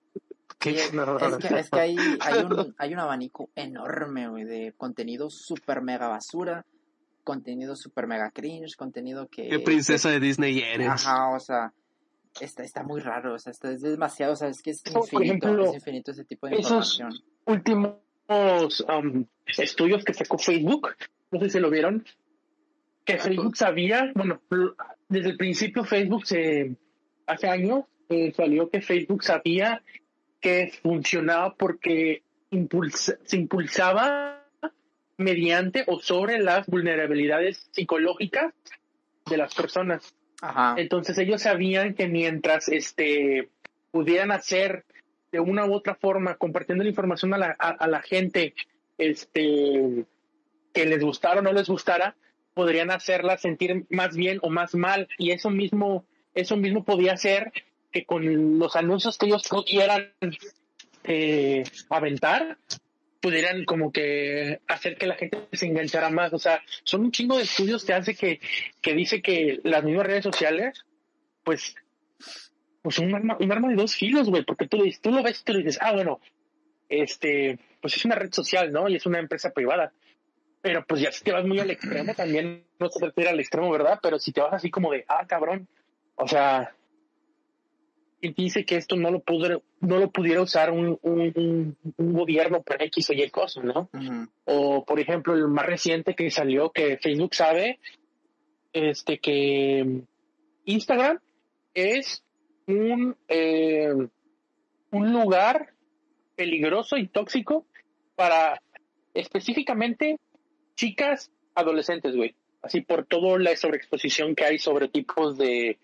¿qué? 0.58 0.70
Es 0.82 1.36
que, 1.38 1.58
es 1.58 1.70
que 1.70 1.80
hay, 1.80 1.96
hay, 2.20 2.44
un, 2.44 2.74
hay 2.78 2.92
un 2.92 2.98
abanico 2.98 3.48
enorme, 3.54 4.28
güey, 4.28 4.44
de 4.44 4.74
contenido 4.76 5.30
super 5.30 5.80
mega 5.80 6.08
basura, 6.08 6.66
contenido 7.24 7.76
super 7.76 8.06
mega 8.06 8.30
cringe, 8.30 8.76
contenido 8.76 9.28
que... 9.28 9.48
¿Qué 9.48 9.58
princesa 9.60 10.10
de 10.10 10.20
Disney 10.20 10.58
eres? 10.60 10.88
Ajá, 10.88 11.30
o 11.34 11.40
sea, 11.40 11.72
está, 12.40 12.62
está 12.62 12.82
muy 12.82 13.00
raro, 13.00 13.34
o 13.34 13.38
sea, 13.38 13.50
está, 13.50 13.70
es 13.72 13.82
demasiado, 13.82 14.32
o 14.32 14.36
sea, 14.36 14.48
es 14.48 14.62
que 14.62 14.70
es 14.70 14.82
Por 14.82 15.02
infinito, 15.02 15.46
ejemplo, 15.48 15.64
es 15.68 15.74
infinito 15.74 16.10
ese 16.12 16.24
tipo 16.24 16.46
de 16.46 16.56
esos- 16.56 16.98
información. 17.00 17.24
últimos 17.46 17.94
um, 18.88 19.24
estudios 19.58 20.04
que 20.04 20.14
sacó 20.14 20.38
Facebook, 20.38 20.88
no 21.30 21.40
sé 21.40 21.50
si 21.50 21.58
lo 21.60 21.70
vieron, 21.70 22.04
que 23.04 23.18
Facebook 23.18 23.56
sabía, 23.56 24.12
bueno, 24.14 24.40
desde 25.08 25.30
el 25.30 25.36
principio 25.36 25.84
Facebook 25.84 26.26
se, 26.26 26.76
hace 27.26 27.48
años 27.48 27.84
eh, 28.08 28.32
salió 28.36 28.70
que 28.70 28.80
Facebook 28.82 29.24
sabía 29.24 29.82
que 30.40 30.72
funcionaba 30.82 31.54
porque 31.56 32.22
impulsa- 32.50 33.18
se 33.24 33.36
impulsaba 33.36 34.46
mediante 35.16 35.84
o 35.86 35.98
sobre 36.00 36.38
las 36.38 36.66
vulnerabilidades 36.66 37.68
psicológicas 37.72 38.54
de 39.28 39.36
las 39.36 39.54
personas. 39.54 40.14
Entonces 40.76 41.18
ellos 41.18 41.42
sabían 41.42 41.94
que 41.94 42.09
mientras 42.09 42.68
este 42.68 43.48
pudieran 43.90 44.31
hacer 44.31 44.85
de 45.33 45.40
una 45.40 45.66
u 45.66 45.74
otra 45.74 45.94
forma, 45.94 46.37
compartiendo 46.37 46.85
la 46.85 46.90
información 46.90 47.35
a 47.35 47.38
la, 47.38 47.50
a, 47.50 47.87
la 47.87 48.03
gente, 48.03 48.55
este 48.98 50.05
que 50.72 50.87
les 50.87 51.03
gustara 51.03 51.40
o 51.40 51.42
no 51.42 51.53
les 51.53 51.68
gustara, 51.68 52.16
podrían 52.55 52.90
hacerla 52.90 53.38
sentir 53.38 53.87
más 53.90 54.16
bien 54.16 54.38
o 54.42 54.50
más 54.50 54.74
mal. 54.74 55.09
Y 55.18 55.31
eso 55.31 55.50
mismo, 55.50 56.05
eso 56.35 56.57
mismo 56.57 56.85
podía 56.85 57.12
hacer 57.12 57.53
que 57.92 58.05
con 58.05 58.59
los 58.59 58.76
anuncios 58.76 59.18
que 59.18 59.26
ellos 59.26 59.46
pudieran 59.48 60.12
eh, 61.05 61.64
aventar, 61.88 62.59
pudieran 63.20 63.64
como 63.64 63.92
que 63.92 64.61
hacer 64.66 64.96
que 64.96 65.06
la 65.06 65.16
gente 65.16 65.38
se 65.52 65.66
enganchara 65.66 66.11
más. 66.11 66.33
O 66.33 66.38
sea, 66.38 66.62
son 66.85 67.02
un 67.02 67.12
chingo 67.12 67.37
de 67.37 67.44
estudios 67.44 67.85
que 67.85 67.92
hace 67.92 68.14
que, 68.14 68.40
que 68.80 68.94
dice 68.94 69.22
que 69.22 69.61
las 69.62 69.85
mismas 69.85 70.06
redes 70.06 70.24
sociales, 70.24 70.85
pues, 71.44 71.74
pues 72.83 72.98
un 72.98 73.14
arma, 73.14 73.37
un 73.38 73.52
arma 73.52 73.68
de 73.68 73.76
dos 73.76 73.94
filos, 73.94 74.28
güey, 74.28 74.44
porque 74.44 74.66
tú, 74.66 74.83
tú 75.02 75.11
lo 75.11 75.22
ves 75.22 75.40
y 75.40 75.44
tú 75.44 75.52
dices, 75.54 75.78
ah, 75.80 75.92
bueno, 75.92 76.20
este, 76.88 77.59
pues 77.80 77.96
es 77.96 78.04
una 78.04 78.16
red 78.16 78.33
social, 78.33 78.72
¿no? 78.72 78.88
Y 78.88 78.96
es 78.96 79.06
una 79.06 79.18
empresa 79.18 79.50
privada. 79.50 79.92
Pero 80.62 80.85
pues 80.87 81.00
ya 81.00 81.12
si 81.12 81.24
te 81.24 81.33
vas 81.33 81.44
muy 81.44 81.59
al 81.59 81.70
extremo, 81.70 82.14
también 82.14 82.64
no 82.78 82.88
se 82.90 83.04
refiere 83.04 83.30
al 83.30 83.40
extremo, 83.40 83.70
¿verdad? 83.70 83.98
Pero 84.02 84.18
si 84.18 84.33
te 84.33 84.40
vas 84.40 84.52
así 84.52 84.70
como 84.70 84.92
de, 84.92 85.04
ah, 85.09 85.26
cabrón, 85.26 85.68
o 86.16 86.28
sea, 86.28 86.74
y 88.20 88.33
dice 88.35 88.64
que 88.64 88.76
esto 88.76 88.96
no 88.96 89.11
lo 89.11 89.20
pudiera, 89.20 89.59
no 89.80 89.98
lo 89.98 90.11
pudiera 90.11 90.42
usar 90.42 90.70
un, 90.70 90.98
un, 91.02 91.76
un- 91.96 92.12
gobierno 92.12 92.62
para 92.62 92.85
X 92.85 93.11
o 93.11 93.12
Y 93.14 93.30
cosas, 93.30 93.64
¿no? 93.64 93.88
O, 94.44 94.85
por 94.85 95.00
ejemplo, 95.00 95.35
el 95.35 95.48
más 95.48 95.66
reciente 95.66 96.14
que 96.14 96.30
salió, 96.30 96.70
que 96.70 96.98
Facebook 96.98 97.35
sabe, 97.35 97.78
este, 98.72 99.18
que 99.18 100.02
Instagram 100.64 101.18
es 101.74 102.22
un, 102.66 103.16
eh, 103.28 103.92
un 104.90 105.12
lugar 105.12 105.72
peligroso 106.37 106.96
y 106.96 107.09
tóxico 107.09 107.66
para 108.16 108.61
específicamente 109.14 110.18
chicas 110.74 111.30
adolescentes, 111.54 112.14
güey. 112.14 112.35
Así 112.62 112.83
por 112.83 113.06
toda 113.06 113.38
la 113.38 113.56
sobreexposición 113.56 114.35
que 114.35 114.44
hay 114.44 114.59
sobre 114.59 114.88
tipos 114.88 115.38
de, 115.38 115.78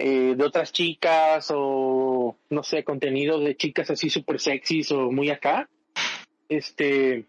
eh, 0.00 0.34
de 0.36 0.44
otras 0.44 0.72
chicas 0.72 1.52
o, 1.54 2.36
no 2.48 2.62
sé, 2.62 2.84
contenido 2.84 3.38
de 3.38 3.56
chicas 3.56 3.90
así 3.90 4.08
súper 4.10 4.40
sexys 4.40 4.90
o 4.92 5.10
muy 5.12 5.30
acá. 5.30 5.68
Este, 6.48 7.26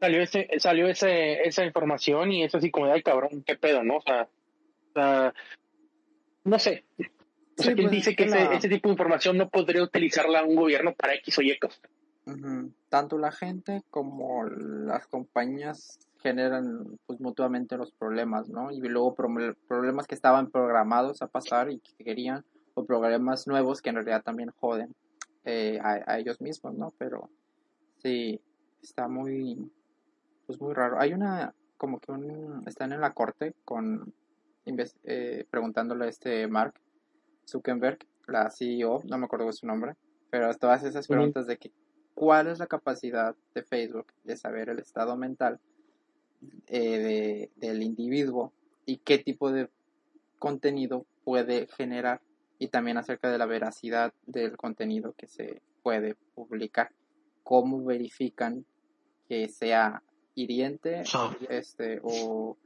salió 0.00 0.20
ese, 0.20 0.48
salió 0.58 0.88
ese, 0.88 1.42
esa 1.42 1.64
información 1.64 2.32
y 2.32 2.42
es 2.44 2.54
así 2.54 2.70
como 2.70 2.86
de, 2.86 2.92
ay 2.92 3.02
cabrón, 3.02 3.42
qué 3.46 3.56
pedo, 3.56 3.82
¿no? 3.84 3.96
O 3.98 4.02
sea, 4.02 4.22
o 4.24 4.92
sea, 4.92 5.34
no 6.44 6.58
sé. 6.58 6.84
O 6.98 7.02
sea, 7.62 7.70
Sí, 7.70 7.74
¿quién 7.74 7.86
pues, 7.86 7.90
dice 7.92 8.10
que 8.10 8.24
que 8.24 8.24
ese, 8.24 8.34
la- 8.44 8.54
ese 8.54 8.68
tipo 8.68 8.88
de 8.88 8.94
información 8.94 9.38
no 9.38 9.48
podría 9.48 9.82
utilizarla 9.82 10.42
un 10.42 10.56
gobierno 10.56 10.92
para 10.94 11.14
X 11.14 11.38
o 11.38 11.42
Y 11.42 11.56
cosas? 11.58 11.80
Tanto 12.88 13.18
la 13.18 13.30
gente 13.30 13.82
como 13.90 14.44
las 14.44 15.06
compañías 15.06 16.00
generan 16.24 16.98
pues 17.06 17.20
mutuamente 17.20 17.76
los 17.76 17.92
problemas, 17.92 18.48
¿no? 18.48 18.72
Y 18.72 18.80
luego 18.80 19.14
pro- 19.14 19.54
problemas 19.68 20.06
que 20.06 20.14
estaban 20.16 20.50
programados 20.50 21.20
a 21.22 21.26
pasar 21.28 21.70
y 21.70 21.78
que 21.78 22.02
querían, 22.02 22.44
o 22.74 22.84
problemas 22.84 23.46
nuevos 23.46 23.80
que 23.82 23.90
en 23.90 23.96
realidad 23.96 24.22
también 24.24 24.50
joden 24.58 24.92
eh, 25.44 25.78
a, 25.82 26.00
a 26.12 26.18
ellos 26.18 26.40
mismos, 26.40 26.74
¿no? 26.76 26.92
Pero 26.98 27.28
sí, 27.98 28.40
está 28.82 29.06
muy, 29.06 29.70
pues 30.46 30.58
muy 30.60 30.72
raro. 30.72 30.98
Hay 30.98 31.12
una, 31.12 31.54
como 31.76 32.00
que 32.00 32.10
un, 32.10 32.62
están 32.66 32.92
en 32.92 33.02
la 33.02 33.12
corte 33.12 33.54
con, 33.64 34.12
eh, 34.64 35.44
preguntándole 35.50 36.06
a 36.06 36.08
este 36.08 36.48
Mark 36.48 36.74
Zuckerberg, 37.46 37.98
la 38.26 38.50
CEO, 38.50 39.02
no 39.04 39.18
me 39.18 39.26
acuerdo 39.26 39.46
de 39.46 39.52
su 39.52 39.66
nombre, 39.66 39.94
pero 40.30 40.52
todas 40.54 40.82
esas 40.84 41.06
preguntas 41.06 41.46
de 41.46 41.58
que 41.58 41.70
cuál 42.14 42.46
es 42.46 42.58
la 42.58 42.66
capacidad 42.66 43.36
de 43.54 43.62
Facebook 43.62 44.06
de 44.24 44.36
saber 44.38 44.70
el 44.70 44.78
estado 44.78 45.16
mental 45.16 45.60
eh, 46.68 46.98
de, 46.98 47.50
del 47.56 47.82
individuo 47.82 48.52
y 48.86 48.98
qué 48.98 49.18
tipo 49.18 49.50
de 49.50 49.68
contenido 50.38 51.06
puede 51.24 51.66
generar 51.68 52.20
y 52.58 52.68
también 52.68 52.98
acerca 52.98 53.30
de 53.30 53.38
la 53.38 53.46
veracidad 53.46 54.12
del 54.26 54.56
contenido 54.56 55.14
que 55.16 55.26
se 55.26 55.62
puede 55.82 56.16
publicar. 56.34 56.90
¿Cómo 57.42 57.84
verifican 57.84 58.64
que 59.28 59.48
sea 59.48 60.02
hiriente 60.34 61.02
este, 61.48 62.00
o, 62.02 62.56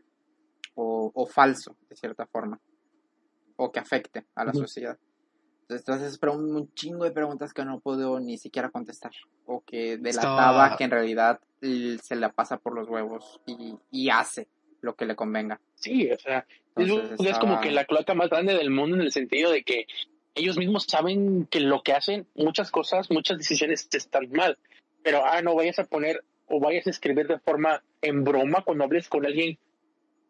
o, 0.75 1.13
o 1.15 1.27
falso, 1.27 1.77
de 1.89 1.97
cierta 1.97 2.27
forma, 2.27 2.61
o 3.57 3.73
que 3.73 3.81
afecte 3.81 4.27
a 4.35 4.45
la 4.45 4.53
sociedad? 4.53 4.99
Entonces, 5.69 6.15
es 6.15 6.19
un, 6.23 6.57
un 6.57 6.73
chingo 6.75 7.05
de 7.05 7.11
preguntas 7.11 7.53
que 7.53 7.65
no 7.65 7.81
puedo 7.81 8.19
ni 8.21 8.39
siquiera 8.39 8.71
contestar, 8.71 9.13
o 9.47 9.63
que 9.65 9.99
delataba 9.99 10.65
Estaba- 10.65 10.77
que 10.77 10.85
en 10.85 10.91
realidad 10.91 11.41
se 11.61 12.17
la 12.17 12.33
pasa 12.33 12.57
por 12.59 12.75
los 12.75 12.89
huevos 12.89 13.41
y, 13.47 13.75
y 13.91 14.11
hace 14.11 14.49
lo 14.81 14.95
que 14.95 15.05
le 15.07 15.17
convenga. 15.17 15.61
Sí, 15.75 16.11
o 16.11 16.19
sea, 16.19 16.47
es, 16.77 16.89
Entonces, 16.89 17.11
es 17.27 17.39
como 17.39 17.55
estaba- 17.55 17.61
que 17.61 17.71
la 17.73 17.85
cloaca 17.85 18.15
más 18.15 18.31
grande 18.31 18.55
del 18.55 18.71
mundo 18.71 18.97
en 18.97 19.03
el 19.03 19.13
sentido 19.13 19.51
de 19.51 19.63
que 19.65 19.87
ellos 20.35 20.57
mismos 20.57 20.85
saben 20.89 21.47
que 21.51 21.61
lo 21.61 21.83
que 21.83 21.93
hacen, 21.93 22.27
muchas 22.37 22.71
cosas, 22.71 23.11
muchas 23.11 23.39
decisiones 23.39 23.89
están 23.93 24.31
mal. 24.31 24.57
Pero, 25.03 25.25
ah, 25.27 25.43
no 25.43 25.55
vayas 25.57 25.79
a 25.81 25.85
poner 25.85 26.23
o 26.47 26.61
vayas 26.61 26.87
a 26.87 26.91
escribir 26.91 27.27
de 27.27 27.41
forma 27.41 27.83
en 28.03 28.23
broma 28.25 28.63
cuando 28.63 28.85
hables 28.85 29.09
con 29.09 29.27
alguien 29.27 29.59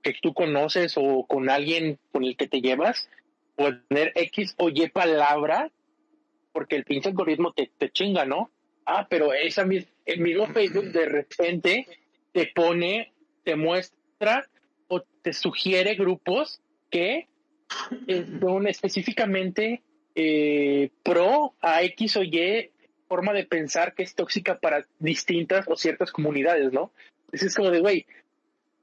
que 0.02 0.14
tú 0.22 0.32
conoces 0.32 0.94
o 0.96 1.26
con 1.26 1.50
alguien 1.50 1.98
con 2.12 2.24
el 2.24 2.36
que 2.36 2.48
te 2.48 2.60
llevas, 2.60 3.08
poner 3.58 4.12
X 4.14 4.54
o 4.58 4.68
Y 4.70 4.88
palabra 4.88 5.70
porque 6.52 6.76
el 6.76 6.84
pinche 6.84 7.08
algoritmo 7.10 7.52
te, 7.52 7.70
te 7.76 7.90
chinga, 7.90 8.24
¿no? 8.24 8.50
Ah, 8.86 9.06
pero 9.10 9.32
esa 9.34 9.64
mis- 9.64 9.86
el 10.06 10.20
mismo 10.20 10.46
Facebook 10.46 10.86
de 10.92 11.06
repente 11.06 11.86
te 12.32 12.50
pone, 12.54 13.12
te 13.44 13.56
muestra 13.56 14.48
o 14.88 15.00
te 15.22 15.32
sugiere 15.32 15.94
grupos 15.94 16.60
que 16.90 17.28
eh, 18.06 18.26
son 18.40 18.66
específicamente 18.66 19.82
eh, 20.14 20.90
pro 21.02 21.54
a 21.60 21.82
X 21.82 22.16
o 22.16 22.22
Y 22.22 22.70
forma 23.08 23.32
de 23.32 23.44
pensar 23.44 23.94
que 23.94 24.02
es 24.04 24.14
tóxica 24.14 24.58
para 24.58 24.86
distintas 24.98 25.66
o 25.68 25.76
ciertas 25.76 26.12
comunidades, 26.12 26.72
¿no? 26.72 26.92
Es 27.32 27.54
como 27.54 27.70
de, 27.70 27.80
güey, 27.80 28.06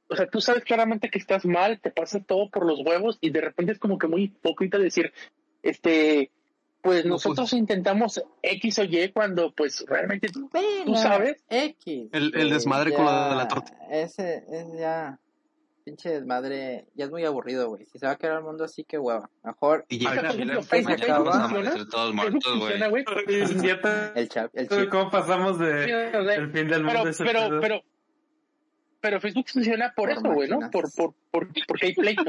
o 0.10 0.16
sea, 0.16 0.28
tú 0.28 0.42
sabes 0.42 0.64
claramente 0.64 1.10
que 1.10 1.20
estás 1.20 1.46
mal, 1.46 1.80
te 1.80 1.92
pasa 1.92 2.20
todo 2.20 2.50
por 2.50 2.66
los 2.66 2.80
huevos 2.86 3.18
y 3.22 3.32
de 3.32 3.42
repente 3.42 3.72
es 3.72 3.80
como 3.80 3.98
que 3.98 4.08
muy 4.08 4.24
hipócrita 4.24 4.78
decir, 4.78 5.12
este, 5.64 6.32
pues 6.86 7.04
No, 7.04 7.16
nosotros 7.16 7.52
intentamos 7.54 8.24
X 8.44 8.80
o 8.80 8.84
Y 8.84 9.10
cuando 9.10 9.52
pues 9.54 9.84
realmente 9.88 10.28
Venga, 10.54 10.86
¿Tú 10.86 10.96
sabes? 10.96 11.44
X. 11.50 12.10
El- 12.12 12.50
desmadre 12.52 12.94
con 12.94 13.06
lo 13.06 13.30
de 13.30 13.36
la 13.36 13.48
torta. 13.48 13.76
Ese 13.90 14.46
es 14.50 14.68
ya. 14.78 15.20
Pinche 15.84 16.10
desmadre. 16.10 16.86
Ya 16.94 17.06
es 17.06 17.12
muy 17.12 17.26
aburrido, 17.26 17.70
güey. 17.70 17.86
Si 17.86 17.98
se 17.98 18.06
va 18.06 18.14
a 18.14 18.16
quedar 18.18 18.38
el 18.38 18.44
mundo 18.44 18.64
así, 18.64 18.84
que 18.84 19.00
hueva. 19.00 19.30
Mejor 19.44 19.86
Y 19.90 20.00
llega 20.00 20.32
todos 21.90 22.14
muertos, 22.14 22.60
güey. 22.60 22.74
el 24.16 24.30
chat, 24.30 24.52
el. 24.54 24.90
¿Cómo 24.90 25.10
pasamos 25.10 25.58
de 25.58 26.12
o 26.16 26.24
sea, 26.24 26.36
el 26.36 26.52
fin 26.52 26.68
del 26.68 26.84
mundo 26.84 27.04
pero, 27.18 27.60
pero, 27.60 27.82
pero 29.06 29.22
Facebook 29.22 29.46
funciona 29.48 29.94
por, 29.96 30.10
Por 30.10 30.18
eso, 30.18 30.34
güey, 30.34 30.50
¿no? 30.50 30.72
Por, 30.72 30.92
por, 30.96 31.14
por, 31.30 31.48
porque 31.68 31.86
hay 31.86 31.94
pleito. 31.94 32.24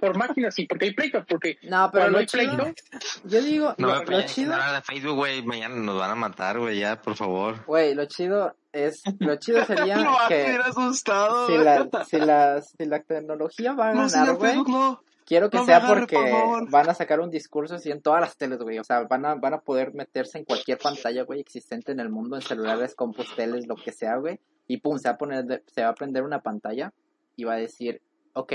por 0.00 0.16
máquinas, 0.18 0.56
sí, 0.56 0.66
porque 0.66 0.86
hay 0.86 0.90
pleito, 0.92 1.24
porque 1.24 1.56
No, 1.62 1.88
pero 1.92 2.10
lo 2.10 2.18
hay 2.18 2.26
chido. 2.26 2.56
pleito, 2.56 2.82
Yo 3.22 3.40
digo, 3.42 3.74
No 3.78 3.86
lo, 3.86 4.02
lo 4.02 4.22
chido. 4.22 4.56
de 4.56 4.82
Facebook, 4.82 5.14
güey. 5.14 5.44
Mañana 5.44 5.76
nos 5.76 5.96
van 5.96 6.10
a 6.10 6.14
matar, 6.16 6.58
güey. 6.58 6.80
Ya, 6.80 7.00
por 7.00 7.14
favor. 7.14 7.64
Güey, 7.64 7.94
lo 7.94 8.06
chido 8.06 8.56
es. 8.72 9.04
Lo 9.20 9.36
chido 9.36 9.64
sería 9.64 9.98
a 10.24 10.26
que. 10.26 10.46
asustado. 10.64 11.46
Si 11.46 11.58
la, 11.58 11.88
si, 12.10 12.16
la, 12.18 12.60
si 12.60 12.84
la 12.86 13.00
tecnología 13.04 13.72
va 13.74 13.90
a 13.90 13.94
No, 13.94 14.08
ganar, 14.08 14.34
güey, 14.34 14.50
Facebook, 14.50 14.70
no. 14.70 15.00
quiero 15.24 15.48
que 15.48 15.58
no 15.58 15.64
sea 15.64 15.76
agarre, 15.76 16.00
porque 16.00 16.16
por 16.16 16.68
van 16.70 16.88
a 16.90 16.94
sacar 16.94 17.20
un 17.20 17.30
discurso 17.30 17.76
así 17.76 17.92
en 17.92 18.02
todas 18.02 18.20
las 18.20 18.36
teles, 18.36 18.58
güey. 18.58 18.80
O 18.80 18.84
sea, 18.84 19.02
van 19.04 19.24
a, 19.26 19.36
van 19.36 19.54
a 19.54 19.60
poder 19.60 19.94
meterse 19.94 20.38
en 20.38 20.44
cualquier 20.44 20.78
pantalla, 20.78 21.22
güey, 21.22 21.38
existente 21.40 21.92
en 21.92 22.00
el 22.00 22.08
mundo, 22.10 22.34
en 22.34 22.42
celulares, 22.42 22.96
compus, 22.96 23.32
teles, 23.36 23.68
lo 23.68 23.76
que 23.76 23.92
sea, 23.92 24.16
güey. 24.16 24.40
Y 24.68 24.78
pum, 24.78 24.98
se 24.98 25.08
va 25.08 25.14
a 25.14 25.18
poner, 25.18 25.44
de- 25.44 25.62
se 25.66 25.82
va 25.82 25.88
a 25.90 25.94
prender 25.94 26.22
una 26.22 26.40
pantalla 26.42 26.92
y 27.36 27.44
va 27.44 27.54
a 27.54 27.58
decir, 27.58 28.00
ok, 28.32 28.52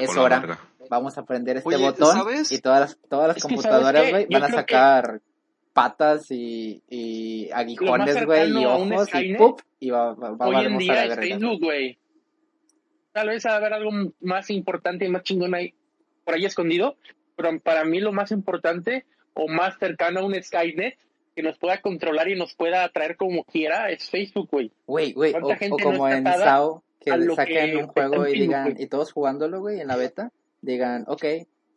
Es 0.00 0.16
hora. 0.16 0.40
verga. 0.40 0.58
vamos 0.90 1.18
a 1.18 1.24
prender 1.24 1.58
este 1.58 1.68
Oye, 1.68 1.76
botón 1.84 2.16
¿sabes? 2.16 2.50
y 2.52 2.60
todas 2.60 2.80
las, 2.80 2.98
todas 3.08 3.28
las 3.28 3.36
Es 3.36 3.44
que, 3.44 3.48
¿sabes 3.56 3.66
computadoras, 3.66 4.26
Yo 4.28 4.38
van 4.38 4.42
a 4.42 4.46
que- 4.46 4.52
sacar 4.54 5.20
patas 5.74 6.30
y, 6.30 6.82
y 6.88 7.50
aguijones, 7.52 8.24
güey, 8.24 8.50
y 8.50 8.64
ojos 8.64 9.08
y 9.14 9.34
¡pup! 9.36 9.60
y 9.78 9.90
va, 9.90 10.14
va, 10.14 10.30
va 10.32 10.46
a 10.46 10.48
hoy 10.48 10.54
valer 10.56 10.70
en 10.70 10.76
a 10.76 10.78
día 10.78 11.06
la. 11.06 11.16
Facebook, 11.16 11.60
güey. 11.62 11.98
Tal 13.12 13.28
vez 13.28 13.44
va 13.46 13.52
a 13.52 13.56
haber 13.56 13.72
algo 13.74 13.90
más 14.20 14.50
importante 14.50 15.04
y 15.04 15.08
más 15.08 15.22
chingón 15.22 15.54
ahí, 15.54 15.74
por 16.24 16.34
ahí 16.34 16.44
escondido, 16.46 16.96
pero 17.36 17.58
para 17.60 17.84
mí 17.84 18.00
lo 18.00 18.12
más 18.12 18.32
importante 18.32 19.06
o 19.34 19.46
más 19.48 19.78
cercano 19.78 20.20
a 20.20 20.24
un 20.24 20.34
Skynet 20.42 20.98
que 21.38 21.42
nos 21.44 21.56
pueda 21.56 21.80
controlar 21.80 22.28
y 22.28 22.34
nos 22.36 22.52
pueda 22.56 22.82
atraer 22.82 23.16
como 23.16 23.44
quiera 23.44 23.90
es 23.92 24.10
Facebook, 24.10 24.48
güey. 24.50 24.72
Güey, 24.88 25.12
güey, 25.12 25.30
o, 25.30 25.34
¿Cuánta 25.34 25.54
o 25.54 25.56
gente 25.56 25.76
no 25.84 25.90
como 25.92 26.08
está 26.08 26.34
en 26.34 26.40
SAO, 26.40 26.82
que 26.98 27.10
a 27.12 27.16
lo 27.16 27.36
saquen 27.36 27.70
que 27.70 27.76
un 27.76 27.86
juego 27.86 28.26
y 28.26 28.40
digan, 28.40 28.74
y 28.76 28.86
todos 28.88 29.12
jugándolo, 29.12 29.60
güey, 29.60 29.80
en 29.80 29.86
la 29.86 29.94
beta, 29.94 30.32
digan, 30.62 31.04
ok, 31.06 31.24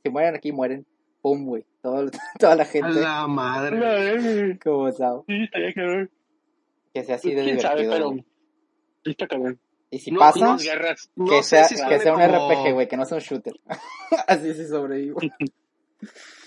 si 0.04 0.10
mueren 0.10 0.34
aquí, 0.34 0.52
mueren, 0.52 0.88
pum, 1.22 1.46
güey, 1.46 1.64
toda 1.84 2.56
la 2.56 2.64
A 2.64 2.66
gente 2.66 2.90
la 3.02 3.28
madre. 3.28 4.58
como 4.64 4.92
SAO, 4.92 5.26
Sí, 5.28 5.44
estaría 5.44 5.74
cabrón. 5.74 6.10
que 6.92 7.04
sea 7.04 7.16
así 7.18 7.36
de 7.36 7.44
¿Quién 7.44 7.60
sabe? 7.60 7.84
divertido. 7.84 8.16
Pero 9.04 9.12
está 9.12 9.28
cabrón. 9.28 9.60
Y 9.92 10.00
si 10.00 10.10
No, 10.10 10.22
pasa. 10.22 10.58
No 11.16 11.26
que 11.28 11.44
sea, 11.44 11.66
si 11.66 11.76
que 11.76 12.00
sea 12.00 12.16
un 12.16 12.20
como- 12.22 12.50
RPG, 12.52 12.74
güey, 12.74 12.88
que 12.88 12.98
no 12.98 13.06
sea 13.06 13.18
un 13.18 13.24
shooter. 13.24 13.54
así 14.28 14.56
sí 14.56 14.66
sobrevivo. 14.68 15.20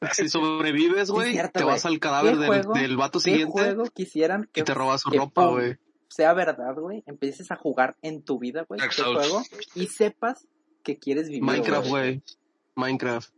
Si 0.14 0.28
sobrevives, 0.28 1.10
güey, 1.10 1.38
te 1.52 1.64
vas 1.64 1.84
al 1.86 1.98
cadáver 1.98 2.34
¿Qué 2.34 2.38
del, 2.40 2.48
juego- 2.48 2.72
del 2.74 2.96
vato 2.96 3.18
¿Qué 3.18 3.24
siguiente 3.30 3.52
juego 3.52 3.84
quisieran 3.94 4.48
que 4.52 4.60
y 4.60 4.64
te 4.64 4.74
robas 4.74 5.02
su 5.02 5.10
que, 5.10 5.18
ropa, 5.18 5.46
güey. 5.46 5.76
sea 6.08 6.32
verdad, 6.32 6.74
güey, 6.74 7.02
empieces 7.06 7.50
a 7.50 7.56
jugar 7.56 7.96
en 8.02 8.22
tu 8.22 8.38
vida, 8.38 8.64
güey, 8.68 8.80
este 8.80 9.02
juego, 9.02 9.42
y 9.74 9.86
sepas 9.86 10.46
que 10.82 10.98
quieres 10.98 11.28
vivir, 11.28 11.42
Minecraft, 11.42 11.88
güey. 11.88 12.22
Minecraft. 12.76 13.30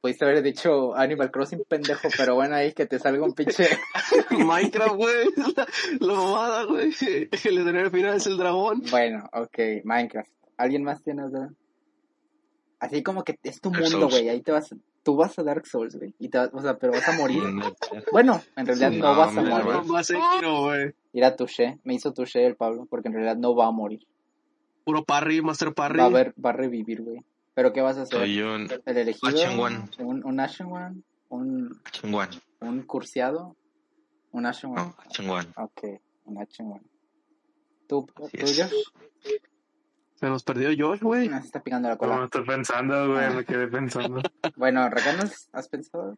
Pudiste 0.00 0.24
haber 0.24 0.42
dicho 0.42 0.94
Animal 0.94 1.30
Crossing, 1.30 1.64
pendejo, 1.68 2.08
pero 2.16 2.34
bueno, 2.36 2.54
ahí 2.54 2.72
que 2.72 2.86
te 2.86 2.98
salga 2.98 3.24
un 3.24 3.34
pinche... 3.34 3.68
Minecraft, 4.30 4.94
güey. 4.94 5.28
La, 5.56 5.66
la 5.98 6.14
mamada, 6.14 6.64
güey. 6.64 6.92
El 7.00 7.58
escenario 7.58 7.90
final 7.90 8.14
es 8.16 8.26
el 8.26 8.36
dragón. 8.36 8.82
bueno, 8.90 9.28
ok, 9.32 9.58
Minecraft. 9.84 10.30
¿Alguien 10.58 10.84
más 10.84 11.02
tiene 11.02 11.24
otra? 11.24 11.50
Así 12.78 13.02
como 13.02 13.24
que 13.24 13.36
es 13.42 13.60
tu 13.60 13.70
mundo, 13.72 14.08
güey, 14.08 14.28
ahí 14.28 14.40
te 14.42 14.52
vas... 14.52 14.74
Tú 15.06 15.14
vas 15.14 15.38
a 15.38 15.44
Dark 15.44 15.68
Souls, 15.68 15.94
güey, 15.94 16.16
y 16.18 16.28
te 16.30 16.36
vas- 16.36 16.50
o 16.52 16.60
sea, 16.60 16.78
pero 16.78 16.92
vas 16.92 17.08
a 17.08 17.12
morir. 17.12 17.40
Bueno, 18.10 18.42
en 18.56 18.66
realidad 18.66 18.90
Sí, 18.90 18.98
no, 18.98 19.12
no, 19.12 19.16
vas 19.16 19.36
a 19.36 19.40
morir. 19.40 19.52
Va 19.94 20.00
a. 20.00 20.92
Mira 21.12 21.36
Touché, 21.36 21.78
me 21.84 21.94
hizo 21.94 22.12
Touché 22.12 22.44
el 22.44 22.56
Pablo, 22.56 22.88
porque 22.90 23.06
en 23.06 23.14
realidad 23.14 23.36
no 23.36 23.54
va 23.54 23.68
a 23.68 23.70
morir. 23.70 24.04
Puro 24.82 25.04
parry, 25.04 25.42
master 25.42 25.72
parry. 25.74 26.00
Va 26.00 26.06
a 26.06 26.08
ver, 26.08 26.34
va 26.44 26.50
a 26.50 26.54
revivir, 26.54 27.02
güey. 27.02 27.20
¿Pero 27.54 27.72
qué 27.72 27.82
vas 27.82 27.98
a 27.98 28.02
hacer? 28.02 28.18
Soy 28.18 28.40
un 28.42 28.68
¿El 28.84 28.96
elegido? 28.96 29.28
Action 29.28 29.60
One. 29.60 29.90
¿Un, 30.00 30.24
un 30.26 30.40
Action 30.40 30.72
One? 30.72 31.02
¿Un, 31.28 31.80
chingón. 31.92 32.28
un 32.62 32.82
cursiado? 32.82 33.54
¿Un 34.32 34.44
Action 34.44 34.72
One? 34.72 34.82
No, 34.82 34.96
chingón. 35.10 35.46
Ok, 35.56 36.00
un 36.24 36.42
Action 36.42 36.72
One. 36.72 36.84
¿Tú, 37.86 38.08
tú? 38.12 38.26
Se 40.16 40.26
nos 40.26 40.42
perdió 40.44 40.70
Josh, 40.76 41.00
güey. 41.00 41.28
Se 41.28 41.36
está 41.36 41.62
picando 41.62 41.88
la 41.88 41.96
Como 41.96 42.12
cola. 42.12 42.24
estoy 42.24 42.44
pensando, 42.44 43.12
güey, 43.12 43.34
me 43.34 43.44
quedé 43.44 43.66
pensando. 43.68 44.20
Bueno, 44.56 44.88
¿Reganos 44.88 45.48
has 45.52 45.68
pensado? 45.68 46.16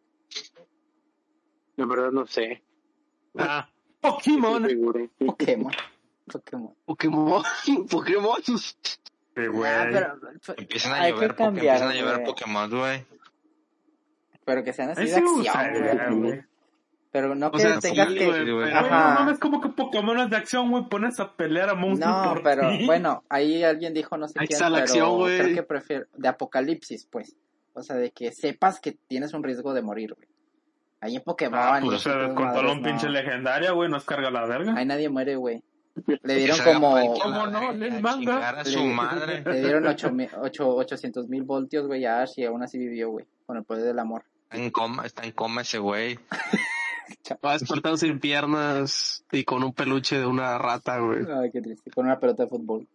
La 1.75 1.85
verdad 1.85 2.11
no 2.11 2.25
sé. 2.25 2.63
Ah, 3.37 3.69
Pokémon. 4.01 4.63
Pokémon. 5.25 5.71
Pokémon. 6.31 6.75
Pokémon. 6.85 7.43
Pokémon. 7.89 8.41
sí, 8.45 9.47
güey. 9.47 9.71
Ah, 9.71 9.87
pero, 9.91 10.55
Empiezan 10.57 10.93
a 10.93 11.09
llover, 11.09 11.35
cambiar, 11.35 11.75
empiezan 11.81 11.89
a 11.89 11.93
llover. 11.93 12.23
Pokémon, 12.25 12.69
güey. 12.69 13.05
pero 14.45 14.63
que 14.63 14.73
sean 14.73 14.89
así 14.91 15.05
de 15.05 15.15
acción, 15.15 16.21
güey. 16.21 16.43
Pero 17.11 17.33
no 17.33 17.47
O 17.47 17.51
que 17.51 17.59
sea, 17.59 17.79
tengas 17.79 18.09
sí, 18.09 18.15
que... 18.19 18.25
güey. 18.27 18.43
pero- 18.45 18.63
Ajá. 18.65 18.79
Güey, 18.81 18.91
no 18.91 19.19
mames, 19.19 19.39
como 19.39 19.61
que 19.61 19.69
Pokémon 19.69 20.19
es 20.19 20.29
de 20.29 20.35
acción, 20.37 20.69
güey, 20.69 20.83
pones 20.89 21.19
a 21.19 21.33
pelear 21.35 21.69
a 21.69 21.73
monstruos 21.75 22.15
No, 22.23 22.33
por 22.33 22.43
pero 22.43 22.69
bueno, 22.85 23.23
ahí 23.29 23.63
alguien 23.63 23.93
dijo 23.95 24.15
no 24.17 24.27
sé 24.27 24.39
Ahí 24.39 24.45
quién, 24.47 24.57
está 24.57 24.69
la 24.69 24.75
pero 24.77 24.83
acción, 24.85 25.23
creo 25.25 25.55
que 25.55 25.63
prefiero 25.63 26.05
de 26.15 26.27
apocalipsis, 26.27 27.07
pues. 27.11 27.35
O 27.73 27.81
sea, 27.81 27.95
de 27.95 28.11
que 28.11 28.31
sepas 28.31 28.79
que 28.79 28.91
tienes 29.07 29.33
un 29.33 29.43
riesgo 29.43 29.73
de 29.73 29.81
morir, 29.81 30.13
güey. 30.15 30.27
Ahí 31.01 31.15
en 31.15 31.23
Pokémon 31.23 31.59
Ah, 31.59 31.79
pues, 31.81 31.95
o 31.95 31.99
sea, 31.99 32.23
esas 32.25 32.35
con 32.35 32.53
todo 32.53 32.71
un 32.73 32.83
pinche 32.83 33.05
no. 33.07 33.13
legendaria, 33.13 33.71
güey, 33.71 33.89
nos 33.89 34.03
carga 34.05 34.29
la 34.29 34.45
verga. 34.45 34.73
Ahí 34.75 34.85
nadie 34.85 35.07
muere, 35.09 35.35
güey. 35.35 35.63
Le 36.23 36.35
dieron 36.35 36.59
como 36.63 37.13
¿Cómo 37.21 37.47
no? 37.47 37.57
a 37.69 37.73
manga. 38.01 38.49
a 38.49 38.65
su 38.65 38.79
Le- 38.79 38.93
madre. 38.93 39.41
le 39.45 39.61
dieron 39.61 39.87
ocho 39.87 40.11
mi- 40.11 40.27
ocho- 40.41 40.75
800 40.75 41.27
mil 41.29 41.43
voltios, 41.43 41.87
güey, 41.87 42.05
a 42.05 42.21
Ash 42.21 42.33
y 42.37 42.45
aún 42.45 42.61
así 42.61 42.77
vivió, 42.77 43.09
güey. 43.09 43.25
Con 43.47 43.57
el 43.57 43.63
poder 43.63 43.85
del 43.85 43.97
amor. 43.99 44.23
Está 44.43 44.57
en 44.57 44.71
coma, 44.71 45.05
está 45.05 45.23
en 45.23 45.31
coma 45.31 45.61
ese 45.61 45.77
güey. 45.79 46.19
Va 47.45 47.53
despertado 47.57 47.97
sin 47.97 48.19
piernas 48.19 49.23
y 49.31 49.43
con 49.43 49.63
un 49.63 49.73
peluche 49.73 50.17
de 50.19 50.25
una 50.25 50.57
rata, 50.57 50.99
güey. 50.99 51.25
Ay, 51.31 51.51
qué 51.51 51.61
triste. 51.61 51.91
Con 51.91 52.05
una 52.05 52.19
pelota 52.19 52.43
de 52.43 52.49
fútbol. 52.49 52.87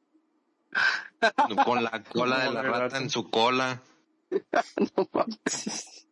Con 1.64 1.82
la 1.84 2.02
cola 2.12 2.38
de 2.44 2.50
la 2.52 2.62
rata 2.62 2.98
en 2.98 3.10
su 3.10 3.30
cola. 3.30 3.80
No 4.96 5.08
mames. 5.12 6.06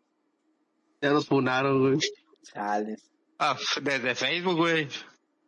Ya 1.00 1.10
nos 1.10 1.26
funaron, 1.26 1.80
güey. 1.80 1.98
Chales. 2.44 3.10
Ah, 3.38 3.56
desde 3.82 4.14
Facebook, 4.14 4.56
güey. 4.56 4.86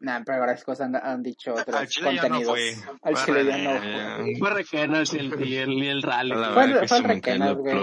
Nah, 0.01 0.23
pero 0.27 0.41
varias 0.41 0.65
cosas 0.65 0.87
han, 0.89 0.97
han 0.97 1.23
dicho 1.23 1.53
Al 1.55 1.61
otros 1.63 1.89
chile 1.89 2.17
ya 2.17 2.29
no 2.29 2.43
contenidos. 2.43 2.53
fue. 2.59 2.99
Al 3.03 3.25
chile 3.25 3.45
ya 3.47 3.59
no 3.59 3.81
fue. 3.81 4.35
Fue 4.39 4.51
Requenas 4.51 5.15
y 5.15 5.19
el, 5.19 5.33
el, 5.35 5.83
el 5.85 6.03
rally. 6.03 6.33
Fue- 6.35 6.89
fue 6.89 7.39
las 7.39 7.57
güey. 7.57 7.75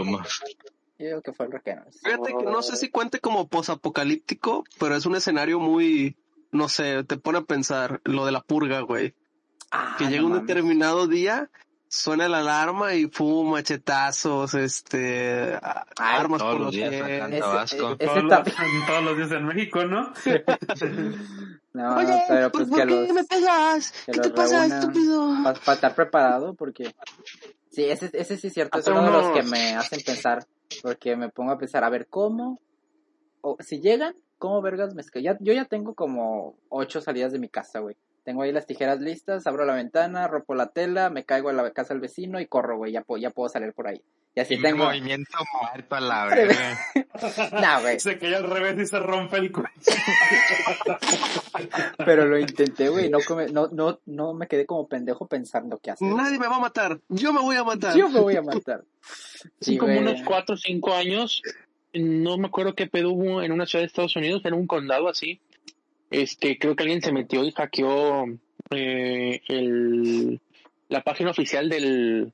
Yo 1.01 1.07
digo 1.07 1.21
que 1.21 1.33
fue 1.33 1.47
el 1.47 1.51
Requenos. 1.51 1.99
Fíjate 2.03 2.33
que 2.37 2.43
no 2.45 2.61
sé 2.61 2.77
si 2.77 2.89
cuente 2.89 3.19
como 3.19 3.47
posapocalíptico, 3.47 4.63
pero 4.79 4.95
es 4.95 5.05
un 5.05 5.15
escenario 5.15 5.59
muy, 5.59 6.15
no 6.51 6.69
sé, 6.69 7.03
te 7.03 7.17
pone 7.17 7.39
a 7.39 7.41
pensar 7.41 8.01
lo 8.03 8.25
de 8.25 8.31
la 8.31 8.41
purga, 8.41 8.81
güey. 8.81 9.13
Ah, 9.71 9.95
Que 9.97 10.05
llega 10.05 10.21
no 10.21 10.27
un 10.27 10.33
mames. 10.33 10.47
determinado 10.47 11.07
día, 11.07 11.49
suena 11.87 12.27
la 12.27 12.39
alarma 12.39 12.93
y 12.93 13.07
pum, 13.07 13.51
machetazos, 13.51 14.53
este, 14.53 15.55
Ay, 15.61 15.83
armas 15.97 16.39
todos 16.39 16.53
por 16.55 16.61
los 16.65 16.71
días 16.71 16.93
acá. 16.93 17.27
Ese- 17.29 17.39
Tabasco. 17.39 17.95
ese 17.97 18.05
Todos 18.05 18.23
los, 18.23 18.43
todos 18.87 19.03
los 19.03 19.17
días 19.17 19.31
en 19.31 19.45
México, 19.45 19.85
¿no? 19.85 20.13
No, 21.73 21.95
Oye, 21.95 22.23
pero 22.27 22.51
¿por, 22.51 22.67
pues 22.67 22.69
por 22.69 22.79
que 22.81 22.85
qué 22.85 23.01
los... 23.07 23.13
me 23.13 23.23
pegas? 23.23 23.93
¿Qué 24.05 24.11
te 24.19 24.29
pasa, 24.31 24.59
reúnan. 24.61 24.79
estúpido? 24.79 25.33
Para 25.63 25.73
estar 25.75 25.95
preparado, 25.95 26.53
porque... 26.53 26.93
Sí, 27.71 27.85
ese, 27.85 28.09
ese 28.11 28.35
sí 28.37 28.47
es 28.47 28.53
cierto. 28.53 28.77
Es 28.79 28.87
uno 28.87 29.03
de 29.03 29.09
los 29.11 29.31
que 29.31 29.43
me 29.43 29.75
hacen 29.75 30.01
pensar. 30.05 30.45
Porque 30.81 31.15
me 31.15 31.29
pongo 31.29 31.51
a 31.51 31.57
pensar, 31.57 31.83
a 31.83 31.89
ver, 31.89 32.07
¿cómo? 32.07 32.59
O 33.41 33.57
si 33.59 33.81
llegan, 33.81 34.15
cómo 34.37 34.61
vergas 34.61 34.93
me 34.93 35.01
ya 35.21 35.37
Yo 35.39 35.53
ya 35.53 35.65
tengo 35.65 35.95
como 35.95 36.55
ocho 36.69 37.01
salidas 37.01 37.31
de 37.31 37.39
mi 37.39 37.49
casa, 37.49 37.79
güey. 37.79 37.95
Tengo 38.23 38.43
ahí 38.43 38.51
las 38.51 38.67
tijeras 38.67 38.99
listas, 38.99 39.47
abro 39.47 39.65
la 39.65 39.73
ventana, 39.73 40.27
rompo 40.27 40.53
la 40.53 40.67
tela, 40.67 41.09
me 41.09 41.25
caigo 41.25 41.49
a 41.49 41.53
la 41.53 41.71
casa 41.71 41.93
del 41.95 42.01
vecino 42.01 42.39
y 42.39 42.45
corro, 42.45 42.77
güey. 42.77 42.91
Ya, 42.91 43.01
puedo- 43.01 43.19
ya 43.21 43.31
puedo 43.31 43.49
salir 43.49 43.73
por 43.73 43.87
ahí. 43.87 44.01
Y 44.35 44.39
así 44.39 44.53
Y 44.53 44.61
tengo. 44.61 44.85
movimiento 44.85 45.37
muerto 45.61 45.95
a 45.95 45.99
la 45.99 46.25
verga. 46.27 46.77
Nah, 47.59 47.81
güey. 47.81 47.99
Se 47.99 48.17
cae 48.19 48.35
al 48.35 48.47
revés 48.49 48.77
y 48.79 48.85
se 48.85 48.99
rompe 48.99 49.37
el 49.37 49.51
cuello. 49.51 49.69
Pero 51.97 52.25
lo 52.25 52.39
intenté, 52.39 52.89
güey. 52.89 53.09
No, 53.09 53.19
come- 53.27 53.47
no, 53.51 53.67
no, 53.71 53.99
no 54.05 54.33
me 54.33 54.47
quedé 54.47 54.65
como 54.65 54.87
pendejo 54.87 55.27
pensando 55.27 55.79
qué 55.81 55.91
hacer. 55.91 56.07
Nadie 56.07 56.39
me 56.39 56.47
va 56.47 56.57
a 56.57 56.59
matar. 56.59 56.99
Yo 57.09 57.33
me 57.33 57.41
voy 57.41 57.55
a 57.55 57.63
matar. 57.63 57.95
Yo 57.95 58.09
me 58.09 58.19
voy 58.19 58.35
a 58.35 58.41
matar. 58.41 58.83
Sí, 59.59 59.75
como 59.79 59.97
unos 59.97 60.21
4 60.23 60.53
o 60.53 60.57
5 60.57 60.93
años, 60.93 61.41
no 61.95 62.37
me 62.37 62.45
acuerdo 62.45 62.75
qué 62.75 62.85
pedo 62.85 63.09
hubo 63.11 63.41
en 63.41 63.51
una 63.51 63.65
ciudad 63.65 63.81
de 63.81 63.87
Estados 63.87 64.15
Unidos, 64.15 64.43
en 64.45 64.53
un 64.53 64.67
condado 64.67 65.09
así. 65.09 65.41
Este, 66.11 66.59
creo 66.59 66.75
que 66.75 66.83
alguien 66.83 67.01
se 67.01 67.13
metió 67.13 67.43
y 67.43 67.51
hackeó 67.51 68.25
eh, 68.69 69.41
el, 69.47 70.41
la 70.89 71.01
página 71.03 71.31
oficial 71.31 71.69
del, 71.69 72.33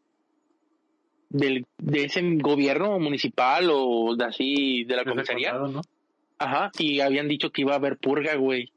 del 1.29 1.65
de 1.77 2.05
ese 2.05 2.21
gobierno 2.37 2.99
municipal 2.99 3.69
o 3.71 4.15
de 4.15 4.25
así 4.25 4.83
de 4.83 4.95
la 4.95 5.05
comisaría. 5.05 5.53
¿no? 5.53 5.81
Ajá, 6.39 6.71
y 6.79 6.99
habían 7.01 7.27
dicho 7.27 7.51
que 7.51 7.61
iba 7.61 7.73
a 7.73 7.77
haber 7.77 7.97
purga, 7.97 8.35
güey. 8.35 8.71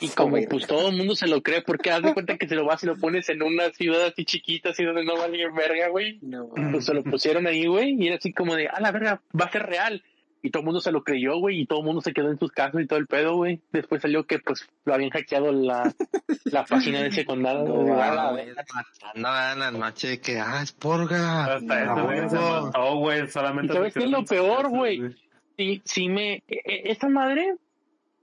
Y 0.00 0.08
como 0.08 0.36
pues 0.48 0.66
todo 0.66 0.88
el 0.88 0.96
mundo 0.96 1.14
se 1.14 1.26
lo 1.26 1.42
cree, 1.42 1.62
porque 1.62 1.90
haz 1.90 2.02
de 2.02 2.14
cuenta 2.14 2.36
que 2.36 2.48
se 2.48 2.54
lo 2.54 2.64
vas 2.64 2.82
y 2.82 2.86
lo 2.86 2.96
pones 2.96 3.28
en 3.28 3.42
una 3.42 3.70
ciudad 3.70 4.06
así 4.06 4.24
chiquita, 4.24 4.70
así 4.70 4.84
donde 4.84 5.04
no 5.04 5.16
vale 5.16 5.50
verga, 5.50 5.88
güey. 5.88 6.18
No, 6.22 6.48
Pues 6.48 6.84
se 6.84 6.94
lo 6.94 7.02
pusieron 7.02 7.46
ahí, 7.46 7.66
güey, 7.66 7.94
y 7.98 8.06
era 8.06 8.16
así 8.16 8.32
como 8.32 8.54
de, 8.54 8.68
ah, 8.68 8.80
la 8.80 8.92
verga, 8.92 9.22
va 9.38 9.46
a 9.46 9.52
ser 9.52 9.64
real. 9.64 10.02
Y 10.42 10.50
todo 10.50 10.60
el 10.60 10.66
mundo 10.66 10.80
se 10.80 10.92
lo 10.92 11.02
creyó, 11.02 11.38
güey, 11.38 11.60
y 11.60 11.66
todo 11.66 11.80
el 11.80 11.84
mundo 11.86 12.00
se 12.02 12.12
quedó 12.12 12.30
en 12.30 12.38
sus 12.38 12.52
casas 12.52 12.80
y 12.82 12.86
todo 12.86 12.98
el 12.98 13.06
pedo, 13.06 13.34
güey. 13.36 13.60
Después 13.72 14.02
salió 14.02 14.24
que, 14.26 14.38
pues, 14.38 14.68
lo 14.84 14.94
habían 14.94 15.10
hackeado 15.10 15.50
la, 15.50 15.92
la 16.44 16.64
página 16.64 17.00
de 17.02 17.08
ese 17.08 17.24
condado. 17.24 17.66
No, 17.66 17.74
güey. 17.74 17.92
Ah, 18.00 18.42
matando 18.74 19.28
en 19.52 19.58
la 19.58 19.70
noche 19.72 20.08
de 20.08 20.20
que, 20.20 20.38
ah, 20.38 20.60
es 20.62 20.72
porga. 20.72 21.56
Ah, 21.56 21.56
ese 21.56 22.94
güey. 22.94 23.28
Solamente. 23.28 23.72
¿Y 23.72 23.76
sabes 23.76 23.94
qué 23.94 24.04
es 24.04 24.10
lo 24.10 24.24
peor, 24.24 24.68
güey? 24.68 25.16
Sí, 25.56 25.82
sí 25.84 26.08
me... 26.08 26.34
e- 26.34 26.42
e- 26.48 26.90
Esta 26.90 27.08
madre 27.08 27.56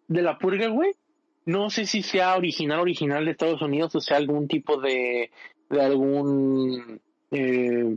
de 0.08 0.22
la 0.22 0.38
purga, 0.38 0.68
güey, 0.68 0.92
no 1.46 1.70
sé 1.70 1.86
si 1.86 2.04
sea 2.04 2.36
original, 2.36 2.80
original 2.80 3.26
de 3.26 3.32
Estados 3.32 3.62
Unidos 3.62 3.96
o 3.96 4.02
sea 4.02 4.18
algún 4.18 4.48
tipo 4.48 4.80
de, 4.80 5.32
de 5.70 5.82
algún... 5.82 7.02
Eh, 7.32 7.96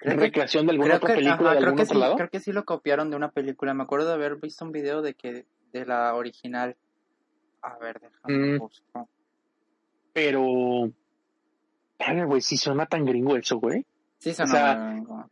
recreación 0.00 0.66
de 0.66 0.72
alguna 0.72 0.96
otra 0.96 1.08
que, 1.08 1.14
película 1.16 1.50
ajá, 1.50 1.60
de 1.60 1.66
algún 1.66 1.80
otro 1.80 1.94
sí, 1.94 2.00
lado. 2.00 2.16
creo 2.16 2.30
que 2.30 2.40
sí 2.40 2.52
lo 2.52 2.64
copiaron 2.64 3.10
de 3.10 3.16
una 3.16 3.30
película. 3.30 3.74
Me 3.74 3.82
acuerdo 3.82 4.08
de 4.08 4.14
haber 4.14 4.36
visto 4.36 4.64
un 4.64 4.72
video 4.72 5.02
de 5.02 5.14
que 5.14 5.46
de 5.72 5.86
la 5.86 6.14
original. 6.14 6.76
A 7.62 7.76
ver, 7.78 8.00
déjame 8.00 8.54
Mm. 8.54 8.58
busco. 8.58 9.08
Pero... 10.12 10.90
Güey, 12.26 12.40
si 12.40 12.56
suena 12.56 12.86
tan 12.86 13.04
gringo 13.04 13.36
eso, 13.36 13.58
güey. 13.58 13.84
Sí, 14.18 14.32
sonó 14.32 14.52
sea, 14.52 14.90
algo. 14.92 15.28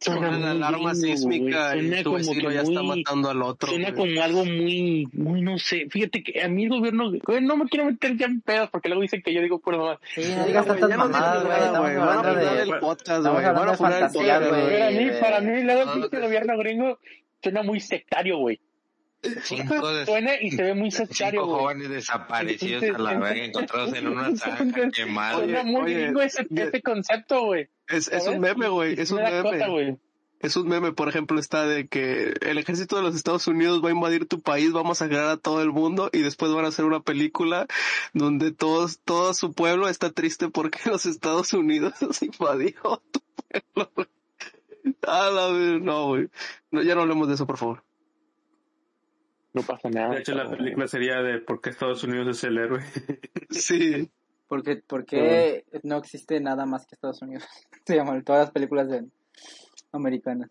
Suena 0.00 0.38
la 0.38 0.50
alarma 0.52 0.94
sísmica 0.94 1.74
güey. 1.74 1.84
y 1.84 1.88
Suena 1.88 2.02
tu 2.02 2.04
como 2.04 2.16
vecino 2.18 2.48
que 2.48 2.54
ya 2.54 2.62
está 2.62 2.82
muy- 2.82 2.98
matando 2.98 3.28
al 3.30 3.42
otro. 3.42 3.68
Suena 3.68 3.90
güey. 3.90 4.08
como 4.08 4.22
algo 4.22 4.44
muy, 4.46 5.08
muy, 5.12 5.42
no 5.42 5.58
sé. 5.58 5.86
Fíjate 5.90 6.22
que 6.22 6.40
a 6.42 6.48
mí 6.48 6.64
el 6.64 6.70
gobierno, 6.70 7.10
güey, 7.26 7.42
no 7.42 7.56
me 7.56 7.66
quiero 7.68 7.84
meter 7.86 8.16
ya 8.16 8.26
en 8.26 8.40
pedos 8.40 8.70
porque 8.70 8.88
luego 8.88 9.02
dicen 9.02 9.20
que 9.22 9.34
yo 9.34 9.42
digo 9.42 9.58
por 9.58 9.76
más. 9.76 9.98
Sí, 10.14 10.22
no 10.36 10.46
digas 10.46 10.66
tantas 10.66 10.88
mamadas, 10.96 11.46
güey. 11.78 11.96
Van 11.96 12.26
a 12.26 12.34
de... 12.34 12.62
el 12.62 12.78
podcast, 12.78 13.26
güey. 13.26 13.44
Van 13.44 13.56
a 13.68 13.70
de 13.72 13.76
funar 13.76 14.02
el 14.02 14.08
podcast, 14.10 14.14
güey. 14.14 14.70
Para 14.78 14.90
mí, 14.90 15.10
para 15.20 15.40
mí, 15.40 15.62
luego 15.62 15.92
el 16.10 16.20
gobierno 16.22 16.56
gringo 16.58 16.98
suena 17.42 17.62
muy 17.62 17.80
sectario, 17.80 18.38
güey. 18.38 18.58
Cinco, 19.44 19.92
de- 19.92 20.06
Suena 20.06 20.32
y 20.40 20.50
se 20.50 20.62
ve 20.62 20.74
muy 20.74 20.90
sectario, 20.90 21.42
cinco 21.42 21.58
jóvenes 21.58 21.88
desaparecidos 21.90 22.82
a 22.94 22.98
la 22.98 23.18
verga 23.18 23.44
encontrados 23.44 23.92
en 23.94 24.08
una 24.08 24.34
zanja 24.36 24.90
quemada. 24.90 25.36
Suena 25.38 25.62
muy 25.62 25.82
oye, 25.82 26.02
gringo 26.04 26.22
ese, 26.22 26.46
ese 26.50 26.82
concepto, 26.82 27.44
güey. 27.44 27.68
Es, 27.88 28.08
es 28.08 28.26
un 28.26 28.40
meme, 28.40 28.68
güey. 28.68 28.98
Es 28.98 29.10
un 29.10 29.18
meme. 29.22 29.68
güey. 29.68 29.98
Es 30.40 30.56
un 30.56 30.68
meme, 30.68 30.92
por 30.92 31.06
ejemplo, 31.10 31.38
está 31.38 31.66
de 31.66 31.86
que 31.86 32.32
el 32.40 32.56
ejército 32.56 32.96
de 32.96 33.02
los 33.02 33.14
Estados 33.14 33.46
Unidos 33.46 33.84
va 33.84 33.90
a 33.90 33.92
invadir 33.92 34.24
tu 34.26 34.40
país, 34.40 34.74
va 34.74 34.80
a 34.80 34.84
masacrar 34.84 35.26
a 35.26 35.36
todo 35.36 35.60
el 35.60 35.70
mundo 35.70 36.08
y 36.14 36.20
después 36.20 36.50
van 36.52 36.64
a 36.64 36.68
hacer 36.68 36.86
una 36.86 37.00
película 37.00 37.66
donde 38.14 38.50
todos, 38.50 39.00
todo 39.04 39.34
su 39.34 39.52
pueblo 39.52 39.86
está 39.86 40.10
triste 40.10 40.48
porque 40.48 40.78
los 40.90 41.04
Estados 41.04 41.52
Unidos 41.52 41.92
invadió 42.22 43.02
tu 43.10 43.20
pueblo. 43.50 43.90
güey. 43.94 44.06
A 45.06 45.28
la 45.28 45.48
vez, 45.48 45.82
no, 45.82 46.06
güey. 46.06 46.28
No, 46.70 46.82
ya 46.82 46.94
no 46.94 47.02
hablemos 47.02 47.28
de 47.28 47.34
eso, 47.34 47.46
por 47.46 47.58
favor. 47.58 47.82
No 49.52 49.62
pasa 49.62 49.88
nada. 49.90 50.14
De 50.14 50.20
hecho, 50.20 50.34
la 50.34 50.48
película 50.48 50.86
sería 50.86 51.22
de 51.22 51.40
por 51.40 51.60
qué 51.60 51.70
Estados 51.70 52.04
Unidos 52.04 52.28
es 52.28 52.44
el 52.44 52.58
héroe. 52.58 52.80
Sí. 53.50 54.08
Porque, 54.46 54.82
porque 54.86 55.64
no 55.82 55.96
existe 55.98 56.40
nada 56.40 56.66
más 56.66 56.86
que 56.86 56.94
Estados 56.94 57.22
Unidos. 57.22 57.44
Se 57.84 57.96
llaman 57.96 58.22
todas 58.24 58.46
las 58.46 58.50
películas 58.52 58.88
de 58.88 59.06
americanas. 59.92 60.50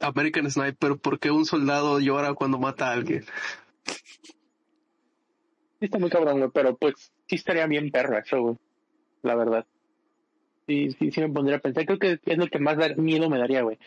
American 0.00 0.50
Sniper, 0.50 0.96
¿por 0.96 1.18
qué 1.18 1.30
un 1.30 1.44
soldado 1.44 2.00
llora 2.00 2.34
cuando 2.34 2.58
mata 2.58 2.88
a 2.88 2.92
alguien? 2.92 3.24
Sí 5.78 5.84
está 5.84 5.98
muy 5.98 6.10
cabrón, 6.10 6.38
güey, 6.38 6.50
pero 6.52 6.76
pues 6.76 7.12
sí 7.26 7.36
estaría 7.36 7.66
bien 7.66 7.90
perro 7.90 8.18
eso, 8.18 8.40
güey. 8.40 8.56
La 9.22 9.34
verdad. 9.34 9.66
Sí, 10.66 10.90
sí, 10.98 11.10
sí 11.10 11.20
me 11.20 11.28
pondría 11.28 11.58
a 11.58 11.60
pensar. 11.60 11.84
Creo 11.86 11.98
que 11.98 12.18
es 12.24 12.38
lo 12.38 12.46
que 12.48 12.58
más 12.58 12.76
miedo 12.96 13.28
me 13.28 13.38
daría, 13.38 13.62
güey. 13.62 13.78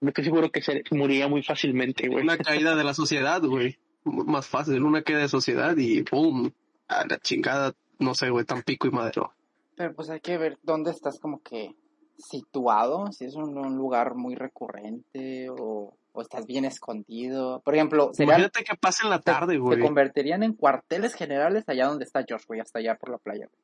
Me 0.00 0.10
estoy 0.10 0.24
seguro 0.24 0.50
que 0.50 0.62
se 0.62 0.82
moriría 0.92 1.28
muy 1.28 1.42
fácilmente, 1.42 2.08
güey. 2.08 2.22
Una 2.22 2.36
caída 2.38 2.76
de 2.76 2.84
la 2.84 2.94
sociedad, 2.94 3.42
güey. 3.42 3.78
Más 4.04 4.46
fácil, 4.46 4.82
una 4.84 5.02
caída 5.02 5.20
de 5.20 5.28
sociedad 5.28 5.76
y 5.76 6.02
¡pum! 6.02 6.50
A 6.88 7.04
la 7.06 7.18
chingada, 7.18 7.72
no 7.98 8.14
sé, 8.14 8.30
güey, 8.30 8.44
tan 8.44 8.62
pico 8.62 8.86
y 8.86 8.90
madero. 8.90 9.32
Pero 9.76 9.94
pues 9.94 10.08
hay 10.10 10.20
que 10.20 10.38
ver 10.38 10.58
dónde 10.62 10.90
estás 10.92 11.18
como 11.18 11.42
que 11.42 11.74
situado, 12.16 13.10
si 13.12 13.24
es 13.24 13.34
un, 13.34 13.56
un 13.56 13.76
lugar 13.76 14.14
muy 14.14 14.34
recurrente 14.34 15.48
o, 15.50 15.94
o 16.12 16.22
estás 16.22 16.46
bien 16.46 16.64
escondido. 16.64 17.60
Por 17.60 17.74
ejemplo, 17.74 18.10
serían, 18.12 18.38
Imagínate 18.40 18.64
que 18.64 18.76
pase 18.76 19.04
en 19.04 19.10
la 19.10 19.18
se- 19.18 19.22
tarde, 19.24 19.54
se, 19.54 19.58
güey. 19.58 19.80
convertirían 19.80 20.42
en 20.42 20.52
cuarteles 20.54 21.14
generales 21.14 21.64
allá 21.68 21.86
donde 21.86 22.04
está 22.04 22.24
Josh, 22.28 22.46
güey, 22.46 22.60
hasta 22.60 22.78
allá 22.78 22.96
por 22.96 23.10
la 23.10 23.18
playa. 23.18 23.46
güey. 23.46 23.58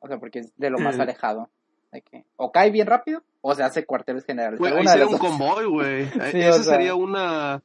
O 0.00 0.06
sea, 0.08 0.18
porque 0.18 0.40
es 0.40 0.52
de 0.56 0.70
lo 0.70 0.78
más 0.78 0.96
Mm. 0.96 1.00
alejado. 1.00 1.50
De 1.92 2.02
que 2.02 2.24
o 2.36 2.52
cae 2.52 2.70
bien 2.70 2.86
rápido 2.86 3.22
o 3.40 3.54
se 3.54 3.62
hace 3.62 3.84
cuarteles 3.84 4.24
generales. 4.24 4.58
Güey, 4.58 4.72
ahí 4.72 4.86
sería 4.86 5.06
un 5.06 5.18
convoy, 5.18 5.64
güey. 5.66 6.06
Sí, 6.32 6.40
Esa 6.40 6.60
o 6.60 6.62
sea. 6.62 6.74
sería 6.74 6.94
una... 6.94 7.62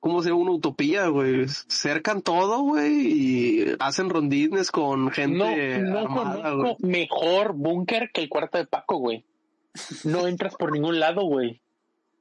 ¿Cómo 0.00 0.22
sería 0.22 0.36
una 0.36 0.52
utopía, 0.52 1.08
güey? 1.08 1.46
Cercan 1.48 2.22
todo, 2.22 2.60
güey, 2.60 2.92
y 3.06 3.76
hacen 3.80 4.10
rondines 4.10 4.70
con 4.70 5.06
No, 5.06 5.10
gente 5.10 5.78
no 5.80 5.98
armada, 5.98 6.52
conozco 6.52 6.56
güey. 6.60 6.76
mejor 6.82 7.52
búnker 7.54 8.10
que 8.14 8.20
el 8.20 8.28
cuarto 8.28 8.58
de 8.58 8.66
Paco, 8.66 8.98
güey. 8.98 9.24
No 10.04 10.28
entras 10.28 10.54
por 10.54 10.70
ningún 10.70 11.00
lado, 11.00 11.22
güey. 11.22 11.60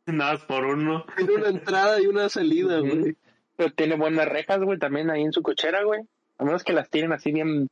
Nada 0.07 0.39
por 0.47 0.65
uno. 0.65 1.05
Tiene 1.17 1.35
una 1.35 1.49
entrada 1.49 2.01
y 2.01 2.07
una 2.07 2.29
salida, 2.29 2.79
güey. 2.79 3.15
Pero 3.57 3.71
tiene 3.73 3.95
buenas 3.95 4.27
rejas, 4.27 4.59
güey, 4.59 4.79
también 4.79 5.11
ahí 5.11 5.21
en 5.21 5.33
su 5.33 5.43
cochera, 5.43 5.83
güey. 5.83 6.01
A 6.39 6.45
menos 6.45 6.63
que 6.63 6.73
las 6.73 6.89
tiren 6.89 7.11
así 7.13 7.31
bien 7.31 7.67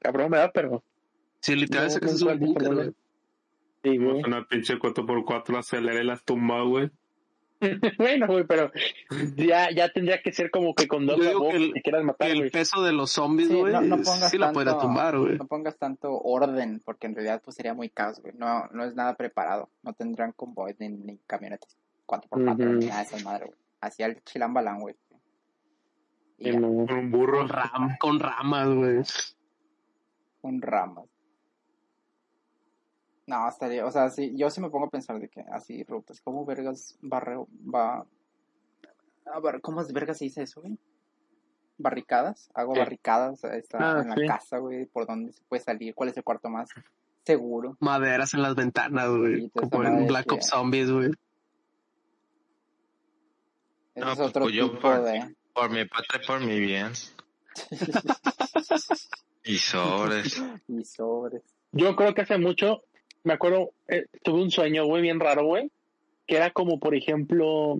cabrón, 0.00 0.30
¿verdad? 0.32 0.50
Pero 0.52 0.82
Sí, 1.40 1.54
literal, 1.54 1.84
No, 1.86 1.90
ese 1.92 2.00
que 2.00 2.06
no 2.06 2.12
es 2.12 2.20
un 2.22 2.38
búnker, 2.38 2.74
güey. 2.74 2.90
Sí, 3.90 3.96
güey. 3.98 4.22
Una 4.24 4.44
pinche 4.46 4.78
4x4 4.78 5.52
la 5.52 5.58
acelera 5.60 6.00
y 6.02 6.04
las 6.06 6.24
tumba, 6.24 6.62
güey. 6.62 6.90
bueno, 7.98 8.26
güey, 8.26 8.44
pero 8.46 8.70
ya, 9.34 9.70
ya 9.70 9.88
tendría 9.90 10.20
que 10.20 10.30
ser 10.30 10.50
como 10.50 10.74
que 10.74 10.86
con 10.86 11.06
voz 11.06 11.16
que 11.16 11.56
el- 11.56 11.72
que 11.72 11.80
quieras 11.80 12.04
matar, 12.04 12.28
El 12.28 12.50
peso 12.50 12.82
de 12.82 12.92
los 12.92 13.10
zombies, 13.10 13.48
Sí, 13.48 13.54
güey, 13.54 13.72
no, 13.72 13.80
no 13.80 13.96
pongas 13.96 14.30
sí 14.30 14.36
la 14.36 14.52
podría 14.52 14.72
tanto- 14.72 14.86
tumbar, 14.86 15.18
güey. 15.18 15.38
No 15.38 15.46
pongas 15.46 15.78
tanto 15.78 16.12
orden, 16.20 16.82
porque 16.84 17.06
en 17.06 17.14
realidad 17.14 17.40
pues 17.42 17.56
sería 17.56 17.72
muy 17.72 17.88
caos, 17.88 18.20
güey. 18.20 18.34
No, 18.36 18.66
no 18.72 18.84
es 18.84 18.94
nada 18.94 19.14
preparado. 19.16 19.70
No 19.82 19.94
tendrán 19.94 20.32
convoy 20.32 20.74
ni, 20.78 20.90
ni 20.90 21.16
camionetas 21.26 21.78
4x4 22.06 22.52
Ujú. 22.52 22.72
ni 22.74 22.86
nada 22.86 23.00
de 23.00 23.06
esas 23.06 23.24
madres, 23.24 23.48
güey. 23.48 23.58
Así 23.80 24.02
al 24.02 24.22
chilambalán, 24.24 24.80
güey. 24.80 24.94
Sí, 26.38 26.50
no. 26.50 26.84
Con 26.86 26.92
un 26.98 27.10
burro. 27.10 27.38
Con, 27.38 27.48
ram- 27.48 27.96
con 27.98 28.20
ramas, 28.20 28.68
güey. 28.68 28.98
un 30.42 30.60
ramas. 30.60 31.06
No, 33.26 33.48
estaría, 33.48 33.84
o 33.84 33.90
sea, 33.90 34.08
sí, 34.10 34.32
yo 34.36 34.48
sí 34.50 34.60
me 34.60 34.70
pongo 34.70 34.86
a 34.86 34.90
pensar 34.90 35.18
de 35.18 35.28
que 35.28 35.40
así 35.52 35.82
rutas, 35.84 36.20
¿cómo 36.20 36.44
vergas 36.44 36.96
barre, 37.02 37.36
va, 37.74 38.06
a 39.26 39.40
bar- 39.40 39.60
¿cómo 39.60 39.80
es 39.80 39.92
vergas 39.92 40.18
se 40.18 40.26
dice 40.26 40.42
eso, 40.42 40.60
güey? 40.60 40.78
Barricadas, 41.78 42.48
hago 42.54 42.74
barricadas 42.74 43.42
está 43.44 43.98
Ah, 43.98 44.02
en 44.02 44.08
la 44.08 44.26
casa, 44.28 44.58
güey, 44.58 44.86
por 44.86 45.06
dónde 45.06 45.32
se 45.32 45.42
puede 45.44 45.62
salir, 45.62 45.94
cuál 45.94 46.08
es 46.10 46.16
el 46.16 46.22
cuarto 46.24 46.48
más 46.48 46.68
seguro. 47.24 47.76
Maderas 47.80 48.32
en 48.34 48.42
las 48.42 48.54
ventanas, 48.54 49.08
güey. 49.10 49.50
Como 49.50 49.82
en 49.84 50.06
Black 50.06 50.30
Ops 50.32 50.46
Zombies, 50.46 50.90
güey. 50.90 51.10
Ese 53.94 54.04
No, 54.06 54.12
es 54.12 54.20
otro 54.20 54.42
pues, 54.44 54.54
yo 54.54 54.68
tipo 54.70 54.80
por- 54.80 55.02
de... 55.02 55.34
Por 55.52 55.70
mi 55.70 55.84
patria, 55.86 56.20
por 56.26 56.40
mi 56.40 56.60
bien. 56.60 56.92
Y 59.44 59.58
sobres. 59.58 60.42
y 60.66 60.84
sobres. 60.84 61.42
Yo 61.72 61.94
creo 61.94 62.12
que 62.14 62.22
hace 62.22 62.36
mucho, 62.36 62.82
me 63.26 63.34
acuerdo, 63.34 63.72
eh, 63.88 64.06
tuve 64.22 64.42
un 64.42 64.50
sueño, 64.50 64.84
güey, 64.86 65.02
bien 65.02 65.20
raro, 65.20 65.44
güey, 65.44 65.70
que 66.26 66.36
era 66.36 66.50
como, 66.50 66.78
por 66.78 66.94
ejemplo, 66.94 67.78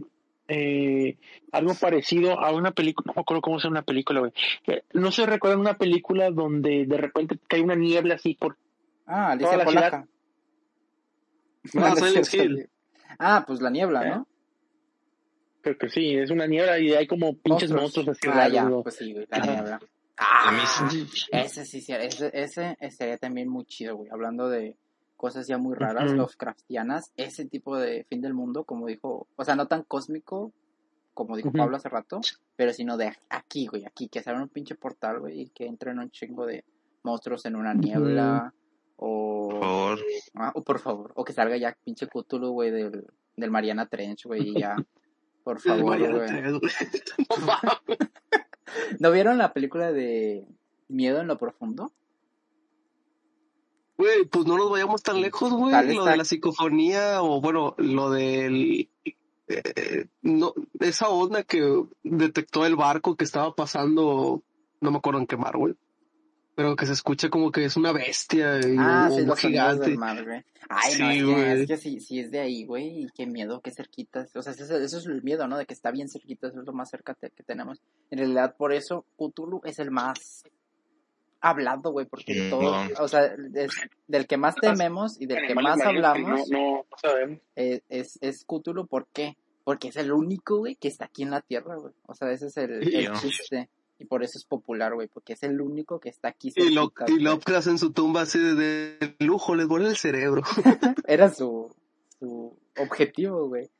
eh, 0.48 1.16
algo 1.52 1.74
parecido 1.74 2.38
a 2.38 2.52
una 2.52 2.72
película, 2.72 3.04
no 3.08 3.14
me 3.16 3.20
acuerdo 3.22 3.40
cómo 3.40 3.58
se 3.58 3.64
llama 3.64 3.78
una 3.78 3.84
película, 3.86 4.20
güey. 4.20 4.32
Eh, 4.66 4.82
No 4.92 5.10
se 5.12 5.26
recuerda 5.26 5.56
una 5.56 5.78
película 5.78 6.30
donde 6.30 6.84
de 6.86 6.96
repente 6.96 7.38
cae 7.48 7.60
una 7.62 7.74
niebla 7.74 8.14
así 8.14 8.34
por 8.34 8.56
Ah, 9.06 9.36
Toda 9.38 9.52
Alicia 9.52 9.56
la 9.56 9.64
Polaca. 9.64 10.06
Ah, 10.06 10.10
No, 11.74 11.96
Silent. 11.96 12.34
Hill. 12.34 12.68
Ah, 13.18 13.44
pues 13.46 13.60
la 13.60 13.70
niebla, 13.70 14.02
¿Eh? 14.04 14.10
¿no? 14.10 14.26
creo 15.62 15.78
que 15.78 15.88
sí, 15.88 16.14
es 16.16 16.30
una 16.30 16.46
niebla 16.46 16.78
y 16.78 16.92
hay 16.92 17.08
como 17.08 17.34
pinches 17.36 17.72
monstruos, 17.72 18.08
así 18.08 18.28
Ah, 18.30 18.48
ya, 18.48 18.68
pues 18.84 18.94
sí, 18.96 19.12
güey, 19.12 19.26
la 19.28 19.38
niebla. 19.40 19.80
Ah, 20.16 20.56
ese 21.32 21.64
sí, 21.64 21.80
sí, 21.80 21.92
ese, 21.92 22.30
ese 22.32 22.76
estaría 22.80 23.18
también 23.18 23.48
muy 23.48 23.64
chido, 23.64 23.96
güey. 23.96 24.08
Hablando 24.12 24.48
de 24.48 24.76
cosas 25.16 25.46
ya 25.46 25.58
muy 25.58 25.74
raras. 25.74 26.12
Lovecraftianas, 26.12 27.12
ese 27.16 27.44
tipo 27.46 27.76
de 27.76 28.04
fin 28.04 28.20
del 28.20 28.34
mundo, 28.34 28.64
como 28.64 28.86
dijo, 28.86 29.26
o 29.36 29.44
sea, 29.44 29.56
no 29.56 29.66
tan 29.66 29.82
cósmico, 29.82 30.52
como 31.14 31.36
dijo. 31.36 31.50
Pablo 31.52 31.76
hace 31.76 31.88
rato, 31.88 32.20
pero 32.56 32.72
sino 32.72 32.96
de 32.96 33.12
aquí, 33.30 33.66
güey, 33.66 33.86
aquí, 33.86 34.08
que 34.08 34.22
se 34.22 34.30
abra 34.30 34.42
un 34.42 34.48
pinche 34.48 34.74
portal, 34.74 35.20
güey, 35.20 35.42
y 35.42 35.48
que 35.48 35.66
entren 35.66 35.98
un 35.98 36.10
chingo 36.10 36.44
de 36.46 36.64
monstruos 37.02 37.46
en 37.46 37.56
una 37.56 37.72
niebla, 37.72 38.52
o... 38.96 39.48
Por 39.50 39.60
favor. 39.60 39.98
Ah, 40.34 40.52
o 40.54 40.62
por 40.62 40.78
favor, 40.78 41.12
o 41.14 41.24
que 41.24 41.32
salga 41.32 41.56
ya 41.56 41.76
pinche 41.84 42.06
Cthulhu, 42.06 42.50
güey, 42.50 42.70
del, 42.70 43.06
del 43.36 43.50
Mariana 43.50 43.86
Trench, 43.86 44.26
güey, 44.26 44.50
y 44.50 44.60
ya, 44.60 44.76
por 45.42 45.60
favor, 45.60 45.98
güey. 45.98 46.60
¿No 49.00 49.10
vieron 49.10 49.38
la 49.38 49.52
película 49.52 49.92
de 49.92 50.46
Miedo 50.88 51.20
en 51.20 51.28
lo 51.28 51.38
Profundo? 51.38 51.92
Güey, 53.98 54.24
pues 54.26 54.46
no 54.46 54.56
nos 54.58 54.70
vayamos 54.70 55.02
tan 55.02 55.20
lejos, 55.20 55.52
güey. 55.52 55.94
Lo 55.94 56.04
de 56.04 56.16
la 56.16 56.24
psicofonía 56.24 57.22
o 57.22 57.40
bueno, 57.40 57.74
lo 57.78 58.10
del... 58.10 58.88
eh, 59.48 60.06
no, 60.22 60.52
esa 60.80 61.08
onda 61.08 61.42
que 61.44 61.84
detectó 62.02 62.66
el 62.66 62.76
barco 62.76 63.16
que 63.16 63.24
estaba 63.24 63.54
pasando, 63.54 64.42
no 64.80 64.90
me 64.90 64.98
acuerdo 64.98 65.20
en 65.20 65.26
qué 65.26 65.36
mar, 65.36 65.56
güey. 65.56 65.74
Pero 66.54 66.74
que 66.74 66.86
se 66.86 66.92
escucha 66.92 67.28
como 67.28 67.50
que 67.52 67.64
es 67.66 67.76
una 67.76 67.92
bestia 67.92 68.58
y 68.60 68.76
Ah, 68.78 69.08
sí, 69.10 69.16
un 69.20 69.26
sonidos 69.26 69.40
gigante. 69.40 69.86
del 69.90 69.98
mar, 69.98 70.24
güey. 70.24 70.42
Ay, 70.68 70.92
no, 70.98 71.10
Sí, 71.12 71.18
que, 71.18 71.24
güey. 71.24 71.60
es 71.62 71.68
que 71.68 71.76
si, 71.76 72.00
si 72.00 72.18
es 72.20 72.30
de 72.30 72.40
ahí, 72.40 72.64
güey, 72.64 73.02
y 73.04 73.06
qué 73.14 73.26
miedo, 73.26 73.60
qué 73.60 73.70
cerquita. 73.70 74.26
O 74.34 74.42
sea, 74.42 74.52
eso, 74.52 74.64
eso 74.76 74.98
es 74.98 75.06
el 75.06 75.22
miedo, 75.22 75.46
¿no? 75.48 75.58
De 75.58 75.66
que 75.66 75.74
está 75.74 75.90
bien 75.90 76.08
cerquita, 76.08 76.48
eso 76.48 76.60
es 76.60 76.66
lo 76.66 76.72
más 76.72 76.88
cerca 76.90 77.14
que 77.14 77.30
tenemos. 77.44 77.80
En 78.10 78.18
realidad, 78.18 78.56
por 78.56 78.72
eso, 78.72 79.04
Cthulhu 79.18 79.60
es 79.64 79.78
el 79.78 79.90
más 79.90 80.44
hablado, 81.40 81.90
güey, 81.92 82.06
porque 82.06 82.34
Sí, 82.34 82.50
todo, 82.50 82.84
no. 82.84 82.90
o 82.98 83.08
sea, 83.08 83.24
es 83.54 83.70
del 84.08 84.26
que 84.26 84.36
más 84.36 84.54
tememos 84.56 85.20
y 85.20 85.26
del 85.26 85.46
que 85.46 85.54
más 85.54 85.76
que 85.80 85.84
hablamos 85.88 86.48
No, 86.50 86.58
no 86.58 86.84
sabemos. 87.00 87.38
eh, 87.56 87.80
es, 87.88 88.18
es 88.20 88.44
Cthulhu, 88.44 88.86
¿por 88.86 89.06
qué? 89.12 89.36
Porque 89.64 89.88
es 89.88 89.96
el 89.96 90.12
único, 90.12 90.58
güey, 90.58 90.76
que 90.76 90.88
está 90.88 91.06
aquí 91.06 91.22
en 91.24 91.30
la 91.30 91.40
Tierra, 91.40 91.76
güey. 91.76 91.92
O 92.06 92.14
sea, 92.14 92.30
ese 92.30 92.46
es 92.46 92.56
el, 92.56 92.82
el 92.94 93.12
chiste. 93.14 93.68
Y 93.98 94.04
por 94.04 94.22
eso 94.22 94.38
es 94.38 94.44
popular, 94.44 94.94
güey, 94.94 95.08
porque 95.08 95.32
es 95.32 95.42
el 95.42 95.60
único 95.60 95.98
que 96.00 96.10
está 96.10 96.28
aquí 96.28 96.52
Y, 96.54 96.70
lo, 96.74 96.92
y. 97.06 97.18
Lovecraft 97.18 97.68
en 97.68 97.78
su 97.78 97.92
tumba 97.92 98.20
así 98.22 98.38
de, 98.38 98.54
de 98.54 99.16
lujo, 99.20 99.54
les 99.54 99.66
vuelve 99.66 99.88
el 99.88 99.96
cerebro. 99.96 100.42
Era 101.06 101.30
su, 101.32 101.74
su 102.20 102.56
objetivo, 102.78 103.48
güey. 103.48 103.70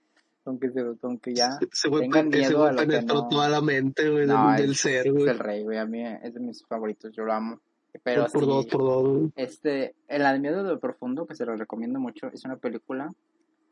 Aunque, 0.47 0.71
se, 0.71 0.81
aunque 1.03 1.35
ya 1.35 1.59
Se 1.73 1.91
tengan 1.91 2.29
miedo 2.29 2.59
güey 2.59 2.69
a 2.71 2.73
lo 2.73 2.87
que 2.87 3.03
no... 3.03 3.29
toda 3.29 3.49
la 3.49 3.61
mente, 3.61 4.09
güey, 4.09 4.27
No, 4.27 4.53
del, 4.53 4.73
es, 4.73 4.81
ser, 4.81 5.07
es 5.07 5.13
güey. 5.13 5.29
el 5.29 5.39
rey, 5.39 5.65
güey. 5.65 5.79
A 5.79 5.87
mí 5.87 6.03
es 6.05 6.33
de 6.33 6.41
mis 6.41 6.65
favoritos, 6.67 7.13
yo 7.13 7.25
lo 7.25 7.33
amo. 7.33 7.61
Pero 8.03 8.23
por, 8.25 8.33
por 8.33 8.47
dos, 8.47 8.67
por 8.67 8.81
dos, 8.83 9.09
güey. 9.09 9.33
este, 9.37 9.95
El 10.09 10.41
Miedo 10.41 10.63
de 10.63 10.71
lo 10.71 10.81
Profundo, 10.81 11.27
que 11.27 11.35
se 11.35 11.45
lo 11.45 11.57
recomiendo 11.57 11.99
mucho, 11.99 12.29
es 12.29 12.45
una 12.45 12.57
película. 12.57 13.13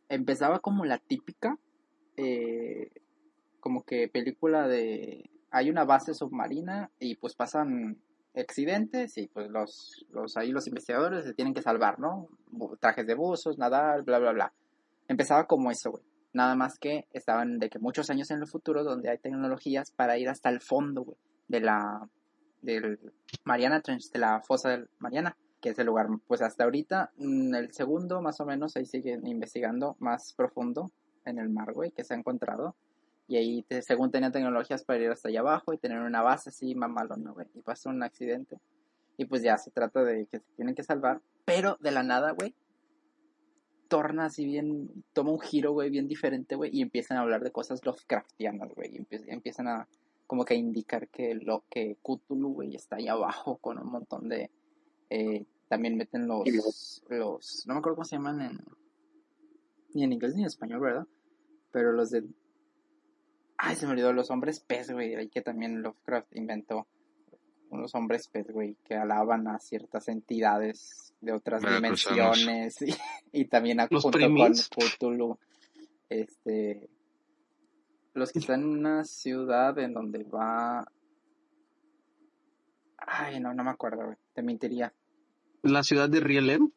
Empezaba 0.08 0.58
como 0.60 0.84
la 0.84 0.98
típica, 0.98 1.58
eh, 2.16 2.90
como 3.60 3.82
que 3.84 4.08
película 4.08 4.66
de. 4.66 5.30
Hay 5.50 5.70
una 5.70 5.84
base 5.84 6.14
submarina 6.14 6.90
y 6.98 7.14
pues 7.16 7.34
pasan 7.34 7.98
accidentes 8.34 9.16
y 9.18 9.28
pues 9.28 9.48
los, 9.50 10.04
los 10.10 10.36
ahí 10.36 10.50
los 10.50 10.66
investigadores 10.66 11.24
se 11.24 11.34
tienen 11.34 11.54
que 11.54 11.62
salvar, 11.62 12.00
¿no? 12.00 12.28
Trajes 12.80 13.06
de 13.06 13.14
buzos, 13.14 13.58
nadar, 13.58 14.02
bla, 14.02 14.18
bla, 14.18 14.32
bla. 14.32 14.52
Empezaba 15.06 15.46
como 15.46 15.70
eso, 15.70 15.92
güey. 15.92 16.02
Nada 16.34 16.54
más 16.56 16.78
que 16.78 17.06
estaban 17.12 17.58
de 17.58 17.70
que 17.70 17.78
muchos 17.78 18.10
años 18.10 18.30
en 18.30 18.40
el 18.40 18.46
futuro 18.46 18.84
donde 18.84 19.08
hay 19.08 19.18
tecnologías 19.18 19.92
para 19.92 20.18
ir 20.18 20.28
hasta 20.28 20.50
el 20.50 20.60
fondo, 20.60 21.04
güey, 21.04 21.16
de 21.48 21.60
la 21.60 22.08
del 22.60 22.98
Mariana 23.44 23.80
Trench, 23.80 24.10
de 24.10 24.18
la 24.18 24.40
fosa 24.40 24.70
del 24.70 24.90
Mariana, 24.98 25.36
que 25.60 25.70
es 25.70 25.78
el 25.78 25.86
lugar, 25.86 26.08
pues 26.26 26.42
hasta 26.42 26.64
ahorita, 26.64 27.12
mm, 27.16 27.54
el 27.54 27.72
segundo 27.72 28.20
más 28.20 28.40
o 28.40 28.46
menos, 28.46 28.76
ahí 28.76 28.84
siguen 28.84 29.26
investigando 29.26 29.96
más 30.00 30.34
profundo 30.34 30.90
en 31.24 31.38
el 31.38 31.48
mar, 31.48 31.72
güey, 31.72 31.90
que 31.92 32.04
se 32.04 32.14
ha 32.14 32.18
encontrado. 32.18 32.74
Y 33.26 33.36
ahí, 33.36 33.66
según 33.80 34.10
tenían 34.10 34.32
tecnologías 34.32 34.84
para 34.84 34.98
ir 35.00 35.10
hasta 35.10 35.28
allá 35.28 35.40
abajo 35.40 35.72
y 35.72 35.78
tener 35.78 36.00
una 36.00 36.20
base 36.20 36.50
así 36.50 36.74
mamalona, 36.74 37.30
güey. 37.30 37.46
Y 37.54 37.62
pasó 37.62 37.88
un 37.88 38.02
accidente. 38.02 38.58
Y 39.16 39.24
pues 39.24 39.42
ya 39.42 39.56
se 39.56 39.70
trata 39.70 40.02
de 40.02 40.26
que 40.26 40.40
se 40.40 40.52
tienen 40.56 40.74
que 40.74 40.82
salvar. 40.82 41.22
Pero 41.44 41.78
de 41.80 41.92
la 41.92 42.02
nada, 42.02 42.32
güey, 42.32 42.54
torna 43.88 44.26
así 44.26 44.44
bien, 44.44 44.90
toma 45.12 45.30
un 45.32 45.40
giro, 45.40 45.72
güey, 45.72 45.90
bien 45.90 46.08
diferente, 46.08 46.54
güey. 46.56 46.70
Y 46.76 46.82
empiezan 46.82 47.16
a 47.18 47.20
hablar 47.22 47.42
de 47.42 47.50
cosas 47.52 47.84
Lovecraftianas, 47.84 48.74
güey. 48.74 48.94
Y 48.96 48.98
empie- 48.98 49.24
empiezan 49.28 49.68
a 49.68 49.88
como 50.26 50.44
que 50.44 50.54
a 50.54 50.56
indicar 50.56 51.08
que 51.08 51.34
lo 51.34 51.64
que 51.70 51.96
Cthulhu, 52.02 52.54
güey, 52.54 52.74
está 52.74 52.96
ahí 52.96 53.08
abajo 53.08 53.58
con 53.58 53.78
un 53.78 53.90
montón 53.90 54.28
de... 54.28 54.50
eh, 55.10 55.44
también 55.68 55.96
meten 55.96 56.26
los, 56.26 57.02
los... 57.08 57.64
No 57.66 57.74
me 57.74 57.78
acuerdo 57.78 57.96
cómo 57.96 58.04
se 58.04 58.16
llaman 58.16 58.40
en... 58.40 58.60
Ni 59.92 60.02
en 60.04 60.12
inglés 60.12 60.34
ni 60.34 60.42
en 60.42 60.46
español, 60.46 60.80
¿verdad? 60.80 61.06
Pero 61.72 61.92
los 61.92 62.10
de... 62.10 62.24
Ay, 63.56 63.76
se 63.76 63.86
me 63.86 63.92
olvidó, 63.92 64.12
los 64.12 64.30
hombres 64.30 64.60
pez, 64.60 64.90
güey, 64.90 65.28
que 65.28 65.40
también 65.42 65.82
Lovecraft 65.82 66.34
inventó. 66.36 66.86
Unos 67.70 67.94
hombres 67.94 68.28
pez, 68.28 68.46
güey, 68.50 68.76
que 68.84 68.94
alaban 68.94 69.48
a 69.48 69.58
ciertas 69.58 70.08
entidades 70.08 71.12
de 71.20 71.32
otras 71.32 71.62
Veracruzanos. 71.62 72.38
dimensiones 72.38 72.82
y, 72.82 73.40
y 73.40 73.44
también 73.46 73.80
a, 73.80 73.88
junto 73.88 74.18
con. 74.18 74.52
Cthulhu. 74.52 75.38
Este... 76.08 76.88
Los 78.12 78.30
que 78.30 78.38
están 78.38 78.62
en 78.62 78.68
una 78.68 79.04
ciudad 79.04 79.76
en 79.78 79.92
donde 79.92 80.22
va... 80.22 80.86
Ay, 82.98 83.40
no, 83.40 83.52
no 83.52 83.64
me 83.64 83.70
acuerdo, 83.70 84.04
güey. 84.04 84.16
Te 84.32 84.42
mentiría. 84.42 84.92
La 85.62 85.82
ciudad 85.82 86.08
de 86.08 86.20
Rielem. 86.20 86.70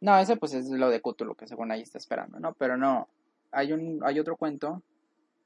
No, 0.00 0.18
ese 0.18 0.36
pues 0.36 0.54
es 0.54 0.68
lo 0.70 0.88
de 0.88 1.02
Cthulhu 1.02 1.34
que 1.34 1.46
según 1.46 1.72
ahí 1.72 1.82
está 1.82 1.98
esperando, 1.98 2.38
¿no? 2.38 2.54
Pero 2.54 2.76
no, 2.76 3.08
hay 3.50 3.72
un 3.72 4.00
hay 4.04 4.20
otro 4.20 4.36
cuento 4.36 4.82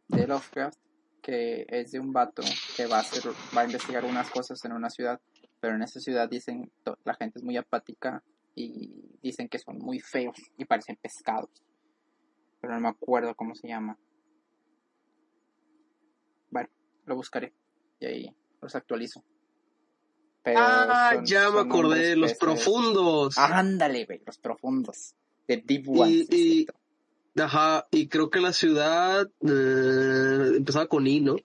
de 0.08 0.26
Lovecraft 0.26 0.78
que 1.22 1.64
es 1.68 1.92
de 1.92 2.00
un 2.00 2.12
vato 2.12 2.42
que 2.76 2.86
va 2.86 2.98
a 2.98 3.00
hacer 3.00 3.32
va 3.56 3.62
a 3.62 3.64
investigar 3.64 4.04
unas 4.04 4.28
cosas 4.30 4.62
en 4.64 4.72
una 4.72 4.90
ciudad, 4.90 5.20
pero 5.60 5.76
en 5.76 5.82
esa 5.82 6.00
ciudad 6.00 6.28
dicen 6.28 6.70
la 7.04 7.14
gente 7.14 7.38
es 7.38 7.44
muy 7.44 7.56
apática 7.56 8.22
y 8.54 9.18
dicen 9.22 9.48
que 9.48 9.58
son 9.58 9.78
muy 9.78 10.00
feos 10.00 10.36
y 10.58 10.64
parecen 10.64 10.96
pescados. 11.00 11.50
Pero 12.60 12.74
no 12.74 12.80
me 12.80 12.88
acuerdo 12.88 13.34
cómo 13.34 13.54
se 13.54 13.68
llama. 13.68 13.96
Bueno, 16.50 16.68
lo 17.06 17.16
buscaré 17.16 17.54
y 18.00 18.06
ahí 18.06 18.36
los 18.60 18.74
actualizo. 18.74 19.24
Pero 20.42 20.58
ah, 20.60 21.12
son- 21.14 21.24
ya 21.24 21.50
me 21.50 21.60
acordé, 21.60 22.16
los 22.16 22.32
peces. 22.32 22.38
profundos. 22.38 23.38
Ándale, 23.38 24.04
güey, 24.06 24.22
los 24.26 24.38
profundos. 24.38 25.14
The 25.46 25.62
Deep 25.64 25.88
Ones. 25.88 26.26
Y- 26.30 26.62
y-. 26.62 26.66
Ajá, 27.36 27.86
y 27.90 28.08
creo 28.08 28.28
que 28.30 28.40
la 28.40 28.52
ciudad 28.52 29.26
eh, 29.40 30.56
empezaba 30.56 30.86
con 30.86 31.06
I, 31.06 31.20
¿no? 31.20 31.36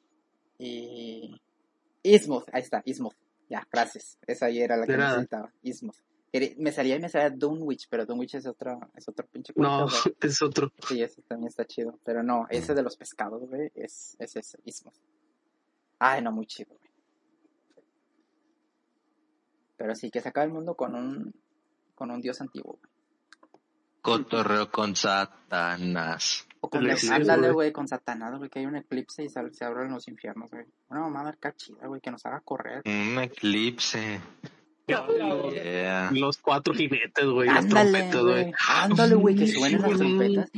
Y... 0.60 1.40
Ismuth, 2.04 2.46
ahí 2.52 2.62
está, 2.62 2.82
Ismuth. 2.86 3.16
Ya, 3.50 3.66
gracias. 3.72 4.18
Esa 4.28 4.48
ahí 4.48 4.60
era 4.62 4.76
la 4.78 4.86
que 4.86 4.94
necesitaba. 5.12 5.52
Quería- 6.32 6.54
Me 6.58 6.72
salía 6.72 6.96
y 6.98 7.00
me 7.00 7.10
salía 7.10 7.30
Dunwich, 7.30 7.88
pero 7.90 8.06
Dunwich 8.06 8.36
es 8.36 8.46
otro, 8.46 8.80
es 8.96 9.08
otro 9.08 9.26
pinche 9.28 9.54
No, 9.56 9.86
güey. 9.88 10.16
es 10.22 10.42
otro. 10.42 10.72
Sí, 10.88 11.02
ese 11.02 11.22
también 11.22 11.48
está 11.48 11.66
chido. 11.66 12.00
Pero 12.04 12.22
no, 12.24 12.48
ese 12.50 12.74
de 12.76 12.84
los 12.84 12.98
pescados, 12.98 13.48
güey, 13.48 13.72
es, 13.76 14.16
es 14.20 14.36
ese, 14.36 14.60
Ismuth. 14.66 14.94
Ay, 16.00 16.22
no, 16.22 16.32
muy 16.32 16.46
chido, 16.46 16.76
güey. 16.78 16.92
Pero 19.78 19.96
sí, 19.96 20.10
que 20.12 20.22
se 20.22 20.30
acaba 20.30 20.46
el 20.46 20.52
mundo 20.52 20.76
con 20.76 20.96
un, 20.96 21.34
con 21.96 22.12
un 22.12 22.20
dios 22.22 22.42
antiguo, 22.42 22.78
güey. 22.82 22.92
Cotorreo 24.08 24.72
con 24.72 24.96
Satanás. 24.96 26.48
O 26.62 26.70
con 26.70 26.98
Sí, 26.98 27.10
ándale, 27.10 27.52
güey. 27.52 27.72
con 27.72 27.88
Satanás, 27.88 28.38
güey, 28.38 28.50
que 28.50 28.60
hay 28.60 28.66
un 28.66 28.76
eclipse 28.76 29.24
y 29.24 29.30
se, 29.30 29.54
se 29.54 29.66
abren 29.66 29.92
los 29.92 30.08
infiernos, 30.08 30.50
güey. 30.50 30.66
Una 30.90 31.02
mamá 31.02 31.30
acá 31.30 31.54
chida, 31.56 31.86
güey, 31.88 32.02
que 32.02 32.10
nos 32.12 32.26
haga 32.26 32.40
correr. 32.42 32.82
Un 32.86 33.20
eclipse. 33.20 34.20
Yeah. 34.88 36.10
Los 36.14 36.38
cuatro 36.38 36.74
jinetes, 36.74 37.26
güey, 37.26 37.48
las 37.50 37.66
Ándale, 37.66 37.92
trompetas, 38.10 38.22
güey. 38.24 38.54
Ándale, 38.70 39.16
güey, 39.16 39.36
que 39.36 39.48
suenen 39.48 39.82
las 39.82 39.98
trompetas. 39.98 40.52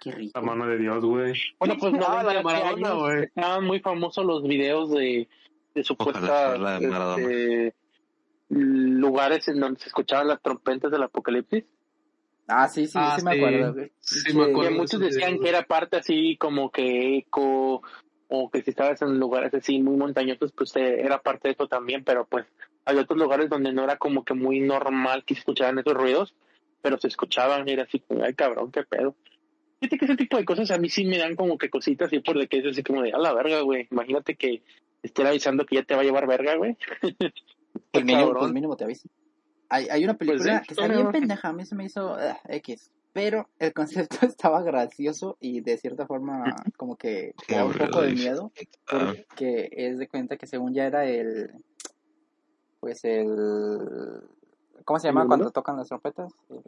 Qué 0.00 0.10
La 0.10 0.16
rico. 0.16 0.42
mano 0.42 0.66
de 0.66 0.78
Dios, 0.78 1.04
güey. 1.04 1.34
Bueno, 1.58 1.76
pues 1.78 1.92
no, 1.92 2.06
Ah, 2.08 2.22
la 2.22 2.32
de 2.32 2.42
Maradona, 2.42 2.92
güey. 2.94 3.24
Estaban 3.24 3.64
muy 3.64 3.80
famosos 3.80 4.24
los 4.24 4.42
videos 4.42 4.90
de, 4.90 5.28
de 5.74 5.84
la 6.00 6.80
Maradona. 6.80 7.16
este, 7.22 7.74
lugares 8.48 9.46
en 9.48 9.60
donde 9.60 9.78
se 9.80 9.88
escuchaban 9.88 10.28
las 10.28 10.40
trompetas 10.42 10.90
del 10.90 11.02
apocalipsis. 11.02 11.64
Ah, 12.50 12.68
sí, 12.68 12.86
sí, 12.86 12.92
Ah, 12.96 13.16
sí 13.18 13.24
me 13.24 13.36
acuerdo, 13.36 13.74
güey. 13.74 13.92
Sí, 14.00 14.34
me 14.34 14.44
acuerdo. 14.44 14.62
Que 14.62 14.70
muchos 14.70 15.00
decían 15.00 15.38
que 15.38 15.48
era 15.48 15.62
parte 15.62 15.96
así 15.96 16.36
como 16.36 16.70
que 16.70 17.18
eco, 17.18 17.82
o 18.28 18.50
que 18.50 18.62
si 18.62 18.70
estabas 18.70 19.00
en 19.02 19.18
lugares 19.18 19.54
así 19.54 19.80
muy 19.80 19.96
montañosos, 19.96 20.52
pues 20.52 20.74
eh, 20.76 21.00
era 21.00 21.20
parte 21.20 21.48
de 21.48 21.52
eso 21.54 21.68
también, 21.68 22.04
pero 22.04 22.26
pues 22.26 22.46
hay 22.84 22.96
otros 22.96 23.18
lugares 23.18 23.48
donde 23.48 23.72
no 23.72 23.84
era 23.84 23.96
como 23.96 24.24
que 24.24 24.34
muy 24.34 24.60
normal 24.60 25.24
que 25.24 25.34
se 25.34 25.40
escucharan 25.40 25.78
esos 25.78 25.94
ruidos, 25.94 26.34
pero 26.82 26.98
se 26.98 27.08
escuchaban 27.08 27.68
y 27.68 27.72
era 27.72 27.84
así 27.84 28.00
como, 28.00 28.24
ay 28.24 28.34
cabrón, 28.34 28.72
qué 28.72 28.82
pedo. 28.84 29.14
Fíjate 29.80 29.98
que 29.98 30.04
ese 30.04 30.16
tipo 30.16 30.36
de 30.36 30.44
cosas 30.44 30.70
a 30.70 30.78
mí 30.78 30.90
sí 30.90 31.04
me 31.04 31.18
dan 31.18 31.36
como 31.36 31.56
que 31.56 31.70
cositas 31.70 32.08
así 32.08 32.20
por 32.20 32.38
de 32.38 32.48
que 32.48 32.58
es 32.58 32.66
así 32.66 32.82
como 32.82 33.02
de, 33.02 33.12
a 33.12 33.18
la 33.18 33.32
verga, 33.32 33.62
güey. 33.62 33.88
Imagínate 33.90 34.34
que 34.34 34.62
estén 35.02 35.26
avisando 35.26 35.64
que 35.64 35.76
ya 35.76 35.84
te 35.84 35.94
va 35.94 36.02
a 36.02 36.04
llevar 36.04 36.26
verga, 36.26 36.56
güey. 36.56 36.76
Pues 37.92 38.04
mínimo, 38.04 38.32
pues 38.34 38.52
mínimo 38.52 38.76
te 38.76 38.84
aviso. 38.84 39.08
Hay, 39.70 39.86
hay 39.88 40.04
una 40.04 40.14
película 40.14 40.44
Pues 40.44 40.60
sí, 40.60 40.66
que 40.66 40.74
está 40.74 40.88
bien 40.92 41.12
pendeja, 41.12 41.48
a 41.48 41.52
mí 41.52 41.64
se 41.64 41.76
me 41.76 41.84
hizo 41.84 42.14
ah, 42.14 42.38
X. 42.48 42.90
Pero 43.12 43.48
el 43.58 43.72
concepto 43.72 44.18
estaba 44.26 44.62
gracioso 44.62 45.36
y 45.40 45.60
de 45.60 45.78
cierta 45.78 46.06
forma 46.06 46.56
como 46.76 46.96
que 46.96 47.34
da 47.48 47.64
un 47.64 47.72
poco 47.72 48.02
de 48.02 48.12
miedo. 48.12 48.52
Ah, 48.88 49.14
Porque 49.28 49.68
es 49.72 49.98
de 49.98 50.08
cuenta 50.08 50.36
que 50.36 50.46
según 50.46 50.74
ya 50.74 50.84
era 50.86 51.06
el... 51.06 51.52
Pues 52.80 53.04
el... 53.04 54.22
¿Cómo 54.84 54.98
se 54.98 55.08
llama 55.08 55.22
¿El 55.22 55.28
cuando 55.28 55.50
tocan 55.50 55.76
las 55.76 55.88
trompetas? 55.88 56.32
El, 56.48 56.62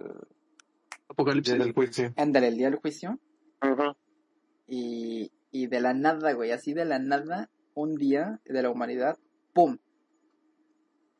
Apocalipsis. 1.09 1.55
Desde 1.55 1.69
el 1.69 1.75
juicio. 1.75 2.13
ándale, 2.17 2.49
el 2.49 2.57
día 2.57 2.71
del 2.71 2.79
juicio. 2.79 3.19
Y, 4.67 5.31
y 5.51 5.67
de 5.67 5.81
la 5.81 5.93
nada, 5.93 6.33
güey, 6.33 6.53
así 6.53 6.73
de 6.73 6.85
la 6.85 6.99
nada, 6.99 7.51
un 7.75 7.97
día 7.97 8.41
de 8.45 8.63
la 8.63 8.71
humanidad, 8.71 9.19
¡pum! 9.53 9.77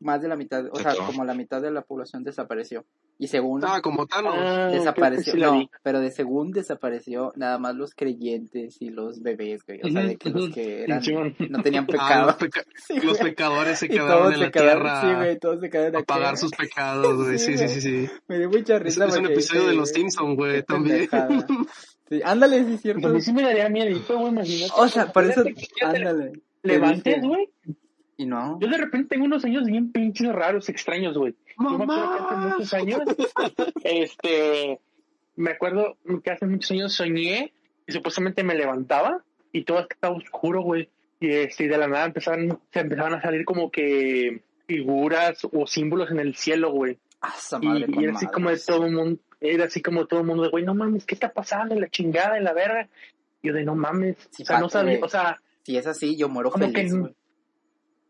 Más 0.03 0.21
de 0.21 0.29
la 0.29 0.37
mitad, 0.37 0.65
o 0.73 0.77
sea, 0.77 0.95
como 0.97 1.25
la 1.25 1.33
mitad 1.35 1.63
de 1.63 1.71
la 1.71 1.83
población 1.83 2.25
desapareció. 2.25 2.85
Y 3.19 3.29
según 3.29 3.63
Ah, 3.65 3.81
como 3.81 4.07
Thanos. 4.07 4.35
Ah, 4.37 4.67
desapareció, 4.73 5.33
sí 5.35 5.39
la 5.39 5.47
no, 5.47 5.71
pero 5.83 6.01
de 6.01 6.11
según 6.11 6.51
desapareció 6.51 7.33
nada 7.37 7.59
más 7.59 7.77
los 7.77 7.95
creyentes 7.95 8.83
y 8.83 8.91
los 8.91 9.23
bebés, 9.23 9.65
güey. 9.65 9.81
O 9.85 9.89
sea, 9.91 10.03
de 10.03 10.17
que 10.17 10.31
los 10.31 10.51
que 10.51 10.83
eran, 10.83 11.01
no 11.51 11.63
tenían 11.63 11.85
Ah, 11.85 11.87
pecado. 11.87 12.27
los, 12.27 12.37
peca- 12.37 12.65
Sí, 12.87 13.01
los 13.01 13.19
pecadores 13.19 13.79
se 13.79 13.89
quedaron 13.89 14.33
en 14.33 14.39
se 14.39 14.45
la 14.47 14.51
quedaron, 14.51 14.83
tierra 14.83 15.01
sí, 15.03 15.15
güey, 15.17 15.39
todos 15.39 15.61
se 15.61 15.71
quedaron 15.71 15.97
a 16.03 16.05
pagar 16.05 16.37
sus 16.37 16.51
pecados, 16.51 17.25
güey. 17.25 17.39
Sí, 17.39 17.57
Sí, 17.57 17.69
sí, 17.69 17.81
sí. 17.81 18.09
Me 18.29 18.39
dio 18.39 18.49
mucha 18.51 18.77
Es, 18.77 18.83
risa 18.83 19.05
es 19.07 19.13
un 19.15 19.19
porque 19.21 19.33
episodio 19.35 19.67
de 19.69 19.75
Los 19.75 19.91
Simpsons, 19.91 20.37
güey, 20.37 20.63
también. 20.65 21.09
Sí, 22.09 22.21
ándale, 22.25 22.63
sí 22.67 22.75
es 22.75 22.81
cierto. 22.83 23.01
Pues 23.03 23.13
a 23.13 23.15
mí 23.15 23.21
sí 23.23 23.33
me 23.33 23.43
daría 23.43 23.69
miedo, 23.71 23.99
güey, 24.19 24.29
imagínate. 24.33 24.73
O 24.77 24.87
sea, 24.89 25.11
por 25.13 25.25
eso, 25.25 25.45
ándale. 25.81 26.33
levantes, 26.63 27.23
güey. 27.23 27.49
Y 28.23 28.27
no. 28.27 28.59
Yo 28.61 28.69
de 28.69 28.79
repente 28.79 29.09
tengo 29.09 29.25
unos 29.25 29.43
sueños 29.43 29.65
bien 29.67 29.91
pinches 29.91 30.33
raros, 30.33 30.69
extraños, 30.69 31.17
güey. 31.17 31.35
Yo 31.59 31.79
me 31.79 31.85
acuerdo 31.85 32.13
que 32.13 32.23
hace 32.25 32.37
muchos 32.37 32.75
años, 32.75 33.01
este, 33.85 34.81
me 35.37 35.51
acuerdo 35.51 35.97
que 36.23 36.31
hace 36.31 36.47
muchos 36.47 36.71
años 36.71 36.93
soñé 36.93 37.53
y 37.87 37.93
supuestamente 37.93 38.45
me 38.45 38.55
levantaba 38.55 39.23
y 39.51 39.65
todo 39.65 39.81
estaba 39.81 40.17
oscuro, 40.17 40.63
güey. 40.63 40.89
Y 41.21 41.31
este, 41.31 41.65
y 41.65 41.69
de 41.69 41.79
la 41.79 41.89
nada 41.89 42.07
empezaban, 42.07 42.59
se 42.73 42.81
empezaban 42.81 43.15
a 43.15 43.23
salir 43.23 43.45
como 43.45 43.71
que 43.71 44.43
figuras 44.67 45.45
o 45.53 45.67
símbolos 45.67 46.11
en 46.11 46.21
el 46.21 46.37
cielo, 46.37 46.71
güey. 46.71 46.99
Ah, 47.21 47.35
Y, 47.61 48.05
era 48.05 48.15
así 48.15 48.27
madre. 48.27 48.29
como 48.33 48.51
de 48.51 48.59
todo 48.59 48.87
el 48.87 48.93
mundo, 48.93 49.21
era 49.41 49.65
así 49.65 49.83
como 49.83 50.07
todo 50.07 50.21
el 50.21 50.27
mundo 50.27 50.45
de, 50.45 50.49
güey, 50.51 50.65
no 50.65 50.75
mames, 50.75 51.05
¿qué 51.05 51.15
está 51.15 51.33
pasando? 51.33 51.75
La 51.75 51.89
chingada, 51.89 52.39
y 52.39 52.43
la 52.43 52.53
verga. 52.53 52.89
Y 53.43 53.49
yo 53.49 53.55
de, 53.55 53.65
no 53.65 53.75
mames, 53.75 54.17
Sí, 54.31 54.43
o 54.43 54.47
sea, 54.47 54.61
no 54.61 54.69
sabía, 54.69 54.99
o 55.03 55.09
sea, 55.09 55.41
Si 55.63 55.77
es 55.77 55.87
así, 55.87 56.17
yo 56.17 56.29
muero 56.29 56.51
Como 56.51 56.71
feliz, 56.71 56.93
que-. 56.93 57.15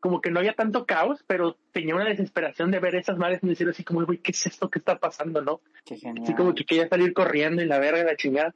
Como 0.03 0.20
que 0.20 0.32
no 0.32 0.40
había 0.40 0.55
tanto 0.55 0.84
caos, 0.84 1.22
pero 1.28 1.57
tenía 1.70 1.94
una 1.94 2.09
desesperación 2.09 2.72
de 2.72 2.80
ver 2.80 2.96
esas 2.96 3.18
madres 3.18 3.38
y 3.40 3.46
decir 3.46 3.68
así 3.68 3.84
como, 3.84 4.05
güey, 4.05 4.18
¿qué 4.18 4.32
es 4.32 4.46
esto 4.46 4.68
que 4.68 4.80
está 4.80 4.98
pasando, 4.98 5.40
no? 5.42 5.61
Qué 5.84 5.96
genial. 5.96 6.24
Así 6.24 6.34
como 6.34 6.57
que 6.57 6.64
quería 6.64 6.88
salir 6.88 7.14
corriendo 7.14 7.62
y 7.62 7.66
la 7.66 7.78
verga, 7.78 8.03
la 8.03 8.16
chingada. 8.16 8.53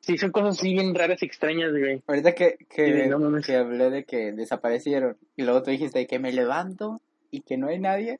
Sí, 0.00 0.18
son 0.18 0.32
cosas 0.32 0.58
así 0.58 0.72
bien 0.72 0.92
raras 0.92 1.22
y 1.22 1.26
extrañas, 1.26 1.70
güey. 1.70 2.02
Ahorita 2.08 2.34
que, 2.34 2.56
Sí, 2.58 2.66
que, 2.68 3.06
no 3.06 3.40
que 3.40 3.54
hablé 3.54 3.88
de 3.90 4.04
que 4.04 4.32
desaparecieron 4.32 5.16
y 5.36 5.44
luego 5.44 5.62
tú 5.62 5.70
dijiste 5.70 6.04
que 6.08 6.18
me 6.18 6.32
levanto 6.32 7.00
y 7.30 7.42
que 7.42 7.56
no 7.56 7.68
hay 7.68 7.78
nadie, 7.78 8.18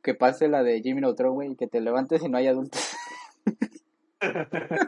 que 0.00 0.14
pase 0.14 0.46
la 0.46 0.62
de 0.62 0.80
Jimmy 0.82 1.00
Neutron, 1.00 1.34
güey, 1.34 1.50
y 1.50 1.56
que 1.56 1.66
te 1.66 1.80
levantes 1.80 2.22
y 2.22 2.28
no 2.28 2.38
hay 2.38 2.46
adultos. 2.46 2.80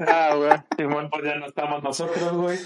Ah, 0.07 0.35
güey, 0.37 0.51
Simón. 0.77 1.09
Pues 1.11 1.25
ya 1.25 1.37
no 1.37 1.47
estamos 1.47 1.83
nosotros, 1.83 2.37
güey. 2.37 2.59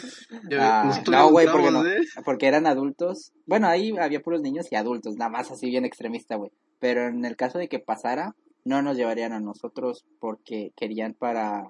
Ah, 0.59 1.03
no, 1.11 1.31
güey, 1.31 1.47
porque 1.51 1.71
no. 1.71 1.87
¿eh? 1.87 2.01
Porque 2.25 2.47
eran 2.47 2.67
adultos. 2.67 3.33
Bueno, 3.47 3.69
ahí 3.69 3.95
había 3.99 4.21
puros 4.21 4.43
niños 4.43 4.71
y 4.71 4.77
adultos, 4.77 5.17
nada 5.17 5.31
más 5.31 5.51
así 5.51 5.69
bien 5.69 5.85
extremista, 5.85 6.37
güey. 6.37 6.51
Pero 6.79 7.09
en 7.09 7.25
el 7.25 7.37
caso 7.37 7.59
de 7.59 7.69
que 7.69 7.79
pasara, 7.79 8.35
no 8.65 8.83
nos 8.83 8.97
llevarían 8.97 9.33
a 9.33 9.41
nosotros 9.41 10.07
porque 10.21 10.73
querían 10.77 11.15
para... 11.15 11.65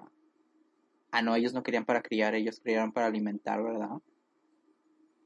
Ah, 1.11 1.21
no, 1.21 1.35
ellos 1.35 1.53
no 1.53 1.63
querían 1.63 1.85
para 1.85 2.01
criar, 2.01 2.35
ellos 2.35 2.59
querían 2.59 2.91
para 2.91 3.07
alimentar, 3.07 3.61
¿verdad? 3.61 3.89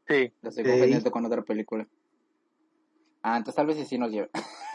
Sí. 0.07 0.32
Lo 0.41 0.49
estoy 0.49 0.65
confundiendo 0.65 1.11
con 1.11 1.25
otra 1.25 1.41
película. 1.43 1.88
Ah, 3.21 3.38
entonces 3.38 3.55
tal 3.55 3.67
vez 3.67 3.78
sí, 3.78 3.86
sí 3.86 3.97
nos 3.97 4.11
lleva. 4.11 4.30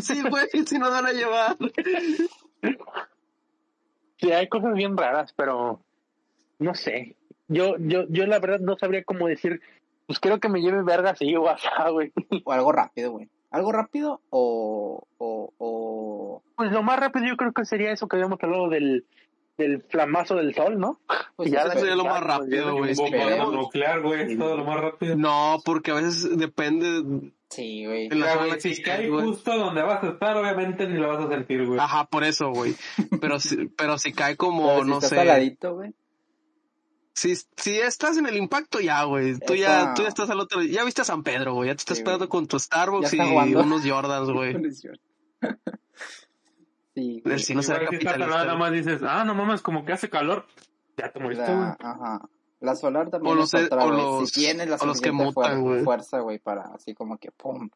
Sí, 0.00 0.22
güey, 0.22 0.48
si 0.66 0.78
nos 0.78 0.90
van 0.90 1.06
a 1.06 1.12
llevar. 1.12 1.56
Sí, 4.20 4.32
hay 4.32 4.48
cosas 4.48 4.74
bien 4.74 4.96
raras, 4.96 5.32
pero 5.36 5.80
no 6.58 6.74
sé. 6.74 7.16
Yo, 7.48 7.76
yo, 7.78 8.04
yo 8.08 8.26
la 8.26 8.38
verdad 8.38 8.60
no 8.60 8.76
sabría 8.76 9.02
cómo 9.04 9.26
decir, 9.26 9.60
pues 10.06 10.20
creo 10.20 10.38
que 10.40 10.48
me 10.48 10.60
lleve 10.60 10.82
verga 10.82 11.10
así 11.10 11.34
o 11.36 11.48
asá, 11.48 11.88
güey. 11.90 12.12
O 12.44 12.52
algo 12.52 12.72
rápido, 12.72 13.12
güey. 13.12 13.28
¿Algo 13.50 13.72
rápido 13.72 14.20
o, 14.30 15.02
o, 15.18 15.52
o... 15.58 16.42
Pues 16.54 16.70
lo 16.70 16.84
más 16.84 17.00
rápido 17.00 17.26
yo 17.26 17.36
creo 17.36 17.52
que 17.52 17.64
sería 17.64 17.90
eso 17.90 18.06
que 18.06 18.16
habíamos 18.16 18.38
hablado 18.42 18.68
del, 18.68 19.04
del 19.58 19.82
flamazo 19.82 20.36
del 20.36 20.54
sol, 20.54 20.78
¿no? 20.78 21.00
Pues 21.34 21.50
Ya 21.50 21.62
eso 21.62 21.78
sería 21.78 21.96
lo 21.96 22.04
más 22.04 22.22
rápido, 22.22 22.76
güey. 22.76 22.94
Nuclear, 22.94 24.02
güey. 24.02 24.32
Es 24.32 24.38
todo 24.38 24.56
lo 24.56 24.64
más 24.64 24.80
rápido. 24.80 25.16
No, 25.16 25.58
porque 25.64 25.90
a 25.90 25.94
veces 25.94 26.38
depende 26.38 27.32
Sí, 27.50 27.84
güey. 27.84 28.08
si 28.60 28.80
cae 28.82 29.10
justo 29.10 29.56
donde 29.58 29.82
vas 29.82 30.02
a 30.04 30.08
estar, 30.10 30.36
obviamente 30.36 30.86
ni 30.88 30.98
lo 30.98 31.08
vas 31.08 31.26
a 31.26 31.28
sentir, 31.28 31.66
güey. 31.66 31.80
Ajá, 31.80 32.04
por 32.06 32.22
eso, 32.24 32.50
güey. 32.50 32.74
Pero 33.20 33.40
si, 33.40 33.66
pero 33.76 33.98
si 33.98 34.12
cae 34.12 34.36
como, 34.36 34.68
Pero 34.68 34.84
si 34.84 34.88
no 34.90 34.94
estás 34.98 35.10
sé. 35.10 35.56
güey. 35.72 35.92
Si, 37.12 37.34
si 37.56 37.76
estás 37.78 38.16
en 38.18 38.26
el 38.26 38.36
impacto, 38.36 38.80
ya, 38.80 39.02
güey. 39.02 39.36
Tú 39.40 39.54
Esa- 39.54 39.86
ya, 39.86 39.94
tú 39.94 40.02
ya 40.02 40.08
estás 40.08 40.30
al 40.30 40.38
otro. 40.40 40.62
Ya 40.62 40.84
viste 40.84 41.02
a 41.02 41.04
San 41.04 41.24
Pedro, 41.24 41.54
güey. 41.54 41.66
Ya 41.68 41.74
te 41.74 41.80
estás 41.80 41.96
Sí, 41.96 42.02
esperando 42.02 42.26
güey. 42.28 42.30
con 42.30 42.46
tu 42.46 42.58
Starbucks 42.58 43.12
y 43.14 43.18
jugando. 43.18 43.60
unos 43.62 43.82
Jordans, 43.84 44.30
güey. 44.30 44.54
sí, 46.94 47.20
güey. 47.24 47.34
El 47.34 47.40
si 47.40 47.54
lado, 47.54 47.66
capitalista. 47.84 48.26
nada 48.44 48.54
más 48.56 48.72
dices, 48.72 49.02
ah, 49.02 49.24
no 49.24 49.34
mames, 49.34 49.60
como 49.60 49.84
que 49.84 49.92
hace 49.92 50.08
calor. 50.08 50.46
Ya 50.96 51.10
te 51.10 51.18
moriste, 51.18 51.52
güey. 51.52 51.68
Ajá. 51.80 52.20
La 52.60 52.76
solar 52.76 53.08
también 53.10 53.32
O 53.32 53.40
los- 53.40 53.54
es 53.54 53.64
otra, 53.66 53.84
o 53.84 53.88
güey. 53.88 53.98
los- 54.20 54.30
si 54.30 54.40
tienes 54.40 54.68
la 54.68 54.76
o 54.76 54.86
los 54.86 55.00
que 55.00 55.08
suficiente 55.08 55.24
fuer- 55.34 55.48
mutan, 55.50 55.62
güey. 55.62 55.84
fuerza, 55.84 56.20
güey, 56.20 56.38
para 56.38 56.62
así 56.74 56.94
como 56.94 57.16
que, 57.18 57.30
pum, 57.32 57.70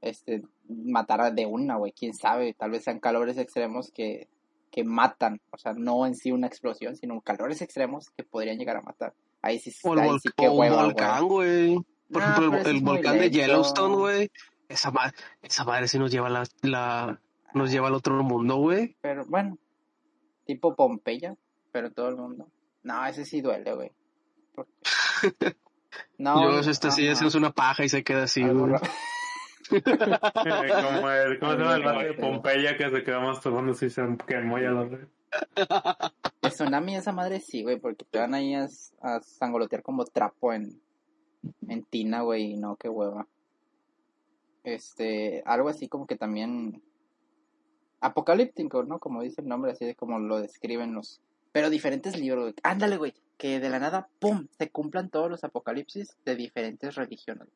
este, 0.00 0.42
matar 0.68 1.32
de 1.34 1.46
una, 1.46 1.76
güey, 1.76 1.92
quién 1.92 2.12
sabe, 2.14 2.54
tal 2.54 2.70
vez 2.72 2.84
sean 2.84 2.98
calores 3.00 3.38
extremos 3.38 3.90
que, 3.92 4.28
que 4.70 4.84
matan, 4.84 5.40
o 5.52 5.58
sea, 5.58 5.72
no 5.74 6.06
en 6.06 6.14
sí 6.16 6.32
una 6.32 6.46
explosión, 6.48 6.96
sino 6.96 7.20
calores 7.20 7.62
extremos 7.62 8.10
que 8.10 8.24
podrían 8.24 8.58
llegar 8.58 8.76
a 8.76 8.82
matar. 8.82 9.14
Ahí 9.42 9.58
sí, 9.60 9.72
O 9.84 9.94
el 9.94 10.00
ahí 10.00 10.18
sí 10.20 10.28
que 10.36 10.48
o 10.48 10.52
un 10.52 10.58
hueva, 10.58 10.82
volcán, 10.84 11.28
güey. 11.28 11.76
Por 12.12 12.22
Nah, 12.22 12.32
ejemplo, 12.32 12.58
el, 12.58 12.66
el 12.76 12.82
volcán 12.82 13.18
de. 13.18 13.30
Yellowstone, 13.30 13.94
güey. 13.96 14.30
Esa, 14.68 14.90
ma- 14.90 15.12
esa 15.42 15.64
madre 15.64 15.86
sí 15.88 15.98
nos 15.98 16.10
lleva 16.10 16.28
la, 16.28 16.42
la, 16.62 17.20
nos 17.54 17.70
lleva 17.70 17.86
al 17.88 17.94
otro 17.94 18.20
mundo, 18.24 18.56
güey. 18.56 18.96
Pero 19.00 19.24
bueno, 19.26 19.56
tipo 20.44 20.74
Pompeya, 20.74 21.36
pero 21.72 21.92
todo 21.92 22.08
el 22.08 22.16
mundo. 22.16 22.48
No, 22.82 23.06
ese 23.06 23.24
sí 23.24 23.40
duele, 23.40 23.72
güey. 23.74 23.92
Porque- 24.56 24.72
No, 26.18 26.38
y 26.40 26.44
luego 26.44 26.58
este 26.60 26.90
sí 26.90 27.06
ajá, 27.08 27.26
hace 27.26 27.38
una 27.38 27.52
paja 27.52 27.84
y 27.84 27.88
se 27.90 28.02
queda 28.02 28.24
así, 28.24 28.42
güey. 28.42 28.72
ra- 28.72 28.80
como 29.68 31.10
el, 31.10 31.38
¿cómo 31.38 31.52
se 31.52 31.58
llama 31.58 31.74
el 31.74 31.82
vato 31.82 31.98
de. 32.00 32.14
Pompeya 32.14 32.76
que 32.76 32.90
se 32.90 33.02
quedó 33.04 33.20
masturbando 33.20 33.74
si 33.74 33.90
se 33.90 34.02
quemó 34.26 34.58
ya 34.58 34.70
ve? 34.72 35.06
El 36.42 36.50
tsunami 36.52 36.96
esa 36.96 37.12
madre 37.12 37.40
sí, 37.40 37.62
güey, 37.62 37.78
porque 37.78 38.04
te 38.10 38.18
van 38.18 38.34
ahí 38.34 38.54
a, 38.54 38.66
a 39.02 39.20
sangolotear 39.20 39.82
como 39.82 40.04
trapo 40.04 40.52
en, 40.52 40.80
en 41.68 41.82
tina, 41.84 42.22
güey, 42.22 42.52
y 42.52 42.56
no, 42.56 42.76
qué 42.76 42.88
hueva. 42.88 43.26
Este, 44.64 45.42
algo 45.46 45.68
así 45.68 45.88
como 45.88 46.06
que 46.06 46.16
también 46.16 46.82
apocalíptico, 48.00 48.82
¿no? 48.84 48.98
Como 48.98 49.22
dice 49.22 49.40
el 49.42 49.48
nombre, 49.48 49.72
así 49.72 49.84
de 49.84 49.94
como 49.94 50.18
lo 50.18 50.40
describen 50.40 50.94
los... 50.94 51.20
Pero 51.52 51.70
diferentes 51.70 52.18
libros, 52.18 52.42
güey. 52.44 52.54
Ándale, 52.62 52.96
güey, 52.96 53.14
que 53.36 53.60
de 53.60 53.68
la 53.68 53.78
nada, 53.78 54.08
¡pum!, 54.18 54.46
se 54.58 54.70
cumplan 54.70 55.10
todos 55.10 55.30
los 55.30 55.44
apocalipsis 55.44 56.16
de 56.24 56.36
diferentes 56.36 56.94
religiones. 56.94 57.48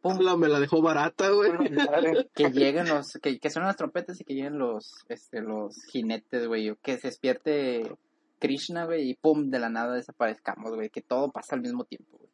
¡Pum! 0.00 0.18
La, 0.20 0.36
me 0.36 0.48
la 0.48 0.58
dejó 0.58 0.82
barata, 0.82 1.30
güey. 1.30 1.52
Que 2.34 2.50
lleguen 2.50 2.88
los, 2.88 3.12
que, 3.22 3.38
que 3.38 3.50
suenan 3.50 3.68
las 3.68 3.76
trompetas 3.76 4.20
y 4.20 4.24
que 4.24 4.34
lleguen 4.34 4.58
los, 4.58 5.04
este, 5.08 5.40
los 5.40 5.84
jinetes, 5.84 6.46
güey, 6.48 6.70
o 6.70 6.76
que 6.76 6.98
se 6.98 7.08
despierte 7.08 7.96
Krishna, 8.38 8.86
güey, 8.86 9.10
y 9.10 9.14
pum, 9.14 9.50
de 9.50 9.60
la 9.60 9.68
nada 9.68 9.94
desaparezcamos, 9.94 10.74
güey, 10.74 10.90
que 10.90 11.02
todo 11.02 11.30
pasa 11.30 11.54
al 11.54 11.62
mismo 11.62 11.84
tiempo, 11.84 12.18
güey. 12.18 12.32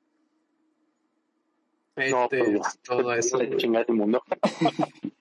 No, 2.10 2.24
Este, 2.24 2.38
pues, 2.38 2.78
todo 2.80 3.12
eso, 3.12 3.38
chingada 3.56 3.84
del 3.84 3.96
mundo. 3.96 4.22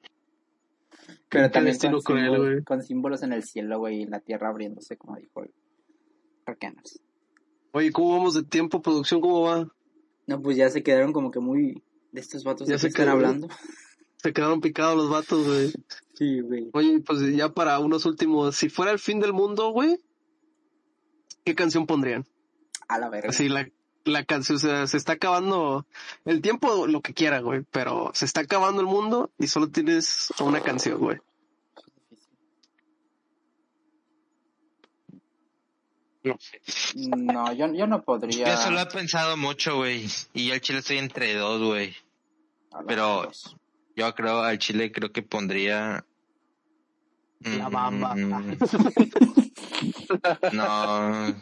Pero 1.29 1.51
también 1.51 1.77
con, 1.77 1.99
cruel, 2.01 2.23
símbolos, 2.23 2.39
güey. 2.39 2.63
con 2.63 2.83
símbolos 2.83 3.23
en 3.23 3.33
el 3.33 3.43
cielo, 3.43 3.79
güey, 3.79 4.03
y 4.03 4.05
la 4.05 4.21
tierra 4.21 4.47
abriéndose, 4.47 4.95
como 4.95 5.17
dijo 5.17 5.43
el 5.43 5.51
Arcanas. 6.45 7.01
Oye, 7.78 7.91
¿cómo 7.91 8.17
vamos 8.17 8.34
de 8.34 8.43
tiempo, 8.43 8.82
producción? 8.82 9.21
¿Cómo 9.21 9.41
va? 9.43 9.67
No, 10.25 10.41
pues 10.41 10.57
ya 10.57 10.67
se 10.69 10.82
quedaron 10.82 11.13
como 11.13 11.30
que 11.30 11.39
muy 11.39 11.84
de 12.11 12.21
estos 12.21 12.43
vatos 12.43 12.67
Ya 12.67 12.73
de 12.73 12.80
se 12.80 12.88
que 12.88 12.89
están 12.89 13.05
quedó. 13.05 13.13
hablando. 13.13 13.47
Se 14.17 14.34
quedaron 14.34 14.61
picados 14.61 14.97
los 14.97 15.09
vatos, 15.11 15.45
güey. 15.45 15.71
Sí, 16.15 16.41
güey. 16.41 16.69
Oye, 16.73 16.99
pues 17.01 17.19
ya 17.36 17.49
para 17.49 17.78
unos 17.80 18.05
últimos, 18.05 18.55
si 18.55 18.67
fuera 18.69 18.91
el 18.91 18.97
fin 18.97 19.19
del 19.19 19.32
mundo, 19.32 19.69
güey, 19.69 19.99
¿qué 21.45 21.53
canción 21.53 21.86
pondrían? 21.86 22.25
A 22.88 22.97
la 22.97 23.09
verga. 23.09 23.30
Así 23.30 23.47
la, 23.47 23.69
la 24.05 24.25
canción, 24.25 24.55
o 24.55 24.59
sea, 24.59 24.88
se 24.88 24.97
está 24.97 25.13
acabando 25.13 25.86
el 26.25 26.41
tiempo, 26.41 26.88
lo 26.88 27.01
que 27.01 27.13
quiera, 27.13 27.41
güey, 27.41 27.61
pero 27.69 28.09
se 28.15 28.25
está 28.25 28.41
acabando 28.41 28.82
el 28.82 28.88
mundo 28.88 29.30
y 29.38 29.45
solo 29.47 29.69
tienes 29.69 30.34
una 30.39 30.61
canción, 30.61 30.97
güey. 30.99 31.19
No 36.28 36.38
sé. 36.39 36.61
No, 36.95 37.53
yo, 37.53 37.73
yo 37.73 37.88
no 37.88 38.01
podría. 38.03 38.47
Yo 38.47 38.57
solo 38.57 38.80
he 38.82 38.86
pensado 38.86 39.38
mucho, 39.38 39.78
güey. 39.78 40.05
Y 40.34 40.47
yo 40.47 40.53
al 40.53 40.61
chile 40.61 40.80
estoy 40.80 40.97
entre 40.97 41.34
dos, 41.36 41.61
güey. 41.61 41.95
pero-. 42.88 43.30
Yo 43.95 44.13
creo, 44.13 44.41
al 44.43 44.59
chile 44.59 44.91
creo 44.91 45.11
que 45.11 45.23
pondría... 45.23 46.05
La 47.39 47.67
bamba. 47.69 48.13
Mm, 48.15 48.57
No. 50.53 51.36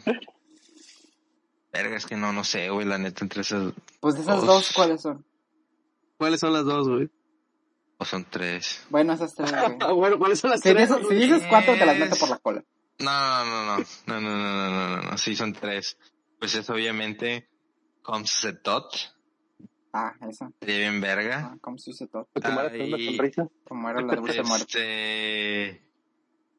Verga, 1.72 1.96
es 1.96 2.06
que 2.06 2.16
no, 2.16 2.32
no 2.32 2.44
sé, 2.44 2.70
güey, 2.70 2.86
la 2.86 2.96
neta, 2.96 3.22
entre 3.24 3.42
esas... 3.42 3.72
Pues 4.00 4.14
de 4.14 4.22
esas 4.22 4.44
dos, 4.46 4.72
¿cuáles 4.74 5.02
son? 5.02 5.24
¿Cuáles 6.16 6.40
son 6.40 6.54
las 6.54 6.64
dos, 6.64 6.88
güey? 6.88 7.10
O 7.98 8.04
son 8.06 8.24
tres. 8.30 8.86
Bueno, 8.88 9.12
esas 9.12 9.34
tres, 9.34 9.50
güey. 9.50 9.76
Ah, 9.80 9.92
bueno, 9.92 10.18
¿cuáles 10.18 10.38
son 10.40 10.50
las 10.50 10.60
Si 10.60 10.70
tres? 10.70 10.88
dices, 10.88 11.06
si 11.08 11.14
dices 11.14 11.42
cuatro, 11.50 11.74
te 11.74 11.84
las 11.84 11.98
meto 11.98 12.16
por 12.16 12.30
la 12.30 12.38
cola. 12.38 12.64
No, 12.98 13.44
no, 13.44 13.44
no, 13.44 13.76
no, 13.76 13.84
no, 14.06 14.20
no, 14.20 14.20
no, 14.20 14.70
no, 14.70 14.96
no, 14.96 15.10
no, 15.10 15.18
sí 15.18 15.36
son 15.36 15.52
tres. 15.52 15.98
Pues 16.38 16.54
es 16.54 16.68
obviamente 16.70 17.48
Comes 18.02 18.38
the 18.42 18.52
Tot, 18.54 18.94
Ah, 19.92 20.12
esa. 20.28 20.50
sería 20.60 20.78
bien 20.90 21.00
verga. 21.00 21.52
Ah, 21.52 21.58
¿Cómo 21.60 21.76
con 21.78 22.52
una 22.52 22.62
Ay. 22.62 23.16
sonrisa? 23.16 23.48
Como 23.66 23.88
era 23.88 24.00
la 24.02 24.14
de 24.14 24.20
dulce 24.20 24.42
muerte. 24.42 25.68
Este... 25.70 25.86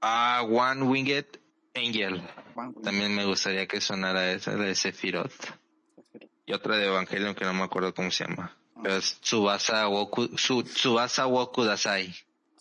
Ah, 0.02 0.44
One 0.48 0.84
Winged 0.84 1.26
Angel. 1.76 2.22
Güey. 2.56 2.74
También 2.84 3.14
me 3.16 3.26
gustaría 3.26 3.68
que 3.68 3.80
sonara 3.82 4.32
esa, 4.32 4.54
la 4.54 4.66
de 4.66 4.74
Sephiroth. 4.76 5.32
Y 6.48 6.54
otra 6.54 6.78
de 6.78 6.88
Evangelion 6.88 7.36
que 7.36 7.46
no 7.46 7.54
me 7.54 7.64
acuerdo 7.64 7.94
cómo 7.94 8.10
se 8.10 8.26
llama. 8.26 8.58
Pero 8.82 8.96
es 8.96 9.20
Tsubasa 9.22 9.88
Woku, 9.88 10.36
Su- 10.38 10.64
Tsubasa 10.64 11.28
Woku 11.28 11.64
Dasai. 11.64 12.14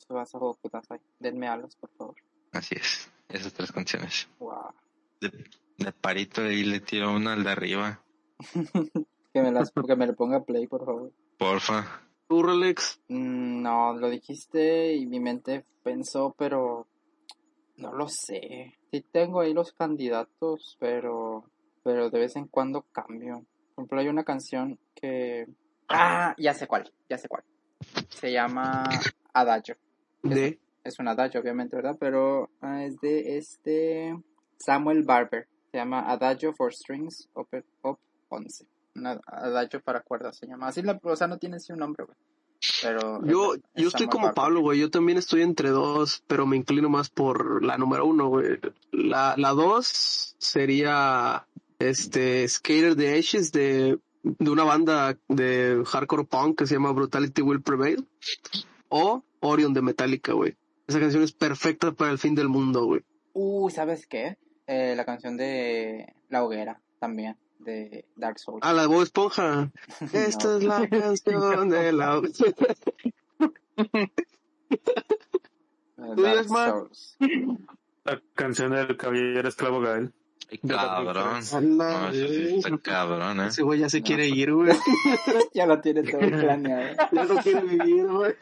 Subasa 0.07 0.39
Goku 0.39 0.69
Dazai. 0.71 1.01
Denme 1.19 1.49
alas, 1.49 1.75
por 1.77 1.91
favor. 1.97 2.15
Así 2.53 2.75
es. 2.79 3.11
Esas 3.29 3.53
tres 3.53 3.73
canciones. 3.73 4.29
Wow. 4.39 4.73
De, 5.21 5.31
de 5.79 5.93
parito 5.93 6.43
ahí 6.43 6.65
le 6.65 6.81
tiro 6.81 7.15
una 7.15 7.33
al 7.33 7.45
de 7.45 7.51
arriba. 7.51 8.03
Que 9.33 9.43
me, 9.43 9.53
las, 9.53 9.71
que 9.71 9.97
me 9.97 10.07
le 10.07 10.15
ponga 10.15 10.45
play, 10.45 10.67
por 10.67 10.87
favor. 10.87 11.13
Porfa. 11.37 12.01
¿Tú, 12.27 12.43
Rolex? 12.43 13.03
Mm, 13.09 13.61
No, 13.61 13.93
lo 13.93 14.09
dijiste 14.09 14.95
y 14.95 15.05
mi 15.05 15.21
mente 15.21 15.67
pensó, 15.83 16.35
pero 16.39 16.87
no 17.77 17.93
lo 17.93 18.09
sé. 18.09 18.79
Sí 18.91 19.05
tengo 19.13 19.41
ahí 19.41 19.53
los 19.53 19.73
candidatos, 19.73 20.79
pero 20.81 21.45
pero 21.85 22.09
de 22.09 22.19
vez 22.19 22.35
en 22.37 22.47
cuando 22.49 22.87
cambio. 22.93 23.45
Por 23.75 23.83
ejemplo, 23.83 24.01
hay 24.01 24.09
una 24.09 24.25
canción 24.25 24.79
que 24.95 25.47
ah, 25.91 26.35
ya 26.39 26.55
sé 26.55 26.67
cuál, 26.67 26.91
ya 27.09 27.19
sé 27.19 27.29
cuál. 27.29 27.45
Se 28.09 28.33
llama 28.33 28.89
Adagio. 29.35 29.77
De. 30.23 30.59
Es 30.87 30.99
un 30.99 31.09
adagio, 31.09 31.41
obviamente, 31.41 31.77
¿verdad? 31.77 31.97
Pero 31.99 32.51
ah, 32.61 32.85
es 32.85 32.99
de 33.01 33.37
este 33.39 34.17
Samuel 34.59 35.03
Barber. 35.03 35.47
Se 35.73 35.79
llama 35.79 36.01
Adagio 36.11 36.53
for 36.55 36.73
Strings 36.73 37.29
Op, 37.35 37.49
Op 37.83 37.99
11. 38.29 38.67
Un 38.95 39.07
ad- 39.07 39.21
adagio 39.27 39.81
para 39.83 40.01
cuerdas 40.01 40.37
se 40.39 40.47
llama. 40.47 40.69
Así 40.69 40.83
la, 40.83 40.99
o 41.03 41.17
sea, 41.17 41.27
no 41.27 41.39
tiene 41.39 41.57
así 41.57 41.73
un 41.73 41.81
nombre, 41.81 42.05
güey. 42.05 42.17
Pero 42.83 43.23
Yo, 43.27 43.55
es- 43.55 43.61
es 43.75 43.83
yo 43.83 43.89
estoy 43.89 44.07
como 44.07 44.27
Barber. 44.27 44.35
Pablo, 44.35 44.61
güey. 44.61 44.79
Yo 44.81 44.91
también 44.91 45.19
estoy 45.19 45.43
entre 45.43 45.69
dos, 45.71 46.23
pero 46.27 46.47
me 46.47 46.57
inclino 46.57 46.89
más 46.89 47.11
por 47.11 47.63
la 47.65 47.77
número 47.77 48.07
uno, 48.07 48.29
güey. 48.29 48.59
La, 48.93 49.35
la 49.37 49.51
dos 49.51 50.35
sería 50.39 51.47
este 51.79 52.49
Skater 52.49 52.97
the 52.97 53.19
Ashes 53.19 53.53
de, 53.53 53.99
de 54.23 54.51
una 54.51 54.65
banda 54.65 55.19
de 55.29 55.83
hardcore 55.87 56.25
punk 56.25 56.59
que 56.59 56.67
se 56.67 56.75
llama 56.75 56.93
Brutality 56.93 57.43
Will 57.43 57.61
Prevail. 57.63 58.07
O 58.89 59.23
Orion 59.41 59.75
de 59.75 59.83
Metallica, 59.83 60.33
güey. 60.33 60.57
Esa 60.87 61.01
canción 61.01 61.23
es 61.23 61.33
perfecta 61.33 61.93
para 61.93 62.11
el 62.13 62.19
fin 62.19 62.35
del 62.35 62.49
mundo, 62.49 62.85
güey. 62.87 63.03
Uh, 63.33 63.69
¿sabes 63.71 64.07
qué? 64.07 64.39
Eh, 64.67 64.95
la 64.97 65.05
canción 65.05 65.37
de 65.37 66.15
La 66.29 66.45
Hoguera 66.45 66.81
también, 66.99 67.37
de 67.59 68.05
Dark 68.17 68.39
Souls. 68.39 68.61
Ah, 68.63 68.73
la 68.73 68.83
de 68.83 68.89
Bob 68.89 69.03
Esponja. 69.03 69.71
Esta 70.13 70.49
No. 70.49 70.57
es 70.59 70.65
la 70.65 70.89
canción 70.89 71.69
de 71.69 71.93
la... 71.93 72.21
¿tú 75.97 76.23
Dark? 76.23 76.47
Souls. 76.49 77.17
La 78.05 78.21
canción 78.35 78.73
del 78.73 78.97
caballero 78.97 79.49
esclavo 79.49 79.81
Gael. 79.81 80.13
Ay, 80.51 80.59
cabrón. 80.59 81.41
No, 81.53 81.61
la- 81.85 82.11
eso 82.13 82.29
sí 82.29 82.55
está 82.59 82.79
cabrón, 82.79 83.41
eh. 83.41 83.47
Ese 83.49 83.63
güey 83.63 83.81
ya 83.81 83.89
se 83.89 84.03
quiere 84.03 84.29
ir, 84.29 84.53
güey. 84.55 84.73
ya 85.53 85.67
lo 85.67 85.81
tiene 85.81 86.05
todo 86.05 86.21
planeado. 86.21 86.95
Ya 87.11 87.25
no 87.25 87.37
quiere 87.43 87.63
vivir, 87.63 88.07
güey. 88.07 88.35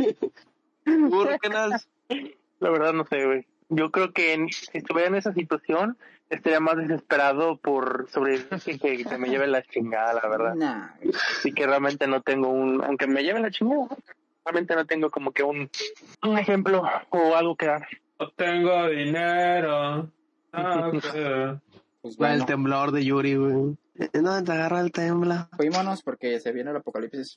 ¿Tú, 0.84 1.24
Roquenas? 1.24 1.88
La 2.65 2.71
verdad 2.71 2.95
no 2.95 3.05
sé, 3.05 3.27
güey. 3.27 3.47
Yo 3.69 3.91
creo 3.91 4.12
que 4.12 4.33
en- 4.33 4.49
si 4.51 4.79
estuviera 4.79 5.09
en 5.09 5.17
esa 5.17 5.33
situación, 5.35 5.99
estaría 6.31 6.61
más 6.61 6.77
desesperado 6.79 7.59
por 7.59 8.09
sobrevivir 8.11 8.49
que 8.65 8.79
que, 8.79 9.05
que 9.05 9.19
me 9.19 9.29
lleve 9.29 9.47
la 9.47 9.62
chingada, 9.62 10.15
la 10.15 10.29
verdad. 10.29 10.55
Nah, 10.55 10.89
Así 11.39 11.53
que 11.53 11.67
realmente 11.67 12.07
no 12.07 12.23
tengo 12.23 12.49
un, 12.49 12.83
aunque 12.83 13.07
me 13.07 13.23
lleve 13.23 13.41
la 13.41 13.51
chingada, 13.51 13.87
realmente 14.47 14.75
no 14.75 14.87
tengo 14.87 15.11
como 15.11 15.33
que 15.33 15.43
un, 15.43 15.69
un 16.23 16.39
ejemplo 16.39 16.83
o 17.11 17.37
algo 17.37 17.55
que 17.57 17.67
dar. 17.67 17.87
No 18.19 18.31
tengo 18.31 18.89
dinero. 18.89 20.11
Ah, 20.57 20.89
ok. 20.89 21.61
pues 22.01 22.17
el 22.33 22.47
temblor 22.47 22.93
de 22.93 23.05
Yuri, 23.05 23.35
güey. 23.35 23.77
¿Dónde 24.12 24.43
te 24.45 24.53
agarra 24.53 24.81
el 24.83 24.93
tembla? 24.93 25.49
fuímonos 25.57 26.01
porque 26.03 26.39
se 26.39 26.53
viene 26.53 26.71
el 26.71 26.77
apocalipsis. 26.77 27.37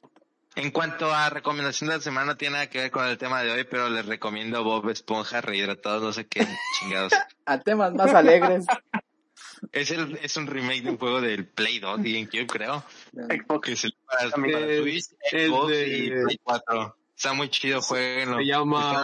En 0.58 0.72
cuanto 0.72 1.14
a 1.14 1.30
recomendación 1.30 1.90
de 1.90 1.98
la 1.98 2.02
semana, 2.02 2.26
no 2.26 2.38
tiene 2.38 2.54
nada 2.54 2.68
que 2.70 2.80
ver 2.80 2.92
con 2.92 3.06
el 3.08 3.18
tema 3.18 3.42
de 3.44 3.52
hoy, 3.52 3.64
pero 3.70 3.90
les 3.90 4.06
recomiendo 4.06 4.64
Bob 4.64 4.90
Esponja 4.90 5.40
rehidratados, 5.40 6.02
no 6.02 6.12
sé 6.12 6.26
qué 6.28 6.46
chingados. 6.80 7.14
A 7.46 7.60
temas 7.60 7.94
más 7.94 8.14
alegres. 8.14 8.66
es, 9.72 9.92
el, 9.92 10.18
es 10.22 10.36
un 10.36 10.48
remake 10.48 10.82
de 10.82 10.90
un 10.90 10.98
juego 10.98 11.22
del 11.22 11.46
Play 11.48 11.80
2 11.80 12.02
y 12.06 12.14
GameCube, 12.14 12.48
creo. 12.48 12.84
Xbox. 13.14 13.66
Que 13.68 13.72
es 13.74 13.84
el 13.86 13.94
para, 14.06 14.24
El- 14.24 14.82
Switch, 14.84 15.06
el 15.32 15.48
Xbox 15.50 15.68
de- 15.72 15.88
y 15.98 16.10
Play 16.10 16.40
4. 16.44 16.96
Está 17.16 17.34
muy 17.34 17.50
chido, 17.50 17.82
jueguenlo. 17.82 18.38
Se 18.38 18.46
llama, 18.46 19.04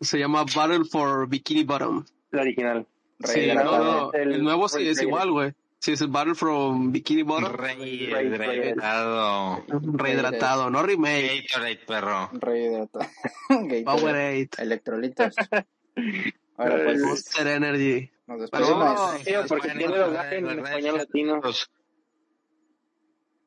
se 0.00 0.18
llama 0.18 0.44
Battle 0.54 0.84
for 0.90 1.28
Bikini 1.28 1.64
Bottom. 1.64 2.04
La 2.30 2.42
original. 2.42 2.86
Sí, 3.24 3.46
no, 3.54 3.62
no, 3.64 4.12
el, 4.14 4.32
El- 4.32 4.42
nuevo 4.42 4.68
sí 4.68 4.88
es 4.88 5.00
igual, 5.02 5.30
güey. 5.30 5.52
Sí, 5.82 5.90
es 5.90 6.00
el 6.00 6.06
Battle 6.08 6.36
from 6.36 6.92
Bikini 6.92 7.24
Bottom. 7.24 7.54
Rehidratado. 7.54 9.64
Rehidratado, 9.68 10.70
no 10.70 10.80
remake. 10.80 11.42
Gatorade, 11.48 11.80
perro. 11.84 12.30
Rehidratado. 12.34 13.04
Gatorade. 13.48 13.82
Powerade. 13.82 14.48
Electrolitos. 14.58 15.34
Ahora 16.56 16.84
pues, 16.84 17.00
Monster 17.00 17.46
Energy. 17.48 18.10
nos 18.28 18.36
No, 18.38 18.42
despedimos. 18.42 19.48
Porque 19.48 19.70
tiene 19.70 19.98
doblaje 19.98 20.38
en 20.38 20.50
español 20.50 20.98
latino. 20.98 21.40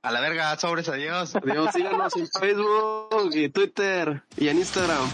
A 0.01 0.11
la 0.11 0.19
verga, 0.19 0.57
sobres, 0.57 0.89
adiós. 0.89 1.37
Adiós, 1.37 1.73
síganos 1.73 2.17
en 2.17 2.27
Facebook 2.27 3.29
y 3.33 3.47
Twitter 3.47 4.23
y 4.35 4.49
en 4.49 4.57
Instagram. 4.57 5.07